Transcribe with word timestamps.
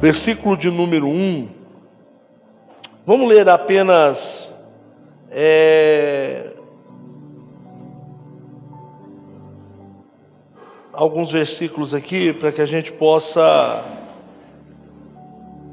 versículo 0.00 0.56
de 0.56 0.70
número 0.70 1.08
1. 1.08 1.48
Vamos 3.04 3.28
ler 3.28 3.48
apenas 3.48 4.54
é, 5.30 6.52
alguns 10.92 11.32
versículos 11.32 11.92
aqui 11.92 12.32
para 12.32 12.52
que 12.52 12.60
a 12.60 12.66
gente 12.66 12.92
possa 12.92 13.84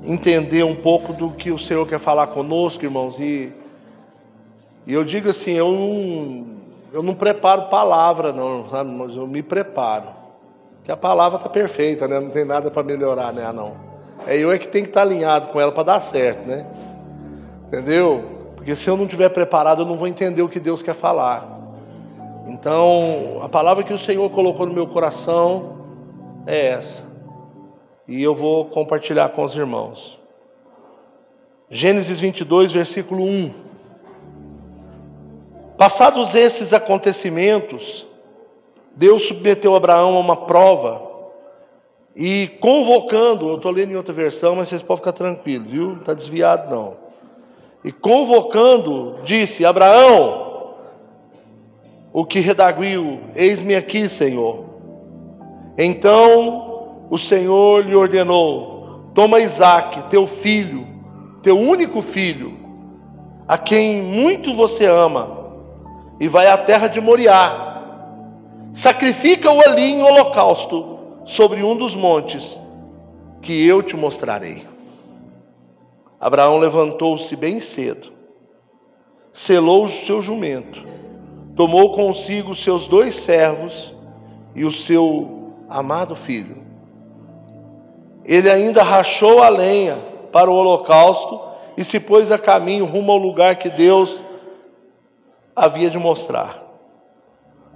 entender 0.04 0.64
um 0.64 0.76
pouco 0.76 1.14
do 1.14 1.32
que 1.32 1.52
o 1.52 1.60
Senhor 1.60 1.86
quer 1.88 2.00
falar 2.00 2.28
conosco, 2.28 2.84
irmãos. 2.84 3.20
E, 3.20 3.52
e 4.88 4.94
eu 4.94 5.04
digo 5.04 5.30
assim, 5.30 5.52
eu 5.52 5.72
não, 5.72 6.48
eu 6.94 7.04
não 7.04 7.14
preparo 7.14 7.64
palavra, 7.64 8.32
não, 8.32 8.70
sabe? 8.70 8.90
Mas 8.92 9.16
eu 9.16 9.28
me 9.28 9.44
preparo. 9.44 10.10
Que 10.84 10.92
a 10.92 10.98
palavra 10.98 11.38
está 11.38 11.50
perfeita, 11.50 12.08
né? 12.08 12.20
Não 12.20 12.30
tem 12.30 12.46
nada 12.46 12.72
para 12.72 12.84
melhorar, 12.84 13.34
né? 13.34 13.52
Não. 13.52 13.95
É 14.28 14.38
eu 14.38 14.52
é 14.52 14.58
que 14.58 14.68
tem 14.68 14.84
que 14.84 14.90
estar 14.90 15.02
tá 15.02 15.08
alinhado 15.08 15.48
com 15.48 15.60
ela 15.60 15.72
para 15.72 15.84
dar 15.84 16.02
certo, 16.02 16.48
né? 16.48 16.66
Entendeu? 17.68 18.54
Porque 18.56 18.76
se 18.76 18.90
eu 18.90 18.98
não 18.98 19.06
estiver 19.06 19.30
preparado, 19.30 19.84
eu 19.84 19.86
não 19.86 19.98
vou 19.98 20.08
entender 20.08 20.42
o 20.42 20.50
que 20.50 20.60
Deus 20.60 20.82
quer 20.82 20.96
falar. 20.96 21.56
Então, 22.48 23.40
a 23.42 23.50
palavra 23.50 23.84
que 23.84 23.94
o 23.94 23.98
Senhor 23.98 24.30
colocou 24.32 24.66
no 24.66 24.74
meu 24.74 24.88
coração 24.88 25.78
é 26.46 26.68
essa. 26.68 27.04
E 28.08 28.22
eu 28.22 28.36
vou 28.36 28.66
compartilhar 28.66 29.30
com 29.30 29.44
os 29.44 29.56
irmãos. 29.56 30.20
Gênesis 31.70 32.20
22, 32.20 32.72
versículo 32.72 33.24
1. 33.24 33.54
Passados 35.78 36.36
esses 36.36 36.72
acontecimentos, 36.72 38.08
Deus 38.96 39.24
submeteu 39.28 39.76
Abraão 39.76 40.16
a 40.16 40.20
uma 40.20 40.38
prova 40.38 41.15
e 42.16 42.48
convocando, 42.62 43.50
eu 43.50 43.56
estou 43.56 43.72
lendo 43.72 43.92
em 43.92 43.98
outra 43.98 44.14
versão, 44.14 44.56
mas 44.56 44.70
vocês 44.70 44.82
podem 44.82 45.02
ficar 45.02 45.12
tranquilos, 45.12 45.70
viu? 45.70 45.90
Não 45.90 45.98
está 45.98 46.14
desviado 46.14 46.74
não. 46.74 46.96
E 47.84 47.92
convocando, 47.92 49.18
disse: 49.26 49.66
Abraão, 49.66 50.76
o 52.14 52.26
que 52.26 52.40
redaguiu, 52.40 53.20
eis-me 53.36 53.76
aqui, 53.76 54.08
Senhor. 54.08 54.64
Então 55.78 56.88
o 57.10 57.18
Senhor 57.18 57.86
lhe 57.86 57.94
ordenou: 57.94 59.10
Toma 59.14 59.42
Isaque, 59.42 60.10
teu 60.10 60.26
filho, 60.26 60.88
teu 61.44 61.60
único 61.60 62.02
filho, 62.02 62.58
a 63.46 63.58
quem 63.58 64.02
muito 64.02 64.54
você 64.54 64.86
ama, 64.86 65.52
e 66.18 66.30
vai 66.30 66.48
à 66.48 66.58
terra 66.58 66.88
de 66.88 67.02
Moriá. 67.02 67.74
Sacrifica-o 68.72 69.60
ali 69.68 69.92
em 69.92 70.02
holocausto 70.02 70.95
sobre 71.26 71.64
um 71.64 71.76
dos 71.76 71.96
montes 71.96 72.58
que 73.42 73.68
eu 73.68 73.82
te 73.82 73.98
mostrarei. 73.98 74.66
Abraão 76.20 76.58
levantou-se 76.58 77.36
bem 77.36 77.60
cedo, 77.60 78.14
selou 79.34 79.84
o 79.84 79.92
seu 79.92 80.22
jumento, 80.22 80.86
tomou 81.56 81.92
consigo 81.92 82.56
seus 82.56 82.88
dois 82.88 83.16
servos 83.16 83.94
e 84.56 84.64
o 84.64 84.72
seu 84.72 85.54
amado 85.68 86.16
filho. 86.16 86.64
Ele 88.24 88.50
ainda 88.50 88.82
rachou 88.82 89.42
a 89.42 89.50
lenha 89.50 89.98
para 90.32 90.50
o 90.50 90.56
holocausto 90.56 91.42
e 91.78 91.84
se 91.84 92.00
pôs 92.00 92.32
a 92.32 92.40
caminho 92.40 92.86
rumo 92.86 93.12
ao 93.12 93.18
lugar 93.18 93.58
que 93.58 93.70
Deus 93.70 94.22
havia 95.56 95.90
de 95.90 95.98
mostrar. 95.98 96.64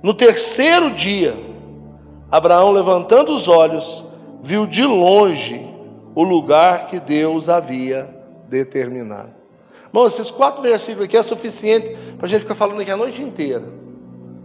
No 0.01 0.13
terceiro 0.13 0.91
dia, 0.91 1.35
Abraão, 2.31 2.71
levantando 2.71 3.33
os 3.33 3.47
olhos, 3.47 4.05
viu 4.41 4.67
de 4.67 4.83
longe 4.83 5.67
o 6.13 6.23
lugar 6.23 6.87
que 6.87 6.99
Deus 6.99 7.49
havia 7.49 8.09
determinado. 8.47 9.33
Bom, 9.91 10.05
esses 10.05 10.29
quatro 10.29 10.61
versículos 10.61 11.05
aqui 11.05 11.17
é 11.17 11.23
suficiente 11.23 11.97
para 12.17 12.25
a 12.25 12.29
gente 12.29 12.41
ficar 12.41 12.55
falando 12.55 12.81
aqui 12.81 12.91
a 12.91 12.97
noite 12.97 13.21
inteira. 13.21 13.67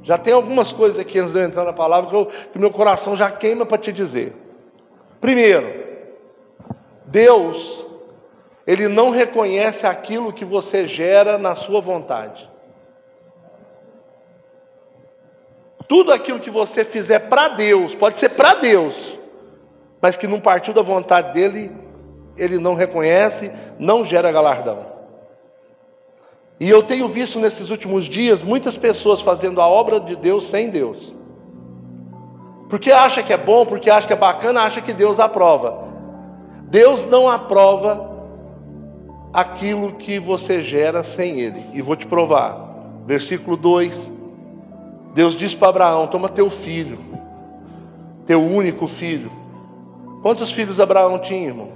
Já 0.02 0.16
tem 0.16 0.32
algumas 0.32 0.72
coisas 0.72 0.98
aqui 0.98 1.18
antes 1.18 1.32
de 1.32 1.38
eu 1.38 1.44
entrar 1.44 1.64
na 1.64 1.72
palavra 1.72 2.08
que, 2.08 2.16
eu, 2.16 2.26
que 2.52 2.58
meu 2.58 2.70
coração 2.70 3.14
já 3.16 3.30
queima 3.30 3.66
para 3.66 3.78
te 3.78 3.92
dizer. 3.92 4.34
Primeiro, 5.20 5.84
Deus, 7.06 7.84
Ele 8.66 8.88
não 8.88 9.10
reconhece 9.10 9.86
aquilo 9.86 10.32
que 10.32 10.44
você 10.44 10.86
gera 10.86 11.36
na 11.36 11.54
sua 11.54 11.80
vontade. 11.80 12.50
Tudo 15.86 16.12
aquilo 16.12 16.40
que 16.40 16.50
você 16.50 16.84
fizer 16.84 17.20
para 17.20 17.48
Deus, 17.48 17.94
pode 17.94 18.18
ser 18.18 18.30
para 18.30 18.54
Deus, 18.54 19.18
mas 20.00 20.16
que 20.16 20.26
não 20.26 20.40
partiu 20.40 20.72
da 20.72 20.82
vontade 20.82 21.32
dele, 21.34 21.70
ele 22.36 22.58
não 22.58 22.74
reconhece, 22.74 23.50
não 23.78 24.04
gera 24.04 24.32
galardão. 24.32 24.94
E 26.58 26.68
eu 26.68 26.82
tenho 26.82 27.08
visto 27.08 27.38
nesses 27.38 27.70
últimos 27.70 28.04
dias 28.04 28.42
muitas 28.42 28.76
pessoas 28.76 29.20
fazendo 29.20 29.60
a 29.60 29.66
obra 29.66 30.00
de 30.00 30.16
Deus 30.16 30.46
sem 30.46 30.70
Deus. 30.70 31.14
Porque 32.68 32.90
acha 32.90 33.22
que 33.22 33.32
é 33.32 33.36
bom, 33.36 33.66
porque 33.66 33.90
acha 33.90 34.06
que 34.06 34.12
é 34.12 34.16
bacana, 34.16 34.62
acha 34.62 34.80
que 34.80 34.92
Deus 34.92 35.18
aprova. 35.18 35.84
Deus 36.70 37.04
não 37.04 37.28
aprova 37.28 38.12
aquilo 39.32 39.94
que 39.94 40.18
você 40.18 40.60
gera 40.62 41.02
sem 41.02 41.40
Ele. 41.40 41.64
E 41.72 41.82
vou 41.82 41.96
te 41.96 42.06
provar. 42.06 43.02
Versículo 43.04 43.56
2: 43.56 44.10
Deus 45.14 45.36
disse 45.36 45.56
para 45.56 45.68
Abraão: 45.68 46.06
Toma 46.08 46.28
teu 46.28 46.50
filho, 46.50 46.98
teu 48.26 48.42
único 48.42 48.86
filho. 48.86 49.30
Quantos 50.22 50.50
filhos 50.52 50.80
Abraão 50.80 51.18
tinha, 51.18 51.48
irmão? 51.48 51.68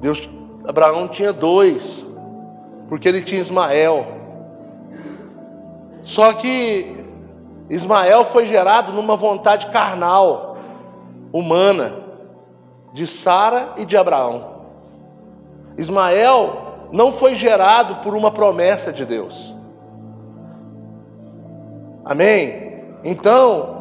Deus, 0.00 0.28
Abraão 0.66 1.06
tinha 1.08 1.32
dois, 1.32 2.04
porque 2.88 3.08
ele 3.08 3.22
tinha 3.22 3.40
Ismael. 3.40 4.06
Só 6.02 6.32
que 6.32 7.04
Ismael 7.68 8.24
foi 8.24 8.46
gerado 8.46 8.92
numa 8.92 9.16
vontade 9.16 9.66
carnal, 9.68 10.56
humana, 11.32 11.96
de 12.92 13.06
Sara 13.06 13.74
e 13.76 13.84
de 13.84 13.96
Abraão. 13.96 14.56
Ismael 15.76 16.65
não 16.92 17.12
foi 17.12 17.34
gerado 17.34 17.96
por 17.96 18.14
uma 18.14 18.30
promessa 18.30 18.92
de 18.92 19.04
Deus. 19.04 19.54
Amém? 22.04 22.84
Então, 23.02 23.76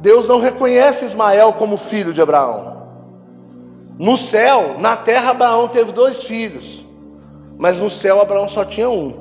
Deus 0.00 0.26
não 0.26 0.40
reconhece 0.40 1.04
Ismael 1.04 1.52
como 1.54 1.76
filho 1.76 2.12
de 2.12 2.20
Abraão. 2.20 2.78
No 3.98 4.16
céu, 4.16 4.76
na 4.78 4.96
terra, 4.96 5.30
Abraão 5.30 5.68
teve 5.68 5.92
dois 5.92 6.22
filhos, 6.22 6.84
mas 7.56 7.78
no 7.78 7.90
céu, 7.90 8.20
Abraão 8.20 8.48
só 8.48 8.64
tinha 8.64 8.88
um, 8.88 9.12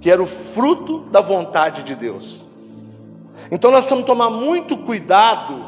que 0.00 0.10
era 0.10 0.22
o 0.22 0.26
fruto 0.26 1.00
da 1.10 1.20
vontade 1.20 1.82
de 1.82 1.94
Deus. 1.94 2.42
Então, 3.50 3.70
nós 3.70 3.80
precisamos 3.80 4.06
tomar 4.06 4.30
muito 4.30 4.76
cuidado, 4.78 5.64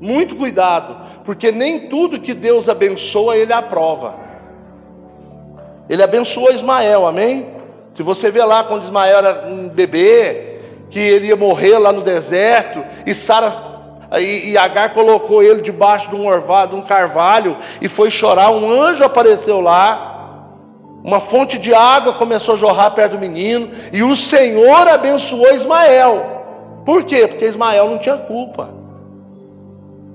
muito 0.00 0.36
cuidado, 0.36 0.96
porque 1.24 1.50
nem 1.50 1.88
tudo 1.88 2.20
que 2.20 2.34
Deus 2.34 2.68
abençoa, 2.68 3.36
Ele 3.36 3.52
aprova. 3.52 4.23
Ele 5.88 6.02
abençoou 6.02 6.52
Ismael, 6.52 7.06
amém? 7.06 7.48
Se 7.92 8.02
você 8.02 8.30
vê 8.30 8.42
lá 8.42 8.64
quando 8.64 8.82
Ismael 8.82 9.18
era 9.18 9.46
um 9.46 9.68
bebê, 9.68 10.58
que 10.90 10.98
ele 10.98 11.28
ia 11.28 11.36
morrer 11.36 11.78
lá 11.78 11.92
no 11.92 12.02
deserto, 12.02 12.84
e 13.06 13.14
Sara 13.14 13.52
e, 14.18 14.50
e 14.50 14.58
Agar 14.58 14.92
colocou 14.92 15.42
ele 15.42 15.60
debaixo 15.60 16.08
de 16.10 16.16
um 16.16 16.26
orvalho, 16.26 16.70
de 16.70 16.76
um 16.76 16.82
carvalho, 16.82 17.56
e 17.80 17.88
foi 17.88 18.10
chorar. 18.10 18.50
Um 18.50 18.70
anjo 18.70 19.04
apareceu 19.04 19.60
lá, 19.60 20.48
uma 21.02 21.20
fonte 21.20 21.58
de 21.58 21.74
água 21.74 22.14
começou 22.14 22.54
a 22.54 22.58
jorrar 22.58 22.90
perto 22.92 23.12
do 23.12 23.18
menino, 23.18 23.70
e 23.92 24.02
o 24.02 24.16
Senhor 24.16 24.88
abençoou 24.88 25.52
Ismael. 25.52 26.34
Por 26.84 27.04
quê? 27.04 27.26
Porque 27.26 27.46
Ismael 27.46 27.88
não 27.88 27.98
tinha 27.98 28.18
culpa. 28.18 28.70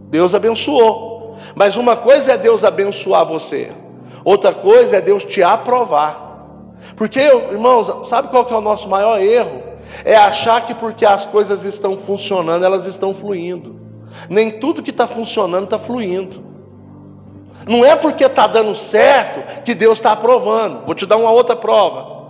Deus 0.09 0.33
abençoou. 0.33 1.37
Mas 1.55 1.77
uma 1.77 1.95
coisa 1.95 2.33
é 2.33 2.37
Deus 2.37 2.63
abençoar 2.63 3.25
você. 3.25 3.71
Outra 4.29 4.53
coisa 4.53 4.97
é 4.97 5.01
Deus 5.01 5.25
te 5.25 5.41
aprovar. 5.41 6.45
Porque, 6.95 7.19
irmãos, 7.19 8.07
sabe 8.07 8.27
qual 8.27 8.45
que 8.45 8.53
é 8.53 8.57
o 8.57 8.61
nosso 8.61 8.87
maior 8.87 9.19
erro? 9.19 9.63
É 10.05 10.15
achar 10.15 10.63
que 10.67 10.75
porque 10.75 11.03
as 11.03 11.25
coisas 11.25 11.63
estão 11.63 11.97
funcionando, 11.97 12.63
elas 12.63 12.85
estão 12.85 13.11
fluindo. 13.11 13.79
Nem 14.29 14.59
tudo 14.59 14.83
que 14.83 14.91
está 14.91 15.07
funcionando 15.07 15.63
está 15.63 15.79
fluindo. 15.79 16.43
Não 17.67 17.83
é 17.83 17.95
porque 17.95 18.23
está 18.23 18.45
dando 18.45 18.75
certo 18.75 19.63
que 19.63 19.73
Deus 19.73 19.97
está 19.97 20.11
aprovando. 20.11 20.85
Vou 20.85 20.93
te 20.93 21.07
dar 21.07 21.17
uma 21.17 21.31
outra 21.31 21.55
prova. 21.55 22.29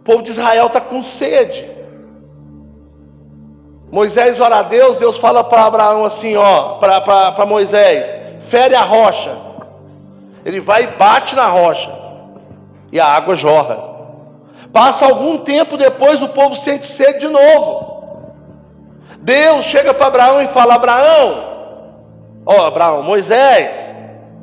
O 0.00 0.02
povo 0.02 0.20
de 0.20 0.30
Israel 0.30 0.66
está 0.66 0.80
com 0.80 1.00
sede. 1.00 1.70
Moisés 3.88 4.40
ora 4.40 4.56
a 4.56 4.62
Deus, 4.62 4.96
Deus 4.96 5.16
fala 5.16 5.44
para 5.44 5.64
Abraão 5.64 6.04
assim, 6.04 6.34
ó, 6.34 6.70
para 6.78 7.46
Moisés, 7.46 8.12
fere 8.40 8.74
a 8.74 8.82
rocha. 8.82 9.43
Ele 10.44 10.60
vai 10.60 10.84
e 10.84 10.86
bate 10.98 11.34
na 11.34 11.46
rocha, 11.46 11.90
e 12.92 13.00
a 13.00 13.06
água 13.06 13.34
jorra. 13.34 13.94
Passa 14.72 15.06
algum 15.06 15.38
tempo 15.38 15.76
depois, 15.76 16.20
o 16.20 16.28
povo 16.28 16.54
sente 16.56 16.86
sede 16.86 17.20
de 17.20 17.28
novo. 17.28 17.94
Deus 19.18 19.64
chega 19.64 19.94
para 19.94 20.06
Abraão 20.06 20.42
e 20.42 20.48
fala: 20.48 20.74
Abraão, 20.74 21.44
ó, 22.44 22.54
oh, 22.54 22.64
Abraão, 22.66 23.02
Moisés, 23.02 23.92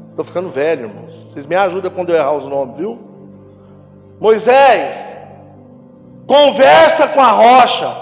estou 0.10 0.26
ficando 0.26 0.50
velho, 0.50 0.88
irmãos. 0.88 1.16
Vocês 1.30 1.46
me 1.46 1.56
ajudam 1.56 1.92
quando 1.92 2.10
eu 2.10 2.16
errar 2.16 2.34
os 2.34 2.46
nomes, 2.46 2.78
viu? 2.78 3.00
Moisés, 4.20 4.98
conversa 6.26 7.08
com 7.08 7.22
a 7.22 7.32
rocha. 7.32 7.96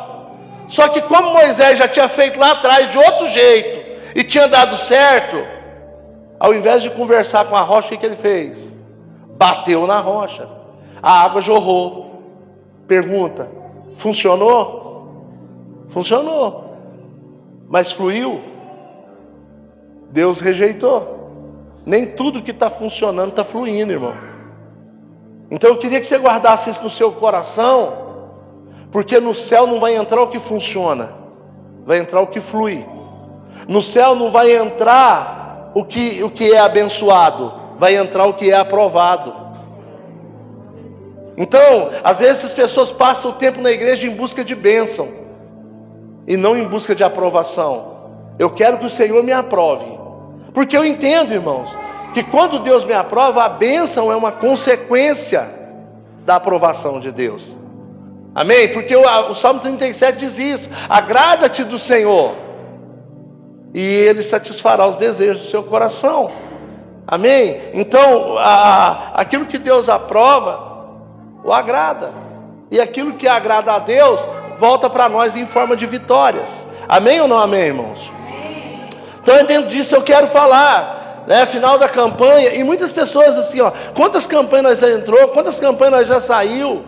Só 0.68 0.88
que 0.88 1.02
como 1.02 1.34
Moisés 1.34 1.78
já 1.78 1.88
tinha 1.88 2.08
feito 2.08 2.40
lá 2.40 2.52
atrás 2.52 2.90
de 2.90 2.98
outro 2.98 3.30
jeito 3.30 4.02
e 4.16 4.24
tinha 4.24 4.48
dado 4.48 4.78
certo, 4.78 5.38
ao 6.40 6.54
invés 6.54 6.82
de 6.82 6.90
conversar 6.92 7.46
com 7.46 7.56
a 7.56 7.62
rocha, 7.62 7.94
o 7.94 7.98
que 7.98 8.06
ele 8.06 8.16
fez? 8.16 8.74
Bateu 9.38 9.86
na 9.86 10.00
rocha. 10.00 10.48
A 11.02 11.24
água 11.24 11.42
jorrou. 11.42 12.24
Pergunta: 12.88 13.50
funcionou? 13.96 15.88
Funcionou 15.90 16.70
mas 17.70 17.92
fluiu. 17.92 18.42
Deus 20.12 20.40
rejeitou. 20.40 21.20
Nem 21.86 22.08
tudo 22.16 22.42
que 22.42 22.52
está 22.52 22.70
funcionando 22.70 23.30
está 23.30 23.44
fluindo, 23.44 23.94
irmão. 23.94 24.16
Então 25.52 25.70
eu 25.70 25.78
queria 25.78 26.02
que 26.02 26.08
você 26.08 26.18
guardasse 26.18 26.72
isso 26.72 26.82
no 26.82 26.90
seu 26.90 27.12
coração, 27.12 27.94
porque 28.92 29.20
no 29.20 29.34
céu 29.34 29.68
não 29.68 29.80
vai 29.80 29.96
entrar 29.96 30.22
o 30.22 30.28
que 30.28 30.40
funciona, 30.40 31.14
vai 31.86 32.00
entrar 32.00 32.22
o 32.22 32.28
que 32.28 32.42
flui. 32.42 32.86
No 33.68 33.82
céu 33.82 34.16
não 34.16 34.32
vai 34.32 34.56
entrar 34.56 35.39
o 35.74 35.86
que, 35.86 36.24
o 36.24 36.30
que 36.30 36.54
é 36.54 36.60
abençoado, 36.60 37.54
vai 37.78 37.96
entrar 37.96 38.26
o 38.26 38.34
que 38.34 38.52
é 38.52 38.56
aprovado. 38.56 39.34
Então, 41.38 41.90
às 42.04 42.20
vezes 42.20 42.46
as 42.46 42.54
pessoas 42.54 42.92
passam 42.92 43.32
o 43.32 43.34
tempo 43.34 43.62
na 43.62 43.72
igreja 43.72 44.06
em 44.06 44.16
busca 44.16 44.44
de 44.44 44.54
bênção 44.56 45.10
e 46.28 46.36
não 46.36 46.58
em 46.58 46.68
busca 46.68 46.94
de 46.94 47.04
aprovação. 47.04 47.98
Eu 48.38 48.50
quero 48.50 48.78
que 48.78 48.86
o 48.86 48.90
Senhor 48.90 49.24
me 49.24 49.32
aprove. 49.32 49.98
Porque 50.54 50.76
eu 50.76 50.86
entendo, 50.86 51.34
irmãos, 51.34 51.70
que 52.14 52.24
quando 52.24 52.60
Deus 52.60 52.84
me 52.84 52.94
aprova, 52.94 53.44
a 53.44 53.50
bênção 53.50 54.12
é 54.12 54.16
uma 54.16 54.32
consequência 54.32 55.50
da 56.26 56.36
aprovação 56.36 57.00
de 57.00 57.12
Deus. 57.12 57.56
Amém? 58.34 58.68
Porque 58.70 58.96
o, 58.96 59.02
o 59.30 59.34
Salmo 59.34 59.60
37 59.60 60.18
diz 60.18 60.40
isso: 60.40 60.70
agrada-te 60.88 61.64
do 61.64 61.80
Senhor, 61.80 62.36
e 63.74 63.82
Ele 63.82 64.24
satisfará 64.24 64.88
os 64.88 64.98
desejos 64.98 65.40
do 65.40 65.50
seu 65.50 65.64
coração. 65.64 66.32
Amém? 67.08 67.72
Então, 67.74 68.38
a, 68.38 69.12
aquilo 69.16 69.46
que 69.46 69.58
Deus 69.58 69.90
aprova, 69.90 70.70
o 71.44 71.52
agrada. 71.52 72.12
E 72.72 72.80
aquilo 72.80 73.14
que 73.14 73.28
agrada 73.28 73.74
a 73.74 73.80
Deus, 73.80 74.28
volta 74.60 74.90
para 74.90 75.10
nós 75.10 75.36
em 75.36 75.46
forma 75.46 75.76
de 75.76 75.86
vitórias. 75.86 76.68
Amém 76.88 77.20
ou 77.20 77.28
não 77.28 77.40
amém, 77.40 77.62
irmãos? 77.62 78.12
Amém. 78.16 78.90
Então, 79.22 79.44
dentro 79.46 79.70
disso 79.70 79.96
eu 79.96 80.04
quero 80.04 80.28
falar, 80.28 81.24
né, 81.28 81.46
final 81.46 81.78
da 81.80 81.90
campanha, 81.90 82.54
e 82.54 82.64
muitas 82.64 82.92
pessoas 82.92 83.38
assim, 83.38 83.60
ó, 83.62 83.72
quantas 83.96 84.28
campanhas 84.28 84.64
nós 84.64 84.80
já 84.80 84.90
entrou, 84.92 85.30
quantas 85.30 85.60
campanhas 85.60 85.94
nós 85.94 86.08
já 86.08 86.20
saiu, 86.20 86.84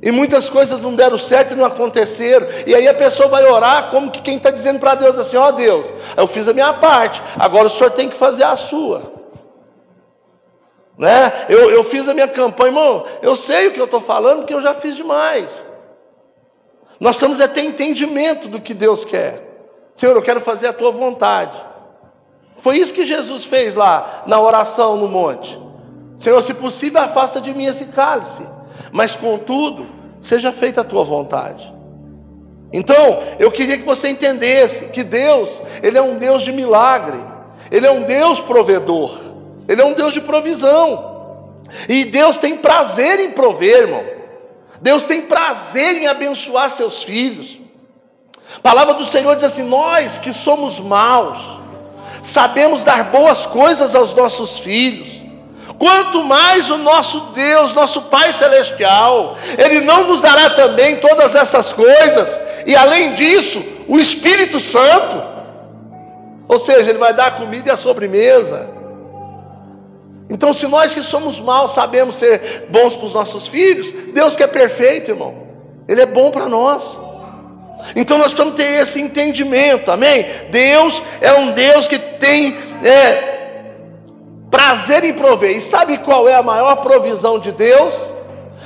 e 0.00 0.10
muitas 0.12 0.48
coisas 0.48 0.78
não 0.80 0.94
deram 0.94 1.18
certo 1.18 1.52
e 1.52 1.56
não 1.56 1.64
aconteceram. 1.64 2.46
E 2.66 2.74
aí 2.74 2.86
a 2.86 2.94
pessoa 2.94 3.28
vai 3.28 3.44
orar 3.44 3.90
como 3.90 4.10
que 4.10 4.22
quem 4.22 4.36
está 4.36 4.50
dizendo 4.50 4.78
para 4.78 4.94
Deus 4.94 5.18
assim, 5.18 5.36
ó 5.36 5.48
oh, 5.48 5.52
Deus, 5.52 5.92
eu 6.16 6.26
fiz 6.26 6.46
a 6.46 6.52
minha 6.52 6.72
parte, 6.74 7.22
agora 7.36 7.66
o 7.66 7.70
senhor 7.70 7.90
tem 7.90 8.08
que 8.08 8.16
fazer 8.16 8.44
a 8.44 8.56
sua. 8.56 9.12
Né? 10.96 11.46
Eu, 11.48 11.70
eu 11.70 11.84
fiz 11.84 12.08
a 12.08 12.14
minha 12.14 12.28
campanha, 12.28 12.70
irmão, 12.70 13.06
eu 13.22 13.36
sei 13.36 13.68
o 13.68 13.72
que 13.72 13.80
eu 13.80 13.84
estou 13.84 14.00
falando, 14.00 14.38
porque 14.38 14.54
eu 14.54 14.60
já 14.60 14.74
fiz 14.74 14.96
demais. 14.96 15.64
Nós 17.00 17.16
estamos 17.16 17.40
a 17.40 17.46
ter 17.46 17.62
entendimento 17.62 18.48
do 18.48 18.60
que 18.60 18.74
Deus 18.74 19.04
quer. 19.04 19.46
Senhor, 19.94 20.14
eu 20.14 20.22
quero 20.22 20.40
fazer 20.40 20.68
a 20.68 20.72
tua 20.72 20.90
vontade. 20.90 21.60
Foi 22.58 22.76
isso 22.76 22.94
que 22.94 23.04
Jesus 23.04 23.44
fez 23.44 23.74
lá 23.76 24.24
na 24.26 24.40
oração 24.40 24.96
no 24.96 25.06
monte. 25.08 25.58
Senhor, 26.16 26.42
se 26.42 26.52
possível, 26.52 27.00
afasta 27.00 27.40
de 27.40 27.54
mim 27.54 27.66
esse 27.66 27.86
cálice, 27.86 28.42
mas 28.92 29.16
contudo, 29.16 29.86
seja 30.20 30.52
feita 30.52 30.80
a 30.80 30.84
tua 30.84 31.04
vontade. 31.04 31.72
Então, 32.72 33.22
eu 33.38 33.50
queria 33.50 33.78
que 33.78 33.84
você 33.84 34.08
entendesse 34.08 34.86
que 34.86 35.02
Deus, 35.02 35.62
Ele 35.82 35.96
é 35.96 36.02
um 36.02 36.18
Deus 36.18 36.42
de 36.42 36.52
milagre, 36.52 37.18
Ele 37.70 37.86
é 37.86 37.90
um 37.90 38.02
Deus 38.02 38.40
provedor, 38.40 39.18
Ele 39.66 39.80
é 39.80 39.84
um 39.84 39.94
Deus 39.94 40.12
de 40.12 40.20
provisão, 40.20 41.08
e 41.88 42.04
Deus 42.04 42.36
tem 42.36 42.56
prazer 42.56 43.20
em 43.20 43.30
prover, 43.30 43.82
irmão. 43.82 44.04
Deus 44.80 45.04
tem 45.04 45.22
prazer 45.22 45.96
em 45.96 46.06
abençoar 46.06 46.70
seus 46.70 47.02
filhos. 47.02 47.58
A 48.56 48.60
palavra 48.60 48.94
do 48.94 49.04
Senhor 49.04 49.34
diz 49.34 49.44
assim: 49.44 49.62
Nós 49.62 50.18
que 50.18 50.32
somos 50.32 50.80
maus, 50.80 51.38
sabemos 52.22 52.84
dar 52.84 53.04
boas 53.04 53.44
coisas 53.44 53.94
aos 53.94 54.14
nossos 54.14 54.60
filhos. 54.60 55.20
Quanto 55.78 56.24
mais 56.24 56.68
o 56.70 56.76
nosso 56.76 57.20
Deus, 57.32 57.72
nosso 57.72 58.02
Pai 58.02 58.32
Celestial, 58.32 59.36
Ele 59.56 59.80
não 59.80 60.08
nos 60.08 60.20
dará 60.20 60.50
também 60.50 60.96
todas 60.96 61.36
essas 61.36 61.72
coisas, 61.72 62.40
e 62.66 62.74
além 62.74 63.14
disso, 63.14 63.62
o 63.86 63.98
Espírito 63.98 64.58
Santo, 64.58 65.22
ou 66.48 66.58
seja, 66.58 66.90
Ele 66.90 66.98
vai 66.98 67.14
dar 67.14 67.26
a 67.26 67.30
comida 67.30 67.68
e 67.68 67.72
a 67.72 67.76
sobremesa. 67.76 68.68
Então, 70.28 70.52
se 70.52 70.66
nós 70.66 70.92
que 70.92 71.02
somos 71.02 71.38
maus 71.38 71.72
sabemos 71.72 72.16
ser 72.16 72.66
bons 72.68 72.96
para 72.96 73.06
os 73.06 73.14
nossos 73.14 73.46
filhos, 73.46 73.92
Deus 74.12 74.34
que 74.34 74.42
é 74.42 74.48
perfeito, 74.48 75.12
irmão, 75.12 75.46
Ele 75.86 76.02
é 76.02 76.06
bom 76.06 76.30
para 76.30 76.48
nós. 76.48 76.98
Então, 77.94 78.18
nós 78.18 78.32
precisamos 78.32 78.56
ter 78.56 78.82
esse 78.82 79.00
entendimento, 79.00 79.90
amém? 79.90 80.26
Deus 80.50 81.00
é 81.20 81.32
um 81.34 81.52
Deus 81.52 81.86
que 81.86 81.98
tem 81.98 82.56
é, 82.82 83.27
prazer 84.50 85.04
em 85.04 85.12
prover, 85.12 85.56
e 85.56 85.60
sabe 85.60 85.98
qual 85.98 86.28
é 86.28 86.34
a 86.34 86.42
maior 86.42 86.76
provisão 86.76 87.38
de 87.38 87.52
Deus? 87.52 87.94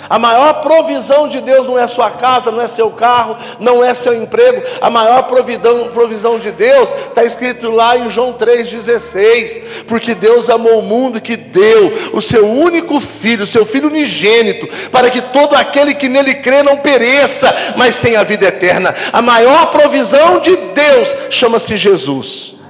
A 0.08 0.18
maior 0.18 0.54
provisão 0.62 1.28
de 1.28 1.40
Deus 1.40 1.66
não 1.66 1.78
é 1.78 1.86
sua 1.86 2.10
casa, 2.10 2.50
não 2.50 2.60
é 2.60 2.66
seu 2.66 2.90
carro, 2.90 3.36
não 3.60 3.84
é 3.84 3.94
seu 3.94 4.14
emprego. 4.14 4.62
A 4.80 4.90
maior 4.90 5.22
providão, 5.24 5.88
provisão 5.88 6.38
de 6.38 6.50
Deus 6.50 6.92
está 7.08 7.24
escrito 7.24 7.70
lá 7.70 7.96
em 7.96 8.10
João 8.10 8.32
3,16. 8.32 9.84
Porque 9.86 10.14
Deus 10.14 10.50
amou 10.50 10.78
o 10.78 10.82
mundo 10.82 11.20
que 11.20 11.36
deu 11.36 12.10
o 12.12 12.20
seu 12.20 12.48
único 12.48 13.00
filho, 13.00 13.44
o 13.44 13.46
seu 13.46 13.64
filho 13.64 13.88
unigênito, 13.88 14.68
para 14.90 15.08
que 15.10 15.20
todo 15.20 15.54
aquele 15.54 15.94
que 15.94 16.08
nele 16.08 16.34
crê 16.34 16.62
não 16.62 16.78
pereça, 16.78 17.54
mas 17.76 17.96
tenha 17.96 18.20
a 18.20 18.24
vida 18.24 18.46
eterna. 18.46 18.94
A 19.12 19.22
maior 19.22 19.66
provisão 19.66 20.40
de 20.40 20.56
Deus 20.56 21.16
chama-se 21.30 21.76
Jesus. 21.76 22.61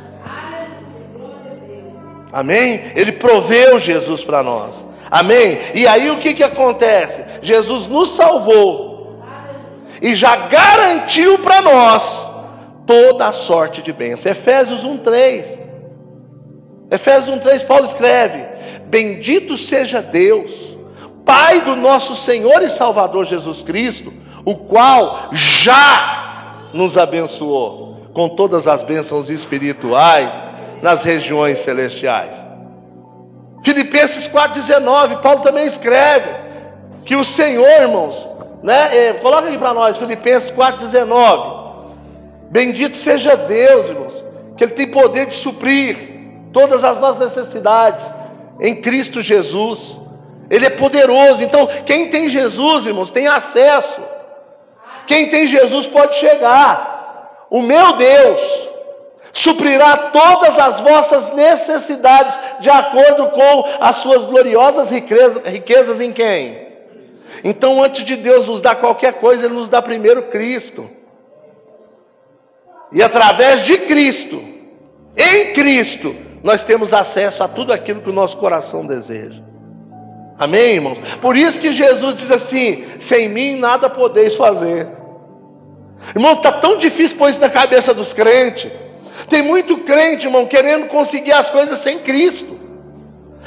Amém? 2.33 2.93
Ele 2.95 3.13
proveu 3.13 3.79
Jesus 3.79 4.25
para 4.25 4.43
nós. 4.43 4.85
Amém? 5.11 5.59
E 5.75 5.87
aí 5.87 6.11
o 6.11 6.19
que, 6.19 6.33
que 6.33 6.43
acontece? 6.43 7.23
Jesus 7.43 7.87
nos 7.87 8.17
salvou 8.17 9.23
e 10.01 10.15
já 10.15 10.35
garantiu 10.37 11.39
para 11.39 11.61
nós 11.61 12.27
toda 12.87 13.27
a 13.27 13.33
sorte 13.33 13.83
de 13.83 13.93
bênçãos. 13.93 14.27
Efésios 14.27 14.87
1,3. 14.87 15.67
Efésios 16.91 17.39
1,3, 17.39 17.67
Paulo 17.67 17.85
escreve: 17.85 18.45
Bendito 18.87 19.59
seja 19.59 20.01
Deus, 20.01 20.77
Pai 21.25 21.61
do 21.61 21.77
nosso 21.77 22.17
Senhor 22.17 22.63
e 22.63 22.71
Salvador 22.71 23.27
Jesus 23.27 23.63
Cristo, 23.63 24.13
o 24.45 24.57
qual 24.57 25.29
já 25.33 26.69
nos 26.73 26.97
abençoou 26.97 28.09
com 28.13 28.31
todas 28.31 28.67
as 28.67 28.83
bênçãos 28.83 29.31
espirituais 29.31 30.52
nas 30.83 31.05
regiões 31.05 31.61
celestiais. 31.61 32.45
Filipenses 33.65 34.27
4,19, 34.27 35.21
Paulo 35.21 35.41
também 35.41 35.65
escreve 35.65 36.29
que 37.05 37.15
o 37.15 37.25
Senhor, 37.25 37.81
irmãos, 37.81 38.29
né? 38.63 38.97
É, 38.97 39.13
coloca 39.15 39.49
aqui 39.49 39.59
para 39.59 39.73
nós, 39.73 39.97
Filipenses 39.97 40.51
4,19. 40.51 41.63
Bendito 42.51 42.97
seja 42.97 43.37
Deus, 43.37 43.87
irmãos, 43.89 44.25
que 44.57 44.65
Ele 44.65 44.73
tem 44.73 44.89
poder 44.89 45.27
de 45.27 45.35
suprir 45.35 45.97
todas 46.53 46.85
as 46.85 46.99
nossas 46.99 47.35
necessidades 47.35 48.13
em 48.61 48.75
Cristo 48.81 49.23
Jesus. 49.23 49.99
Ele 50.51 50.67
é 50.67 50.71
poderoso. 50.71 51.43
Então, 51.43 51.67
quem 51.87 52.11
tem 52.11 52.29
Jesus, 52.29 52.87
irmãos, 52.87 53.11
tem 53.11 53.27
acesso. 53.27 54.01
Quem 55.07 55.31
tem 55.31 55.47
Jesus 55.47 55.87
pode 55.87 56.17
chegar. 56.17 57.47
O 57.49 57.63
meu 57.63 57.95
Deus, 57.95 58.69
suprirá 59.33 60.11
todas 60.11 60.59
as 60.59 60.81
vossas 60.81 61.33
necessidades 61.33 62.39
de 62.61 62.69
acordo 62.69 63.29
com 63.31 63.65
as 63.81 63.97
suas 63.97 64.25
gloriosas 64.25 64.91
riquezas, 64.91 65.43
riquezas 65.45 66.01
em 66.01 66.13
quem? 66.13 66.69
Então, 67.43 67.83
antes 67.83 68.05
de 68.05 68.17
Deus 68.17 68.47
nos 68.47 68.61
dar 68.61 68.77
qualquer 68.77 69.15
coisa, 69.15 69.47
Ele 69.47 69.55
nos 69.55 69.69
dá 69.69 69.81
primeiro 69.81 70.25
Cristo. 70.25 70.89
E 72.93 73.03
através 73.03 73.63
de 73.63 73.79
Cristo, 73.79 74.43
em 75.17 75.53
Cristo, 75.55 76.15
nós 76.43 76.61
temos 76.61 76.93
acesso 76.93 77.43
a 77.43 77.49
tudo 77.49 77.73
aquilo 77.73 78.03
que 78.03 78.11
o 78.11 78.13
nosso 78.13 78.37
coração 78.37 78.85
deseja. 78.85 79.43
Amém, 80.39 80.75
irmãos? 80.75 80.99
Por 81.21 81.37
isso 81.37 81.59
que 81.59 81.73
Jesus 81.73 82.15
diz 82.15 82.31
assim: 82.31 82.85
sem 82.99 83.29
mim 83.29 83.57
nada 83.57 83.89
podeis 83.89 84.35
fazer. 84.35 84.89
Irmão, 86.15 86.33
está 86.33 86.51
tão 86.51 86.77
difícil 86.77 87.17
pôr 87.17 87.31
isso 87.31 87.41
na 87.41 87.49
cabeça 87.49 87.95
dos 87.95 88.13
crentes. 88.13 88.71
Tem 89.29 89.43
muito 89.43 89.79
crente, 89.79 90.27
irmão, 90.27 90.47
querendo 90.47 90.87
conseguir 90.87 91.33
as 91.33 91.51
coisas 91.51 91.79
sem 91.79 91.99
Cristo. 91.99 92.61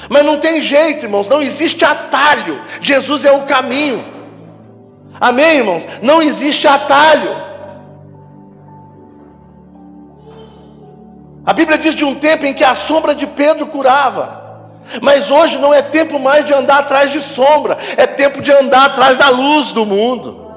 Mas 0.09 0.25
não 0.25 0.39
tem 0.39 0.61
jeito, 0.61 1.05
irmãos, 1.05 1.29
não 1.29 1.41
existe 1.41 1.83
atalho. 1.83 2.61
Jesus 2.81 3.25
é 3.25 3.31
o 3.31 3.43
caminho. 3.43 4.05
Amém, 5.19 5.57
irmãos? 5.57 5.87
Não 6.01 6.21
existe 6.21 6.67
atalho. 6.67 7.43
A 11.45 11.53
Bíblia 11.53 11.77
diz 11.77 11.95
de 11.95 12.03
um 12.03 12.15
tempo 12.15 12.45
em 12.45 12.53
que 12.53 12.63
a 12.63 12.75
sombra 12.75 13.13
de 13.13 13.27
Pedro 13.27 13.67
curava. 13.67 14.43
Mas 15.01 15.31
hoje 15.31 15.57
não 15.57 15.73
é 15.73 15.81
tempo 15.81 16.19
mais 16.19 16.45
de 16.45 16.53
andar 16.53 16.79
atrás 16.79 17.11
de 17.11 17.21
sombra, 17.21 17.77
é 17.97 18.05
tempo 18.05 18.41
de 18.41 18.51
andar 18.51 18.85
atrás 18.85 19.17
da 19.17 19.29
luz 19.29 19.71
do 19.71 19.85
mundo. 19.85 20.53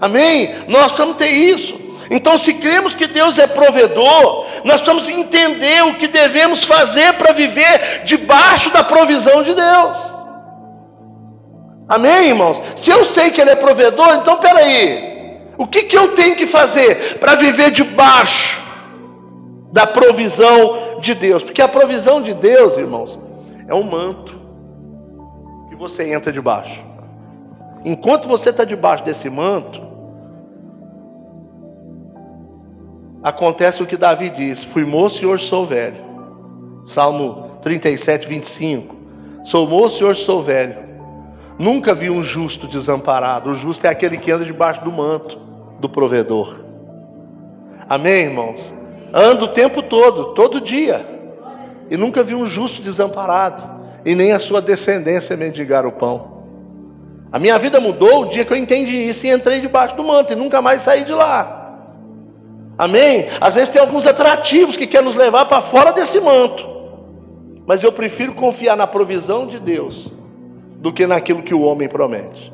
Amém? 0.00 0.54
Nós 0.68 0.86
precisamos 0.86 1.16
ter 1.16 1.30
isso. 1.30 1.85
Então, 2.10 2.38
se 2.38 2.54
cremos 2.54 2.94
que 2.94 3.06
Deus 3.06 3.38
é 3.38 3.46
provedor, 3.46 4.46
nós 4.64 4.80
precisamos 4.80 5.08
entender 5.08 5.82
o 5.84 5.94
que 5.94 6.06
devemos 6.06 6.64
fazer 6.64 7.14
para 7.14 7.32
viver 7.32 8.04
debaixo 8.04 8.70
da 8.70 8.84
provisão 8.84 9.42
de 9.42 9.54
Deus. 9.54 10.12
Amém, 11.88 12.28
irmãos? 12.28 12.62
Se 12.74 12.90
eu 12.90 13.04
sei 13.04 13.30
que 13.30 13.40
Ele 13.40 13.50
é 13.50 13.56
provedor, 13.56 14.14
então 14.14 14.36
peraí, 14.38 15.40
o 15.58 15.66
que, 15.66 15.84
que 15.84 15.96
eu 15.96 16.14
tenho 16.14 16.36
que 16.36 16.46
fazer 16.46 17.18
para 17.18 17.34
viver 17.34 17.70
debaixo 17.70 18.60
da 19.72 19.86
provisão 19.86 20.98
de 21.00 21.14
Deus? 21.14 21.42
Porque 21.42 21.62
a 21.62 21.68
provisão 21.68 22.20
de 22.20 22.34
Deus, 22.34 22.76
irmãos, 22.76 23.18
é 23.68 23.74
um 23.74 23.84
manto 23.84 24.40
que 25.68 25.76
você 25.76 26.12
entra 26.12 26.32
debaixo. 26.32 26.84
Enquanto 27.84 28.26
você 28.26 28.50
está 28.50 28.64
debaixo 28.64 29.04
desse 29.04 29.30
manto, 29.30 29.80
acontece 33.26 33.82
o 33.82 33.86
que 33.86 33.96
Davi 33.96 34.30
diz: 34.30 34.62
Fui 34.62 34.84
moço 34.84 35.24
e 35.24 35.26
hoje 35.26 35.46
sou 35.46 35.66
velho. 35.66 35.96
Salmo 36.84 37.58
37, 37.60 38.28
25. 38.28 38.94
Sou 39.44 39.66
moço 39.66 40.00
e 40.00 40.06
hoje 40.06 40.22
sou 40.22 40.40
velho. 40.40 40.76
Nunca 41.58 41.92
vi 41.92 42.08
um 42.08 42.22
justo 42.22 42.68
desamparado. 42.68 43.50
O 43.50 43.56
justo 43.56 43.84
é 43.84 43.88
aquele 43.88 44.16
que 44.16 44.30
anda 44.30 44.44
debaixo 44.44 44.84
do 44.84 44.92
manto 44.92 45.40
do 45.80 45.88
provedor. 45.88 46.64
Amém, 47.88 48.26
irmãos? 48.26 48.72
Ando 49.12 49.46
o 49.46 49.48
tempo 49.48 49.82
todo, 49.82 50.34
todo 50.34 50.60
dia. 50.60 51.04
E 51.90 51.96
nunca 51.96 52.22
vi 52.22 52.34
um 52.34 52.46
justo 52.46 52.80
desamparado. 52.80 53.76
E 54.04 54.14
nem 54.14 54.30
a 54.30 54.38
sua 54.38 54.62
descendência 54.62 55.36
mendigar 55.36 55.84
o 55.84 55.90
pão. 55.90 56.36
A 57.32 57.40
minha 57.40 57.58
vida 57.58 57.80
mudou 57.80 58.22
o 58.22 58.26
dia 58.26 58.44
que 58.44 58.52
eu 58.52 58.56
entendi 58.56 58.96
isso 59.08 59.26
e 59.26 59.30
entrei 59.30 59.58
debaixo 59.58 59.96
do 59.96 60.04
manto 60.04 60.32
e 60.32 60.36
nunca 60.36 60.62
mais 60.62 60.82
saí 60.82 61.02
de 61.02 61.12
lá. 61.12 61.55
Amém? 62.78 63.26
Às 63.40 63.54
vezes 63.54 63.68
tem 63.70 63.80
alguns 63.80 64.06
atrativos 64.06 64.76
que 64.76 64.86
querem 64.86 65.06
nos 65.06 65.16
levar 65.16 65.46
para 65.46 65.62
fora 65.62 65.92
desse 65.92 66.20
manto. 66.20 66.66
Mas 67.66 67.82
eu 67.82 67.90
prefiro 67.90 68.34
confiar 68.34 68.76
na 68.76 68.86
provisão 68.86 69.46
de 69.46 69.58
Deus 69.58 70.08
do 70.76 70.92
que 70.92 71.06
naquilo 71.06 71.42
que 71.42 71.54
o 71.54 71.62
homem 71.62 71.88
promete. 71.88 72.52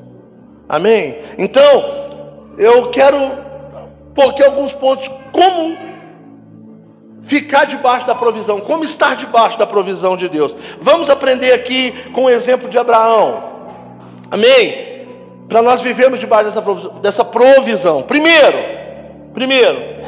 Amém? 0.69 1.19
Então, 1.37 1.85
eu 2.57 2.89
quero 2.91 3.19
pôr 4.15 4.31
aqui 4.31 4.43
alguns 4.43 4.73
pontos. 4.73 5.11
Como 5.33 5.77
ficar 7.23 7.67
debaixo 7.67 8.07
da 8.07 8.15
provisão? 8.15 8.61
Como 8.61 8.85
estar 8.85 9.17
debaixo 9.17 9.59
da 9.59 9.67
provisão 9.67 10.17
de 10.17 10.29
Deus? 10.29 10.57
Vamos 10.81 11.11
aprender 11.11 11.53
aqui 11.53 11.93
com 12.13 12.25
o 12.25 12.31
exemplo 12.31 12.69
de 12.69 12.79
Abraão. 12.79 13.43
Amém? 14.31 15.07
Para 15.49 15.61
nós 15.61 15.83
vivermos 15.83 16.21
debaixo. 16.21 16.53
Dessa 17.03 17.25
provisão. 17.25 18.03
Primeiro, 18.03 18.82
Primeiro, 19.35 20.03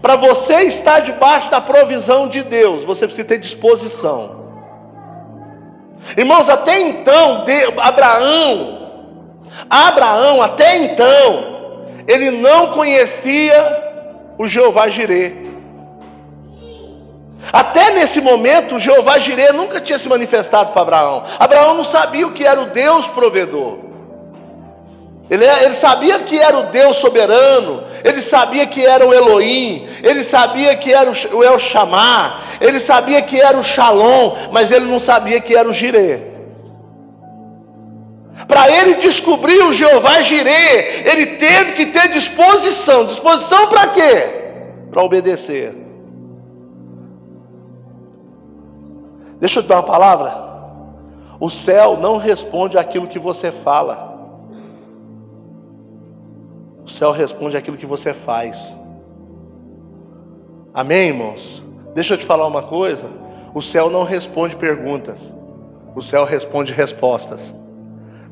para 0.00 0.16
você 0.16 0.62
estar 0.62 1.00
debaixo 1.00 1.50
da 1.50 1.60
provisão 1.60 2.28
de 2.28 2.42
Deus, 2.42 2.84
você 2.84 3.06
precisa 3.06 3.26
ter 3.26 3.38
disposição. 3.38 4.42
Irmãos, 6.16 6.48
até 6.48 6.80
então, 6.80 7.44
Abraão, 7.78 8.88
Abraão, 9.70 10.42
até 10.42 10.76
então, 10.76 11.84
ele 12.06 12.30
não 12.30 12.72
conhecia 12.72 13.54
o 14.36 14.46
Jeová 14.48 14.88
Jireh. 14.88 15.42
Até 17.52 17.90
nesse 17.90 18.20
momento, 18.20 18.78
Jeová 18.78 19.18
Jireh 19.18 19.52
nunca 19.52 19.80
tinha 19.80 19.98
se 19.98 20.08
manifestado 20.08 20.72
para 20.72 20.82
Abraão. 20.82 21.24
Abraão 21.38 21.74
não 21.74 21.84
sabia 21.84 22.26
o 22.26 22.32
que 22.32 22.44
era 22.44 22.60
o 22.60 22.66
Deus 22.66 23.06
provedor. 23.08 23.91
Ele, 25.32 25.46
ele, 25.46 25.72
sabia 25.72 26.18
que 26.18 26.38
era 26.38 26.58
o 26.58 26.64
Deus 26.64 26.98
soberano, 26.98 27.84
ele 28.04 28.20
sabia 28.20 28.66
que 28.66 28.84
era 28.84 29.08
o 29.08 29.14
Elohim, 29.14 29.88
ele 30.02 30.22
sabia 30.22 30.76
que 30.76 30.92
era 30.92 31.10
o 31.10 31.42
El 31.42 31.58
Shammah, 31.58 32.38
ele 32.60 32.78
sabia 32.78 33.22
que 33.22 33.40
era 33.40 33.56
o 33.56 33.62
Shalom, 33.62 34.50
mas 34.52 34.70
ele 34.70 34.84
não 34.84 34.98
sabia 34.98 35.40
que 35.40 35.56
era 35.56 35.66
o 35.66 35.72
Jireh. 35.72 36.20
Para 38.46 38.70
ele 38.70 38.96
descobrir 38.96 39.58
o 39.62 39.72
Jeová 39.72 40.20
Jireh, 40.20 41.02
ele 41.10 41.24
teve 41.38 41.72
que 41.72 41.86
ter 41.86 42.08
disposição. 42.08 43.06
Disposição 43.06 43.68
para 43.68 43.86
quê? 43.86 44.66
Para 44.90 45.02
obedecer. 45.02 45.74
Deixa 49.40 49.60
eu 49.60 49.62
te 49.62 49.70
dar 49.70 49.76
uma 49.76 49.82
palavra. 49.82 50.30
O 51.40 51.48
céu 51.48 51.96
não 51.96 52.18
responde 52.18 52.76
aquilo 52.76 53.08
que 53.08 53.18
você 53.18 53.50
fala. 53.50 54.11
O 56.84 56.90
céu 56.90 57.12
responde 57.12 57.56
aquilo 57.56 57.76
que 57.76 57.86
você 57.86 58.12
faz. 58.12 58.74
Amém, 60.74 61.08
irmãos? 61.08 61.62
Deixa 61.94 62.14
eu 62.14 62.18
te 62.18 62.24
falar 62.24 62.46
uma 62.46 62.62
coisa. 62.62 63.06
O 63.54 63.60
céu 63.60 63.90
não 63.90 64.04
responde 64.04 64.56
perguntas. 64.56 65.32
O 65.94 66.02
céu 66.02 66.24
responde 66.24 66.72
respostas. 66.72 67.54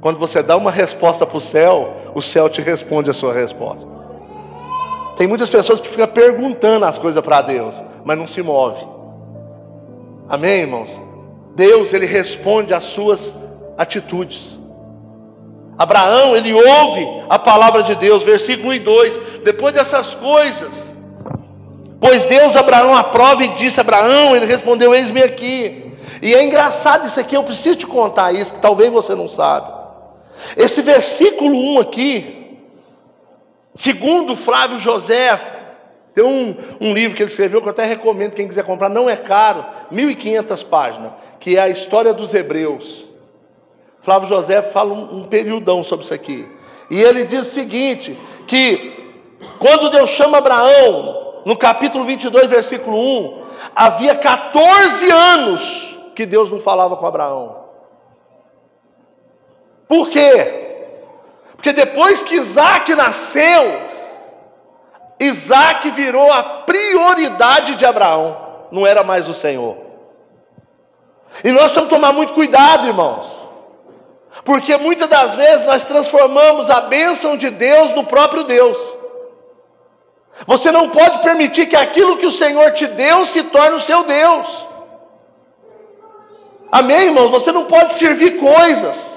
Quando 0.00 0.18
você 0.18 0.42
dá 0.42 0.56
uma 0.56 0.70
resposta 0.70 1.26
para 1.26 1.36
o 1.36 1.40
céu, 1.40 1.94
o 2.14 2.22
céu 2.22 2.48
te 2.48 2.62
responde 2.62 3.10
a 3.10 3.14
sua 3.14 3.34
resposta. 3.34 3.88
Tem 5.16 5.26
muitas 5.26 5.50
pessoas 5.50 5.80
que 5.80 5.88
ficam 5.88 6.06
perguntando 6.06 6.86
as 6.86 6.98
coisas 6.98 7.22
para 7.22 7.42
Deus, 7.42 7.74
mas 8.04 8.16
não 8.16 8.26
se 8.26 8.42
move. 8.42 8.80
Amém, 10.26 10.60
irmãos? 10.60 10.98
Deus, 11.54 11.92
ele 11.92 12.06
responde 12.06 12.72
às 12.72 12.84
suas 12.84 13.36
atitudes. 13.76 14.59
Abraão, 15.80 16.36
ele 16.36 16.52
ouve 16.52 17.24
a 17.26 17.38
palavra 17.38 17.82
de 17.82 17.94
Deus, 17.94 18.22
versículo 18.22 18.68
1 18.68 18.74
e 18.74 18.78
2. 18.80 19.20
Depois 19.44 19.72
dessas 19.72 20.14
coisas, 20.14 20.92
pois 21.98 22.26
Deus 22.26 22.54
Abraão 22.54 22.94
aprova 22.94 23.42
e 23.42 23.48
disse: 23.54 23.80
Abraão, 23.80 24.36
ele 24.36 24.44
respondeu: 24.44 24.94
Eis-me 24.94 25.22
aqui. 25.22 25.90
E 26.20 26.34
é 26.34 26.44
engraçado 26.44 27.06
isso 27.06 27.18
aqui, 27.18 27.34
eu 27.34 27.42
preciso 27.42 27.78
te 27.78 27.86
contar 27.86 28.30
isso, 28.30 28.52
que 28.52 28.60
talvez 28.60 28.92
você 28.92 29.14
não 29.14 29.26
sabe. 29.26 29.72
Esse 30.54 30.82
versículo 30.82 31.56
1 31.56 31.80
aqui, 31.80 32.58
segundo 33.74 34.36
Flávio 34.36 34.78
José, 34.78 35.40
tem 36.14 36.22
um, 36.22 36.56
um, 36.78 36.92
livro 36.92 37.16
que 37.16 37.22
ele 37.22 37.30
escreveu 37.30 37.62
que 37.62 37.68
eu 37.68 37.72
até 37.72 37.86
recomendo, 37.86 38.34
quem 38.34 38.46
quiser 38.46 38.64
comprar, 38.64 38.90
não 38.90 39.08
é 39.08 39.16
caro, 39.16 39.64
1.500 39.90 40.62
páginas, 40.66 41.12
que 41.38 41.56
é 41.56 41.60
a 41.60 41.70
história 41.70 42.12
dos 42.12 42.34
Hebreus. 42.34 43.08
Flávio 44.02 44.28
José 44.28 44.62
fala 44.62 44.92
um, 44.94 45.18
um 45.18 45.24
periodão 45.24 45.84
sobre 45.84 46.04
isso 46.04 46.14
aqui. 46.14 46.48
E 46.90 47.00
ele 47.00 47.24
diz 47.24 47.46
o 47.46 47.50
seguinte: 47.50 48.18
que 48.46 49.14
quando 49.58 49.90
Deus 49.90 50.10
chama 50.10 50.38
Abraão, 50.38 51.42
no 51.44 51.56
capítulo 51.56 52.04
22, 52.04 52.48
versículo 52.48 52.96
1, 52.96 53.44
havia 53.74 54.14
14 54.14 55.10
anos 55.10 55.98
que 56.14 56.26
Deus 56.26 56.50
não 56.50 56.60
falava 56.60 56.96
com 56.96 57.06
Abraão. 57.06 57.64
Por 59.86 60.08
quê? 60.08 60.68
Porque 61.56 61.72
depois 61.72 62.22
que 62.22 62.36
Isaac 62.36 62.94
nasceu, 62.94 63.82
Isaac 65.18 65.90
virou 65.90 66.32
a 66.32 66.42
prioridade 66.42 67.74
de 67.74 67.84
Abraão, 67.84 68.36
não 68.70 68.86
era 68.86 69.04
mais 69.04 69.28
o 69.28 69.34
Senhor. 69.34 69.76
E 71.44 71.52
nós 71.52 71.72
temos 71.72 71.88
que 71.88 71.94
tomar 71.94 72.12
muito 72.12 72.32
cuidado, 72.32 72.86
irmãos. 72.86 73.39
Porque 74.44 74.76
muitas 74.78 75.08
das 75.08 75.34
vezes 75.34 75.66
nós 75.66 75.84
transformamos 75.84 76.70
a 76.70 76.80
bênção 76.80 77.36
de 77.36 77.50
Deus 77.50 77.92
no 77.92 78.04
próprio 78.04 78.44
Deus. 78.44 78.78
Você 80.46 80.72
não 80.72 80.88
pode 80.88 81.20
permitir 81.20 81.66
que 81.66 81.76
aquilo 81.76 82.16
que 82.16 82.26
o 82.26 82.30
Senhor 82.30 82.72
te 82.72 82.86
deu 82.86 83.26
se 83.26 83.42
torne 83.44 83.76
o 83.76 83.80
seu 83.80 84.04
Deus. 84.04 84.66
Amém, 86.72 87.06
irmãos? 87.06 87.30
Você 87.30 87.52
não 87.52 87.64
pode 87.64 87.92
servir 87.94 88.38
coisas. 88.38 89.10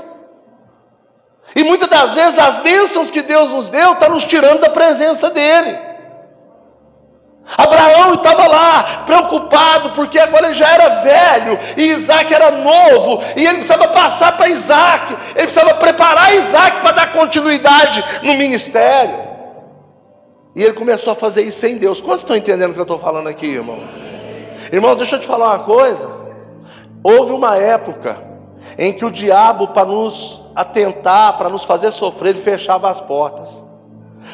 E 1.55 1.63
muitas 1.63 1.87
das 1.87 2.13
vezes 2.13 2.39
as 2.39 2.57
bênçãos 2.57 3.11
que 3.11 3.21
Deus 3.21 3.51
nos 3.51 3.69
deu 3.69 3.93
estão 3.93 4.07
tá 4.07 4.09
nos 4.09 4.25
tirando 4.25 4.59
da 4.59 4.69
presença 4.69 5.29
dEle. 5.29 5.92
Abraão 7.57 8.15
estava 8.15 8.47
lá, 8.47 9.03
preocupado, 9.05 9.91
porque 9.91 10.17
agora 10.17 10.47
ele 10.47 10.53
já 10.53 10.69
era 10.69 11.01
velho, 11.01 11.59
e 11.75 11.91
Isaac 11.91 12.33
era 12.33 12.51
novo, 12.51 13.21
e 13.35 13.45
ele 13.45 13.57
precisava 13.57 13.87
passar 13.89 14.37
para 14.37 14.47
Isaac, 14.47 15.13
ele 15.35 15.47
precisava 15.47 15.73
preparar 15.75 16.33
Isaac 16.35 16.81
para 16.81 16.91
dar 16.91 17.11
continuidade 17.11 18.03
no 18.23 18.33
ministério. 18.35 19.33
E 20.55 20.63
ele 20.63 20.73
começou 20.73 21.11
a 21.11 21.15
fazer 21.15 21.41
isso 21.41 21.59
sem 21.59 21.77
Deus. 21.77 21.99
Quantos 21.99 22.21
estão 22.21 22.35
entendendo 22.35 22.71
o 22.71 22.73
que 22.73 22.79
eu 22.79 22.83
estou 22.83 22.97
falando 22.97 23.27
aqui, 23.27 23.47
irmão? 23.47 23.79
Irmão, 24.71 24.95
deixa 24.95 25.15
eu 25.15 25.19
te 25.19 25.27
falar 25.27 25.49
uma 25.49 25.59
coisa. 25.59 26.15
Houve 27.03 27.33
uma 27.33 27.57
época 27.57 28.23
em 28.77 28.93
que 28.93 29.03
o 29.03 29.11
diabo, 29.11 29.69
para 29.69 29.85
nos 29.85 30.41
atentar, 30.55 31.37
para 31.37 31.49
nos 31.49 31.63
fazer 31.63 31.91
sofrer, 31.91 32.31
ele 32.31 32.41
fechava 32.41 32.89
as 32.89 33.01
portas. 33.01 33.62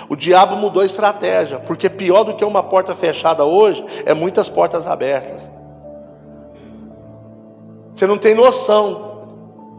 O 0.08 0.16
diabo 0.16 0.56
mudou 0.56 0.82
a 0.82 0.86
estratégia, 0.86 1.60
porque 1.60 1.90
pior 1.90 2.24
do 2.24 2.36
que 2.36 2.46
uma 2.46 2.64
porta 2.64 2.96
fechada 2.96 3.44
hoje 3.46 3.84
é 4.06 4.14
muitas 4.14 4.50
portas 4.50 4.88
abertas. 4.88 5.48
Você 7.94 8.08
não 8.08 8.18
tem 8.18 8.34
noção 8.34 9.10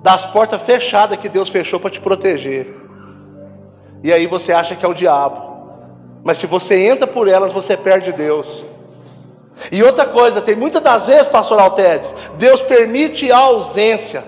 das 0.02 0.24
portas 0.26 0.60
fechadas 0.62 1.18
que 1.18 1.28
Deus 1.28 1.48
fechou 1.48 1.80
para 1.80 1.90
te 1.90 2.00
proteger. 2.00 2.74
E 4.02 4.12
aí 4.12 4.26
você 4.26 4.52
acha 4.52 4.74
que 4.74 4.84
é 4.84 4.88
o 4.88 4.94
diabo. 4.94 5.50
Mas 6.22 6.38
se 6.38 6.46
você 6.46 6.86
entra 6.86 7.06
por 7.06 7.28
elas, 7.28 7.52
você 7.52 7.76
perde 7.76 8.12
Deus. 8.12 8.64
E 9.70 9.82
outra 9.82 10.06
coisa, 10.06 10.40
tem 10.40 10.56
muitas 10.56 10.82
das 10.82 11.06
vezes, 11.06 11.28
pastor 11.28 11.58
Altedes, 11.58 12.14
Deus 12.38 12.62
permite 12.62 13.30
a 13.30 13.38
ausência 13.38 14.24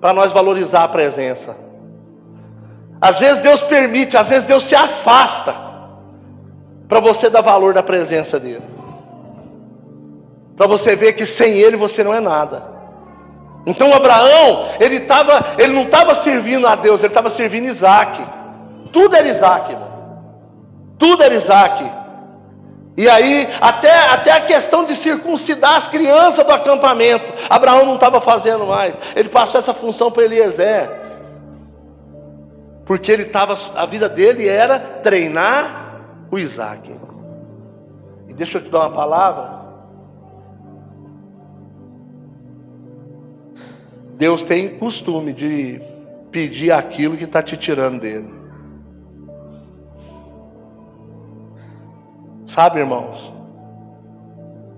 para 0.00 0.12
nós 0.12 0.32
valorizar 0.32 0.84
a 0.84 0.88
presença. 0.88 1.56
Às 3.00 3.18
vezes 3.18 3.38
Deus 3.38 3.62
permite, 3.62 4.16
às 4.16 4.28
vezes 4.28 4.44
Deus 4.44 4.64
se 4.66 4.74
afasta 4.74 5.54
para 6.88 7.00
você 7.00 7.30
dar 7.30 7.40
valor 7.40 7.74
na 7.74 7.82
presença 7.82 8.38
dele. 8.38 8.64
Para 10.56 10.66
você 10.66 10.94
ver 10.94 11.14
que 11.14 11.24
sem 11.24 11.54
ele 11.54 11.76
você 11.76 12.04
não 12.04 12.12
é 12.12 12.20
nada. 12.20 12.68
Então 13.64 13.94
Abraão, 13.94 14.66
ele, 14.78 15.00
tava, 15.00 15.54
ele 15.56 15.72
não 15.72 15.82
estava 15.82 16.14
servindo 16.14 16.66
a 16.66 16.74
Deus, 16.74 17.00
ele 17.00 17.08
estava 17.08 17.30
servindo 17.30 17.66
Isaac. 17.66 18.20
Tudo 18.92 19.16
era 19.16 19.28
Isaac, 19.28 19.72
irmão. 19.72 19.88
Tudo 20.98 21.22
era 21.22 21.34
Isaac. 21.34 21.90
E 22.96 23.08
aí, 23.08 23.48
até, 23.60 23.92
até 24.10 24.32
a 24.32 24.40
questão 24.40 24.84
de 24.84 24.94
circuncidar 24.94 25.76
as 25.76 25.88
crianças 25.88 26.44
do 26.44 26.52
acampamento, 26.52 27.32
Abraão 27.48 27.86
não 27.86 27.94
estava 27.94 28.20
fazendo 28.20 28.66
mais. 28.66 28.94
Ele 29.16 29.30
passou 29.30 29.58
essa 29.58 29.72
função 29.72 30.10
para 30.10 30.24
Eliezer. 30.24 30.99
Porque 32.90 33.12
ele 33.12 33.22
estava, 33.22 33.56
a 33.76 33.86
vida 33.86 34.08
dele 34.08 34.48
era 34.48 34.80
treinar 34.80 36.02
o 36.28 36.36
Isaac. 36.36 36.92
E 38.26 38.34
deixa 38.34 38.58
eu 38.58 38.64
te 38.64 38.68
dar 38.68 38.80
uma 38.80 38.90
palavra. 38.90 39.60
Deus 44.16 44.42
tem 44.42 44.76
costume 44.76 45.32
de 45.32 45.80
pedir 46.32 46.72
aquilo 46.72 47.16
que 47.16 47.22
está 47.22 47.40
te 47.40 47.56
tirando 47.56 48.00
dele. 48.00 48.28
Sabe, 52.44 52.80
irmãos? 52.80 53.32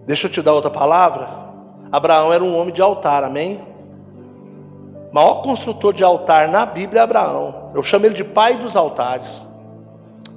Deixa 0.07 0.26
eu 0.26 0.31
te 0.31 0.42
dar 0.42 0.52
outra 0.52 0.71
palavra. 0.71 1.31
Abraão 1.90 2.31
era 2.31 2.45
um 2.45 2.59
homem 2.59 2.75
de 2.75 2.83
altar, 2.83 3.25
amém? 3.25 3.59
O 5.11 5.14
maior 5.14 5.37
construtor 5.37 5.95
de 5.95 6.04
altar 6.04 6.47
na 6.47 6.66
Bíblia 6.66 7.00
é 7.00 7.04
Abraão. 7.04 7.62
Eu 7.74 7.82
chamo 7.82 8.06
ele 8.06 8.14
de 8.14 8.24
pai 8.24 8.56
dos 8.56 8.76
altares. 8.76 9.46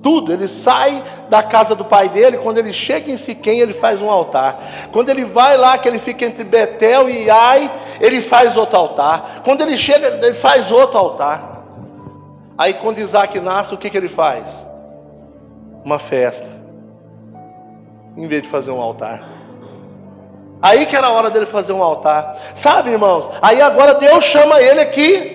Tudo, 0.01 0.31
ele 0.31 0.47
sai 0.47 1.03
da 1.29 1.41
casa 1.41 1.73
do 1.73 1.83
pai 1.83 2.09
dele, 2.09 2.37
quando 2.37 2.59
ele 2.59 2.71
chega 2.71 3.11
em 3.11 3.17
Siquém, 3.17 3.59
ele 3.59 3.73
faz 3.73 4.01
um 4.01 4.09
altar. 4.09 4.59
Quando 4.91 5.09
ele 5.09 5.25
vai 5.25 5.57
lá, 5.57 5.77
que 5.79 5.87
ele 5.87 5.97
fica 5.97 6.25
entre 6.25 6.43
Betel 6.43 7.09
e 7.09 7.27
Ai, 7.29 7.71
ele 7.99 8.21
faz 8.21 8.55
outro 8.55 8.77
altar. 8.77 9.41
Quando 9.43 9.61
ele 9.61 9.75
chega, 9.75 10.19
ele 10.23 10.35
faz 10.35 10.71
outro 10.71 10.99
altar. 10.99 11.63
Aí 12.57 12.75
quando 12.75 12.99
Isaac 12.99 13.39
nasce, 13.39 13.73
o 13.73 13.77
que, 13.77 13.89
que 13.89 13.97
ele 13.97 14.07
faz? 14.07 14.65
Uma 15.83 15.99
festa 15.99 16.47
em 18.17 18.27
vez 18.27 18.43
de 18.43 18.47
fazer 18.47 18.71
um 18.71 18.79
altar. 18.79 19.23
Aí 20.61 20.85
que 20.85 20.95
era 20.95 21.07
a 21.07 21.11
hora 21.11 21.29
dele 21.29 21.45
fazer 21.45 21.73
um 21.73 21.83
altar. 21.83 22.37
Sabe, 22.55 22.91
irmãos? 22.91 23.29
Aí 23.41 23.61
agora 23.61 23.95
Deus 23.95 24.23
chama 24.23 24.61
ele 24.61 24.79
aqui. 24.79 25.34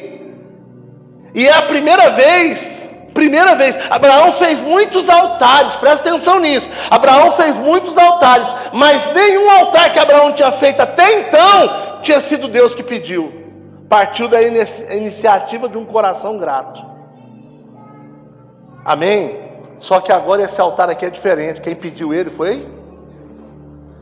E 1.35 1.47
é 1.47 1.53
a 1.53 1.63
primeira 1.63 2.11
vez, 2.11 2.89
primeira 3.15 3.55
vez. 3.55 3.77
Abraão 3.91 4.33
fez 4.33 4.61
muitos 4.61 5.09
altares, 5.09 5.77
presta 5.77 6.09
atenção 6.09 6.41
nisso. 6.41 6.69
Abraão 6.91 7.31
fez 7.31 7.57
muitos 7.57 7.97
altares, 7.97 8.53
mas 8.73 9.13
nenhum 9.13 9.51
altar 9.51 9.93
que 9.93 9.99
Abraão 9.99 10.33
tinha 10.33 10.53
feito 10.53 10.81
até 10.81 11.21
então 11.21 12.01
tinha 12.03 12.21
sido 12.21 12.49
Deus 12.49 12.75
que 12.75 12.83
pediu. 12.83 13.33
Partiu 13.89 14.29
da 14.29 14.41
iniciativa 14.41 15.69
de 15.69 15.77
um 15.77 15.85
coração 15.85 16.39
grato. 16.39 16.85
Amém? 18.85 19.39
Só 19.79 20.01
que 20.01 20.13
agora 20.13 20.43
esse 20.43 20.61
altar 20.61 20.89
aqui 20.91 21.05
é 21.05 21.11
diferente. 21.11 21.61
Quem 21.61 21.75
pediu 21.75 22.15
ele 22.15 22.31
foi? 22.31 22.69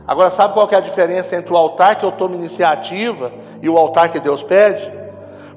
Agora 0.07 0.29
sabe 0.31 0.53
qual 0.53 0.67
é 0.71 0.75
a 0.75 0.79
diferença 0.79 1.35
entre 1.35 1.53
o 1.53 1.57
altar 1.57 1.95
que 1.95 2.05
eu 2.05 2.11
tomo 2.11 2.35
iniciativa 2.35 3.31
e 3.61 3.69
o 3.69 3.77
altar 3.77 4.09
que 4.09 4.19
Deus 4.19 4.41
pede? 4.41 4.98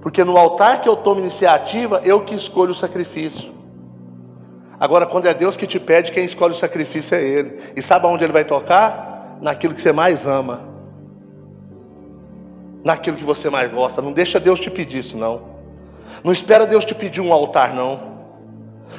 Porque 0.03 0.25
no 0.25 0.37
altar 0.37 0.81
que 0.81 0.89
eu 0.89 0.97
tomo 0.97 1.21
iniciativa, 1.21 2.03
eu 2.05 2.25
que 2.25 2.35
escolho 2.35 2.73
o 2.73 2.75
sacrifício. 2.75 3.53
Agora, 4.79 5.07
quando 5.07 5.27
é 5.27 5.33
Deus 5.33 5.57
que 5.57 5.65
te 5.65 5.79
pede, 5.79 6.11
quem 6.11 6.25
escolhe 6.25 6.53
o 6.53 6.57
sacrifício 6.57 7.15
é 7.15 7.23
Ele. 7.23 7.61
E 7.77 7.81
sabe 7.81 8.05
aonde 8.05 8.25
Ele 8.25 8.33
vai 8.33 8.45
tocar? 8.45 9.39
Naquilo 9.41 9.75
que 9.75 9.81
você 9.81 9.93
mais 9.93 10.27
ama. 10.27 10.61
Naquilo 12.85 13.17
que 13.17 13.25
você 13.25 13.49
mais 13.49 13.71
gosta. 13.71 14.03
Não 14.03 14.13
deixa 14.13 14.41
Deus 14.41 14.59
te 14.59 14.69
pedir 14.69 14.99
isso, 14.99 15.17
não. 15.17 15.53
Não 16.25 16.33
espera 16.33 16.67
Deus 16.67 16.85
te 16.85 16.97
pedir 16.97 17.21
um 17.21 17.33
altar, 17.33 17.73
não. 17.73 18.11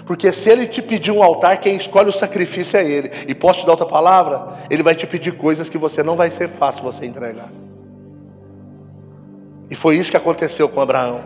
Porque 0.05 0.31
se 0.31 0.49
ele 0.49 0.65
te 0.65 0.81
pedir 0.81 1.11
um 1.11 1.21
altar, 1.21 1.57
quem 1.57 1.75
escolhe 1.75 2.09
o 2.09 2.13
sacrifício 2.13 2.77
é 2.77 2.85
ele. 2.85 3.11
E 3.27 3.35
posso 3.35 3.59
te 3.59 3.65
dar 3.65 3.73
outra 3.73 3.85
palavra? 3.85 4.53
Ele 4.69 4.81
vai 4.81 4.95
te 4.95 5.05
pedir 5.05 5.33
coisas 5.33 5.69
que 5.69 5.77
você 5.77 6.01
não 6.01 6.15
vai 6.15 6.31
ser 6.31 6.47
fácil 6.47 6.83
você 6.83 7.05
entregar. 7.05 7.51
E 9.69 9.75
foi 9.75 9.97
isso 9.97 10.11
que 10.11 10.17
aconteceu 10.17 10.67
com 10.69 10.81
Abraão. 10.81 11.23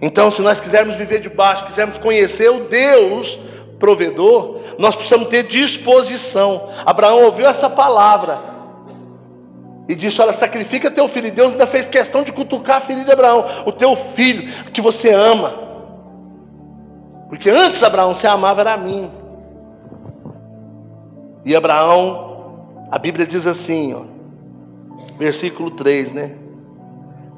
Então, 0.00 0.30
se 0.30 0.40
nós 0.40 0.60
quisermos 0.60 0.96
viver 0.96 1.20
debaixo, 1.20 1.66
quisermos 1.66 1.98
conhecer 1.98 2.50
o 2.50 2.68
Deus 2.68 3.38
provedor, 3.78 4.60
nós 4.78 4.94
precisamos 4.94 5.28
ter 5.28 5.44
disposição. 5.44 6.68
Abraão 6.86 7.24
ouviu 7.24 7.46
essa 7.46 7.68
palavra 7.68 8.38
e 9.88 9.94
disse: 9.94 10.20
Olha, 10.20 10.32
sacrifica 10.32 10.90
teu 10.90 11.08
filho. 11.08 11.26
E 11.26 11.30
Deus 11.30 11.52
ainda 11.52 11.66
fez 11.66 11.86
questão 11.86 12.22
de 12.22 12.32
cutucar 12.32 12.78
a 12.78 12.80
filha 12.80 13.04
de 13.04 13.10
Abraão, 13.10 13.44
o 13.66 13.72
teu 13.72 13.94
filho 13.96 14.50
que 14.72 14.80
você 14.80 15.10
ama. 15.10 15.52
Porque 17.28 17.50
antes 17.50 17.82
Abraão 17.82 18.14
se 18.14 18.26
amava 18.26 18.60
era 18.60 18.74
a 18.74 18.76
mim. 18.76 19.10
E 21.44 21.54
Abraão, 21.56 22.66
a 22.90 22.98
Bíblia 22.98 23.26
diz 23.26 23.46
assim, 23.46 23.94
ó, 23.94 24.02
versículo 25.18 25.70
3, 25.70 26.12
né? 26.12 26.39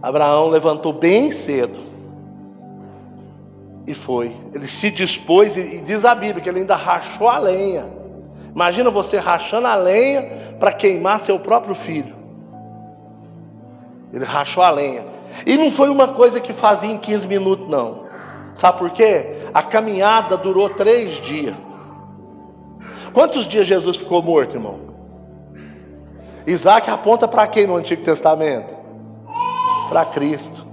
Abraão 0.03 0.49
levantou 0.49 0.93
bem 0.93 1.31
cedo 1.31 1.79
e 3.87 3.95
foi. 3.95 4.35
Ele 4.53 4.67
se 4.67 4.91
dispôs, 4.91 5.57
e 5.57 5.79
diz 5.79 6.05
a 6.05 6.15
Bíblia 6.15 6.43
que 6.43 6.49
ele 6.49 6.61
ainda 6.61 6.75
rachou 6.75 7.29
a 7.29 7.39
lenha. 7.39 7.89
Imagina 8.55 8.91
você 8.91 9.19
rachando 9.19 9.67
a 9.67 9.75
lenha 9.75 10.57
para 10.59 10.73
queimar 10.73 11.21
seu 11.21 11.39
próprio 11.39 11.75
filho. 11.75 12.15
Ele 14.13 14.25
rachou 14.25 14.63
a 14.63 14.71
lenha. 14.71 15.07
E 15.47 15.57
não 15.57 15.71
foi 15.71 15.89
uma 15.89 16.09
coisa 16.09 16.41
que 16.41 16.53
fazia 16.53 16.91
em 16.91 16.99
15 16.99 17.27
minutos, 17.27 17.69
não. 17.69 18.03
Sabe 18.55 18.79
por 18.79 18.91
quê? 18.91 19.49
A 19.55 19.63
caminhada 19.63 20.37
durou 20.37 20.69
três 20.69 21.13
dias. 21.23 21.55
Quantos 23.13 23.47
dias 23.47 23.67
Jesus 23.67 23.97
ficou 23.97 24.23
morto, 24.23 24.57
irmão? 24.57 24.81
Isaac 26.47 26.91
aponta 26.91 27.27
para 27.27 27.47
quem 27.47 27.67
no 27.67 27.77
Antigo 27.77 28.03
Testamento? 28.03 28.72
Para 29.93 30.07
Cristo. 30.07 30.67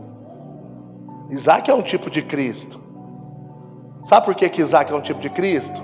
Isaac 1.29 1.69
é 1.69 1.73
um 1.73 1.81
tipo 1.81 2.09
de 2.09 2.21
Cristo. 2.21 2.79
Sabe 4.05 4.25
por 4.25 4.33
que, 4.33 4.47
que 4.47 4.61
Isaac 4.61 4.93
é 4.93 4.95
um 4.95 5.01
tipo 5.01 5.19
de 5.19 5.29
Cristo? 5.29 5.77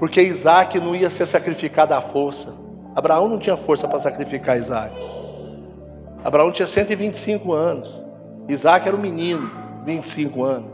Porque 0.00 0.20
Isaac 0.20 0.80
não 0.80 0.92
ia 0.92 1.08
ser 1.08 1.26
sacrificado 1.26 1.94
à 1.94 2.00
força. 2.00 2.52
Abraão 2.92 3.28
não 3.28 3.38
tinha 3.38 3.56
força 3.56 3.86
para 3.86 4.00
sacrificar 4.00 4.58
Isaac. 4.58 4.92
Abraão 6.24 6.50
tinha 6.50 6.66
125 6.66 7.52
anos. 7.52 8.02
Isaac 8.48 8.88
era 8.88 8.96
um 8.96 9.00
menino, 9.00 9.48
25 9.84 10.42
anos. 10.42 10.70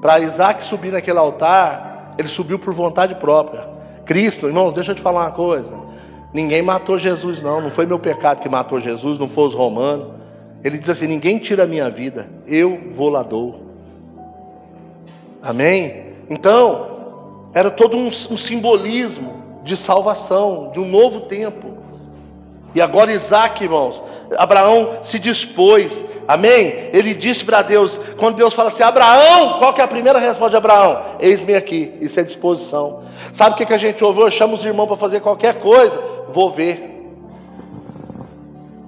Para 0.00 0.20
Isaac 0.20 0.64
subir 0.64 0.92
naquele 0.92 1.18
altar, 1.18 2.14
ele 2.16 2.28
subiu 2.28 2.60
por 2.60 2.72
vontade 2.72 3.16
própria. 3.16 3.68
Cristo, 4.06 4.46
irmãos, 4.46 4.72
deixa 4.74 4.92
eu 4.92 4.94
te 4.94 5.02
falar 5.02 5.22
uma 5.22 5.32
coisa. 5.32 5.74
Ninguém 6.34 6.60
matou 6.60 6.98
Jesus, 6.98 7.40
não. 7.40 7.60
Não 7.60 7.70
foi 7.70 7.86
meu 7.86 7.98
pecado 7.98 8.40
que 8.40 8.48
matou 8.48 8.80
Jesus, 8.80 9.20
não 9.20 9.28
foi 9.28 9.44
os 9.44 9.54
romanos. 9.54 10.08
Ele 10.64 10.76
diz 10.76 10.88
assim: 10.88 11.06
ninguém 11.06 11.38
tira 11.38 11.62
a 11.62 11.66
minha 11.66 11.88
vida, 11.88 12.28
eu 12.44 12.90
vou 12.92 13.08
lá 13.08 13.22
dou. 13.22 13.62
Amém? 15.40 16.14
Então, 16.28 17.46
era 17.54 17.70
todo 17.70 17.96
um, 17.96 18.08
um 18.08 18.36
simbolismo 18.36 19.44
de 19.62 19.76
salvação, 19.76 20.72
de 20.72 20.80
um 20.80 20.88
novo 20.88 21.20
tempo. 21.20 21.72
E 22.74 22.80
agora 22.80 23.12
Isaac, 23.12 23.62
irmãos, 23.62 24.02
Abraão 24.36 24.98
se 25.04 25.20
dispôs, 25.20 26.04
Amém? 26.26 26.88
Ele 26.92 27.14
disse 27.14 27.44
para 27.44 27.62
Deus, 27.62 28.00
quando 28.16 28.36
Deus 28.36 28.54
fala 28.54 28.68
assim, 28.68 28.82
Abraão, 28.82 29.58
qual 29.58 29.72
que 29.74 29.80
é 29.80 29.84
a 29.84 29.88
primeira 29.88 30.18
resposta 30.18 30.50
de 30.50 30.56
Abraão? 30.56 31.02
Eis-me 31.20 31.54
aqui, 31.54 31.92
isso 32.00 32.18
é 32.18 32.22
disposição. 32.22 33.02
Sabe 33.32 33.54
o 33.54 33.58
que, 33.58 33.66
que 33.66 33.74
a 33.74 33.78
gente 33.78 34.02
ouve? 34.02 34.20
Eu 34.20 34.30
chamo 34.30 34.54
os 34.54 34.64
irmãos 34.64 34.86
para 34.86 34.96
fazer 34.96 35.20
qualquer 35.20 35.54
coisa. 35.60 36.00
Vou 36.32 36.50
ver. 36.50 37.12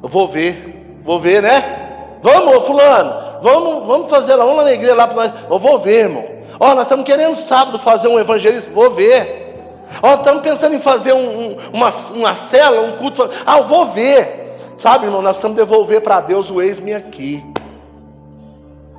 Eu 0.03 0.09
vou 0.09 0.29
ver. 0.29 1.01
Vou 1.05 1.21
ver, 1.21 1.43
né? 1.43 1.87
Vamos, 2.23 2.67
fulano, 2.67 3.41
vamos, 3.43 3.87
vamos 3.87 4.11
fazer 4.11 4.35
lá, 4.35 4.45
vamos 4.45 4.59
lá 4.59 4.65
na 4.65 4.73
igreja 4.73 4.95
lá 4.95 5.07
para 5.07 5.17
nós. 5.17 5.33
Eu 5.49 5.59
vou 5.59 5.79
ver, 5.79 6.07
irmão. 6.07 6.25
Ó, 6.59 6.75
nós 6.75 6.83
estamos 6.83 7.05
querendo 7.05 7.37
sábado 7.37 7.79
fazer 7.79 8.09
um 8.09 8.19
evangelismo. 8.19 8.75
Vou 8.75 8.91
ver. 8.91 9.55
Ó, 10.03 10.15
estamos 10.15 10.43
pensando 10.43 10.75
em 10.75 10.81
fazer 10.81 11.13
um, 11.13 11.51
um, 11.51 11.57
uma, 11.73 11.91
uma 12.13 12.35
cela, 12.35 12.81
um 12.81 12.97
culto. 12.97 13.31
Ah, 13.47 13.59
eu 13.59 13.65
vou 13.65 13.87
ver. 13.87 14.57
Sabe, 14.77 15.07
irmão, 15.07 15.23
nós 15.23 15.33
precisamos 15.33 15.57
devolver 15.57 16.01
para 16.01 16.21
Deus 16.21 16.51
o 16.51 16.61
ex-me 16.61 16.93
aqui. 16.93 17.45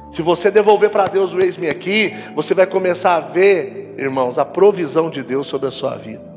Se 0.09 0.21
você 0.21 0.49
devolver 0.49 0.89
para 0.89 1.07
Deus 1.07 1.33
o 1.33 1.41
ex-me 1.41 1.69
aqui, 1.69 2.15
você 2.33 2.53
vai 2.53 2.65
começar 2.65 3.15
a 3.15 3.19
ver, 3.19 3.93
irmãos, 3.97 4.37
a 4.37 4.45
provisão 4.45 5.09
de 5.09 5.21
Deus 5.21 5.47
sobre 5.47 5.67
a 5.67 5.71
sua 5.71 5.97
vida. 5.97 6.36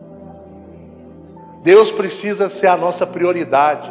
Deus 1.63 1.93
precisa 1.93 2.49
ser 2.49 2.69
a 2.69 2.77
nossa 2.77 3.07
prioridade. 3.07 3.91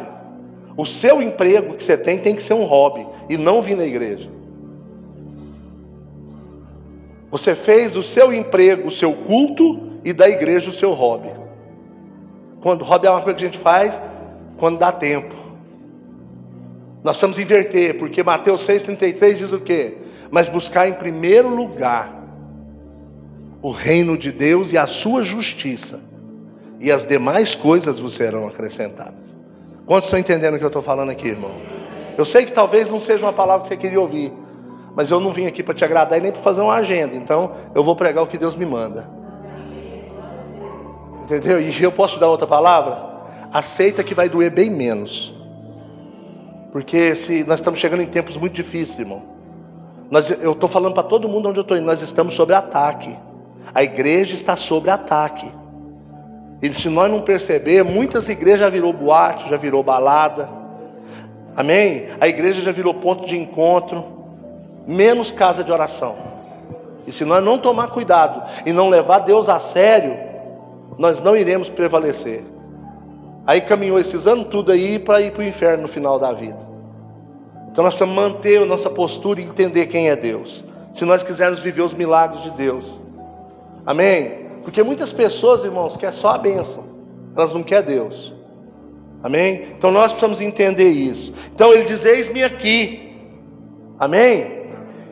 O 0.76 0.86
seu 0.86 1.22
emprego 1.22 1.74
que 1.74 1.84
você 1.84 1.96
tem 1.96 2.18
tem 2.18 2.34
que 2.34 2.42
ser 2.42 2.54
um 2.54 2.64
hobby 2.64 3.06
e 3.28 3.36
não 3.36 3.62
vir 3.62 3.76
na 3.76 3.84
igreja. 3.84 4.30
Você 7.30 7.54
fez 7.54 7.92
do 7.92 8.02
seu 8.02 8.32
emprego 8.32 8.88
o 8.88 8.90
seu 8.90 9.12
culto 9.12 10.00
e 10.04 10.12
da 10.12 10.28
igreja 10.28 10.70
o 10.70 10.74
seu 10.74 10.92
hobby. 10.92 11.30
Quando 12.60 12.84
hobby 12.84 13.06
é 13.06 13.10
uma 13.10 13.22
coisa 13.22 13.38
que 13.38 13.44
a 13.44 13.46
gente 13.46 13.58
faz 13.58 14.02
quando 14.58 14.78
dá 14.78 14.90
tempo. 14.90 15.34
Nós 17.02 17.16
precisamos 17.16 17.38
inverter, 17.38 17.98
porque 17.98 18.22
Mateus 18.22 18.66
6,33 18.66 19.34
diz 19.34 19.52
o 19.52 19.60
quê? 19.60 19.96
Mas 20.30 20.48
buscar 20.48 20.86
em 20.88 20.92
primeiro 20.92 21.48
lugar 21.48 22.20
o 23.62 23.70
reino 23.70 24.16
de 24.16 24.32
Deus 24.32 24.72
e 24.72 24.78
a 24.78 24.86
sua 24.86 25.22
justiça, 25.22 26.00
e 26.80 26.90
as 26.90 27.04
demais 27.04 27.54
coisas 27.54 28.00
vos 28.00 28.14
serão 28.14 28.46
acrescentadas. 28.46 29.36
Quantos 29.84 30.06
estão 30.06 30.18
entendendo 30.18 30.54
o 30.54 30.58
que 30.58 30.64
eu 30.64 30.68
estou 30.68 30.82
falando 30.82 31.10
aqui, 31.10 31.28
irmão? 31.28 31.52
Eu 32.16 32.24
sei 32.24 32.46
que 32.46 32.52
talvez 32.52 32.88
não 32.88 32.98
seja 32.98 33.24
uma 33.26 33.32
palavra 33.34 33.62
que 33.62 33.68
você 33.68 33.76
queria 33.76 34.00
ouvir, 34.00 34.32
mas 34.96 35.10
eu 35.10 35.20
não 35.20 35.30
vim 35.30 35.46
aqui 35.46 35.62
para 35.62 35.74
te 35.74 35.84
agradar 35.84 36.18
e 36.18 36.22
nem 36.22 36.32
para 36.32 36.40
fazer 36.40 36.62
uma 36.62 36.74
agenda, 36.74 37.14
então 37.14 37.52
eu 37.74 37.84
vou 37.84 37.94
pregar 37.94 38.24
o 38.24 38.26
que 38.26 38.38
Deus 38.38 38.56
me 38.56 38.64
manda. 38.64 39.08
Entendeu? 41.24 41.60
E 41.60 41.82
eu 41.82 41.92
posso 41.92 42.18
dar 42.18 42.28
outra 42.28 42.46
palavra? 42.46 43.08
Aceita 43.52 44.02
que 44.02 44.14
vai 44.14 44.28
doer 44.28 44.50
bem 44.50 44.70
menos. 44.70 45.34
Porque 46.72 47.14
se 47.14 47.44
nós 47.44 47.60
estamos 47.60 47.78
chegando 47.78 48.02
em 48.02 48.06
tempos 48.06 48.36
muito 48.36 48.54
difíceis, 48.54 48.98
irmão. 48.98 49.22
Nós, 50.10 50.30
eu 50.30 50.52
estou 50.52 50.68
falando 50.68 50.94
para 50.94 51.02
todo 51.02 51.28
mundo 51.28 51.48
onde 51.48 51.58
eu 51.58 51.62
estou 51.62 51.76
indo, 51.76 51.86
nós 51.86 52.02
estamos 52.02 52.34
sob 52.34 52.52
ataque. 52.52 53.16
A 53.72 53.82
igreja 53.82 54.34
está 54.34 54.56
sob 54.56 54.90
ataque. 54.90 55.59
E 56.62 56.72
se 56.78 56.88
nós 56.88 57.10
não 57.10 57.22
perceber, 57.22 57.82
muitas 57.82 58.28
igrejas 58.28 58.60
já 58.60 58.68
virou 58.68 58.92
boate, 58.92 59.48
já 59.48 59.56
virou 59.56 59.82
balada. 59.82 60.48
Amém? 61.56 62.08
A 62.20 62.28
igreja 62.28 62.60
já 62.60 62.70
virou 62.70 62.92
ponto 62.94 63.26
de 63.26 63.36
encontro, 63.36 64.04
menos 64.86 65.32
casa 65.32 65.64
de 65.64 65.72
oração. 65.72 66.16
E 67.06 67.12
se 67.12 67.24
nós 67.24 67.42
não 67.42 67.58
tomar 67.58 67.88
cuidado 67.88 68.42
e 68.66 68.72
não 68.72 68.88
levar 68.88 69.20
Deus 69.20 69.48
a 69.48 69.58
sério, 69.58 70.16
nós 70.98 71.20
não 71.20 71.34
iremos 71.36 71.70
prevalecer. 71.70 72.44
Aí 73.46 73.60
caminhou 73.62 73.98
esses 73.98 74.26
anos 74.26 74.46
tudo 74.50 74.70
aí 74.70 74.98
para 74.98 75.20
ir 75.22 75.32
para 75.32 75.40
o 75.40 75.44
inferno 75.44 75.82
no 75.82 75.88
final 75.88 76.18
da 76.18 76.32
vida. 76.32 76.58
Então 77.72 77.82
nós 77.82 77.94
precisamos 77.94 78.14
manter 78.14 78.62
a 78.62 78.66
nossa 78.66 78.90
postura 78.90 79.40
e 79.40 79.44
entender 79.44 79.86
quem 79.86 80.10
é 80.10 80.16
Deus. 80.16 80.62
Se 80.92 81.04
nós 81.04 81.22
quisermos 81.22 81.60
viver 81.60 81.82
os 81.82 81.94
milagres 81.94 82.42
de 82.42 82.50
Deus. 82.50 82.98
Amém? 83.86 84.39
Porque 84.62 84.82
muitas 84.82 85.12
pessoas, 85.12 85.64
irmãos, 85.64 85.96
querem 85.96 86.14
só 86.14 86.30
a 86.30 86.38
bênção. 86.38 86.84
Elas 87.36 87.52
não 87.52 87.62
querem 87.62 87.94
Deus. 87.96 88.32
Amém? 89.22 89.68
Então 89.76 89.90
nós 89.90 90.08
precisamos 90.08 90.40
entender 90.40 90.88
isso. 90.88 91.32
Então 91.54 91.72
ele 91.72 91.84
diz: 91.84 92.04
Eis-me 92.04 92.42
aqui. 92.42 93.12
Amém? 93.98 94.66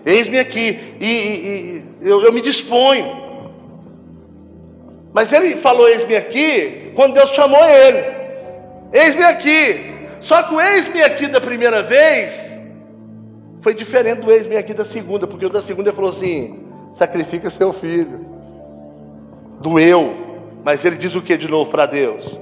Eis-me 0.04 0.38
aqui. 0.38 0.96
E, 1.00 1.06
e, 1.06 1.84
e 2.02 2.08
eu, 2.08 2.22
eu 2.22 2.32
me 2.32 2.40
disponho. 2.40 3.28
Mas 5.12 5.32
ele 5.32 5.56
falou: 5.56 5.88
Eis-me 5.88 6.16
aqui, 6.16 6.92
quando 6.94 7.14
Deus 7.14 7.30
chamou 7.30 7.62
ele. 7.64 8.18
Eis-me 8.92 9.24
aqui. 9.24 9.88
Só 10.20 10.42
que 10.42 10.54
o 10.54 10.60
eis-me 10.60 11.02
aqui 11.02 11.26
da 11.28 11.40
primeira 11.40 11.82
vez 11.82 12.56
foi 13.60 13.74
diferente 13.74 14.20
do 14.20 14.32
eis-me 14.32 14.56
aqui 14.56 14.74
da 14.74 14.84
segunda, 14.84 15.26
porque 15.26 15.46
o 15.46 15.50
da 15.50 15.60
segunda 15.60 15.90
ele 15.90 15.96
falou 15.96 16.10
assim: 16.10 16.60
sacrifica 16.92 17.50
seu 17.50 17.72
filho. 17.72 18.26
Doeu. 19.60 20.14
Mas 20.64 20.84
ele 20.84 20.96
diz 20.96 21.14
o 21.14 21.22
que 21.22 21.36
de 21.36 21.48
novo 21.48 21.70
para 21.70 21.86
Deus? 21.86 22.38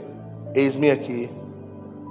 Eis-me 0.55 0.91
aqui. 0.91 1.31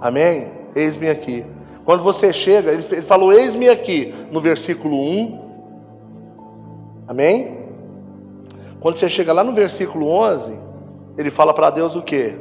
Amém? 0.01 0.47
Eis-me 0.75 1.09
aqui. 1.09 1.45
Quando 1.83 2.03
você 2.03 2.33
chega, 2.33 2.71
ele, 2.71 2.85
ele 2.91 3.01
falou: 3.01 3.31
Eis-me 3.33 3.69
aqui, 3.69 4.13
no 4.31 4.39
versículo 4.41 4.97
1. 4.97 5.45
Amém? 7.07 7.57
Quando 8.79 8.97
você 8.97 9.09
chega 9.09 9.33
lá 9.33 9.43
no 9.43 9.53
versículo 9.53 10.07
11, 10.07 10.57
ele 11.17 11.31
fala 11.31 11.53
para 11.53 11.69
Deus 11.69 11.95
o 11.95 12.01
que? 12.01 12.37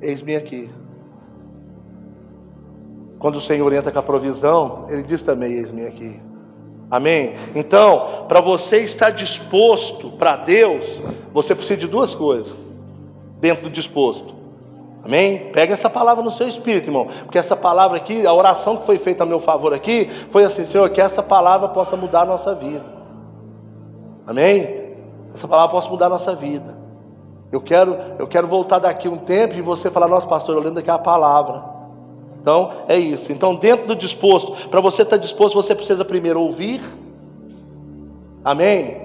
Eis-me 0.00 0.36
aqui. 0.36 0.70
Quando 3.18 3.36
o 3.36 3.40
Senhor 3.40 3.72
entra 3.72 3.92
com 3.92 3.98
a 3.98 4.02
provisão, 4.02 4.86
ele 4.88 5.02
diz 5.02 5.22
também: 5.22 5.52
Eis-me 5.52 5.86
aqui. 5.86 6.29
Amém? 6.90 7.34
Então, 7.54 8.24
para 8.26 8.40
você 8.40 8.78
estar 8.78 9.10
disposto 9.10 10.10
para 10.10 10.36
Deus, 10.36 11.00
você 11.32 11.54
precisa 11.54 11.78
de 11.78 11.86
duas 11.86 12.14
coisas 12.14 12.54
dentro 13.40 13.64
do 13.64 13.70
disposto. 13.70 14.34
Amém? 15.04 15.50
Pega 15.52 15.72
essa 15.72 15.88
palavra 15.88 16.22
no 16.22 16.30
seu 16.30 16.48
espírito, 16.48 16.88
irmão. 16.88 17.08
Porque 17.24 17.38
essa 17.38 17.56
palavra 17.56 17.96
aqui, 17.96 18.26
a 18.26 18.34
oração 18.34 18.76
que 18.76 18.84
foi 18.84 18.98
feita 18.98 19.22
a 19.22 19.26
meu 19.26 19.38
favor 19.40 19.72
aqui, 19.72 20.10
foi 20.30 20.44
assim: 20.44 20.64
Senhor, 20.64 20.90
que 20.90 21.00
essa 21.00 21.22
palavra 21.22 21.68
possa 21.68 21.96
mudar 21.96 22.22
a 22.22 22.26
nossa 22.26 22.54
vida. 22.54 22.84
Amém? 24.26 24.94
Essa 25.34 25.48
palavra 25.48 25.72
pode 25.72 25.88
mudar 25.88 26.06
a 26.06 26.10
nossa 26.10 26.34
vida. 26.34 26.76
Eu 27.50 27.60
quero, 27.60 27.96
eu 28.18 28.26
quero 28.28 28.46
voltar 28.46 28.78
daqui 28.78 29.08
um 29.08 29.16
tempo 29.16 29.54
e 29.54 29.62
você 29.62 29.90
falar, 29.90 30.06
nossa 30.06 30.26
pastor, 30.26 30.54
eu 30.54 30.60
lembro 30.60 30.76
daquela 30.76 30.98
palavra. 30.98 31.79
Então, 32.40 32.72
é 32.88 32.96
isso. 32.96 33.30
Então, 33.32 33.54
dentro 33.54 33.86
do 33.86 33.94
disposto, 33.94 34.68
para 34.68 34.80
você 34.80 35.02
estar 35.02 35.18
disposto, 35.18 35.54
você 35.54 35.74
precisa 35.74 36.04
primeiro 36.04 36.40
ouvir, 36.40 36.80
amém? 38.44 38.96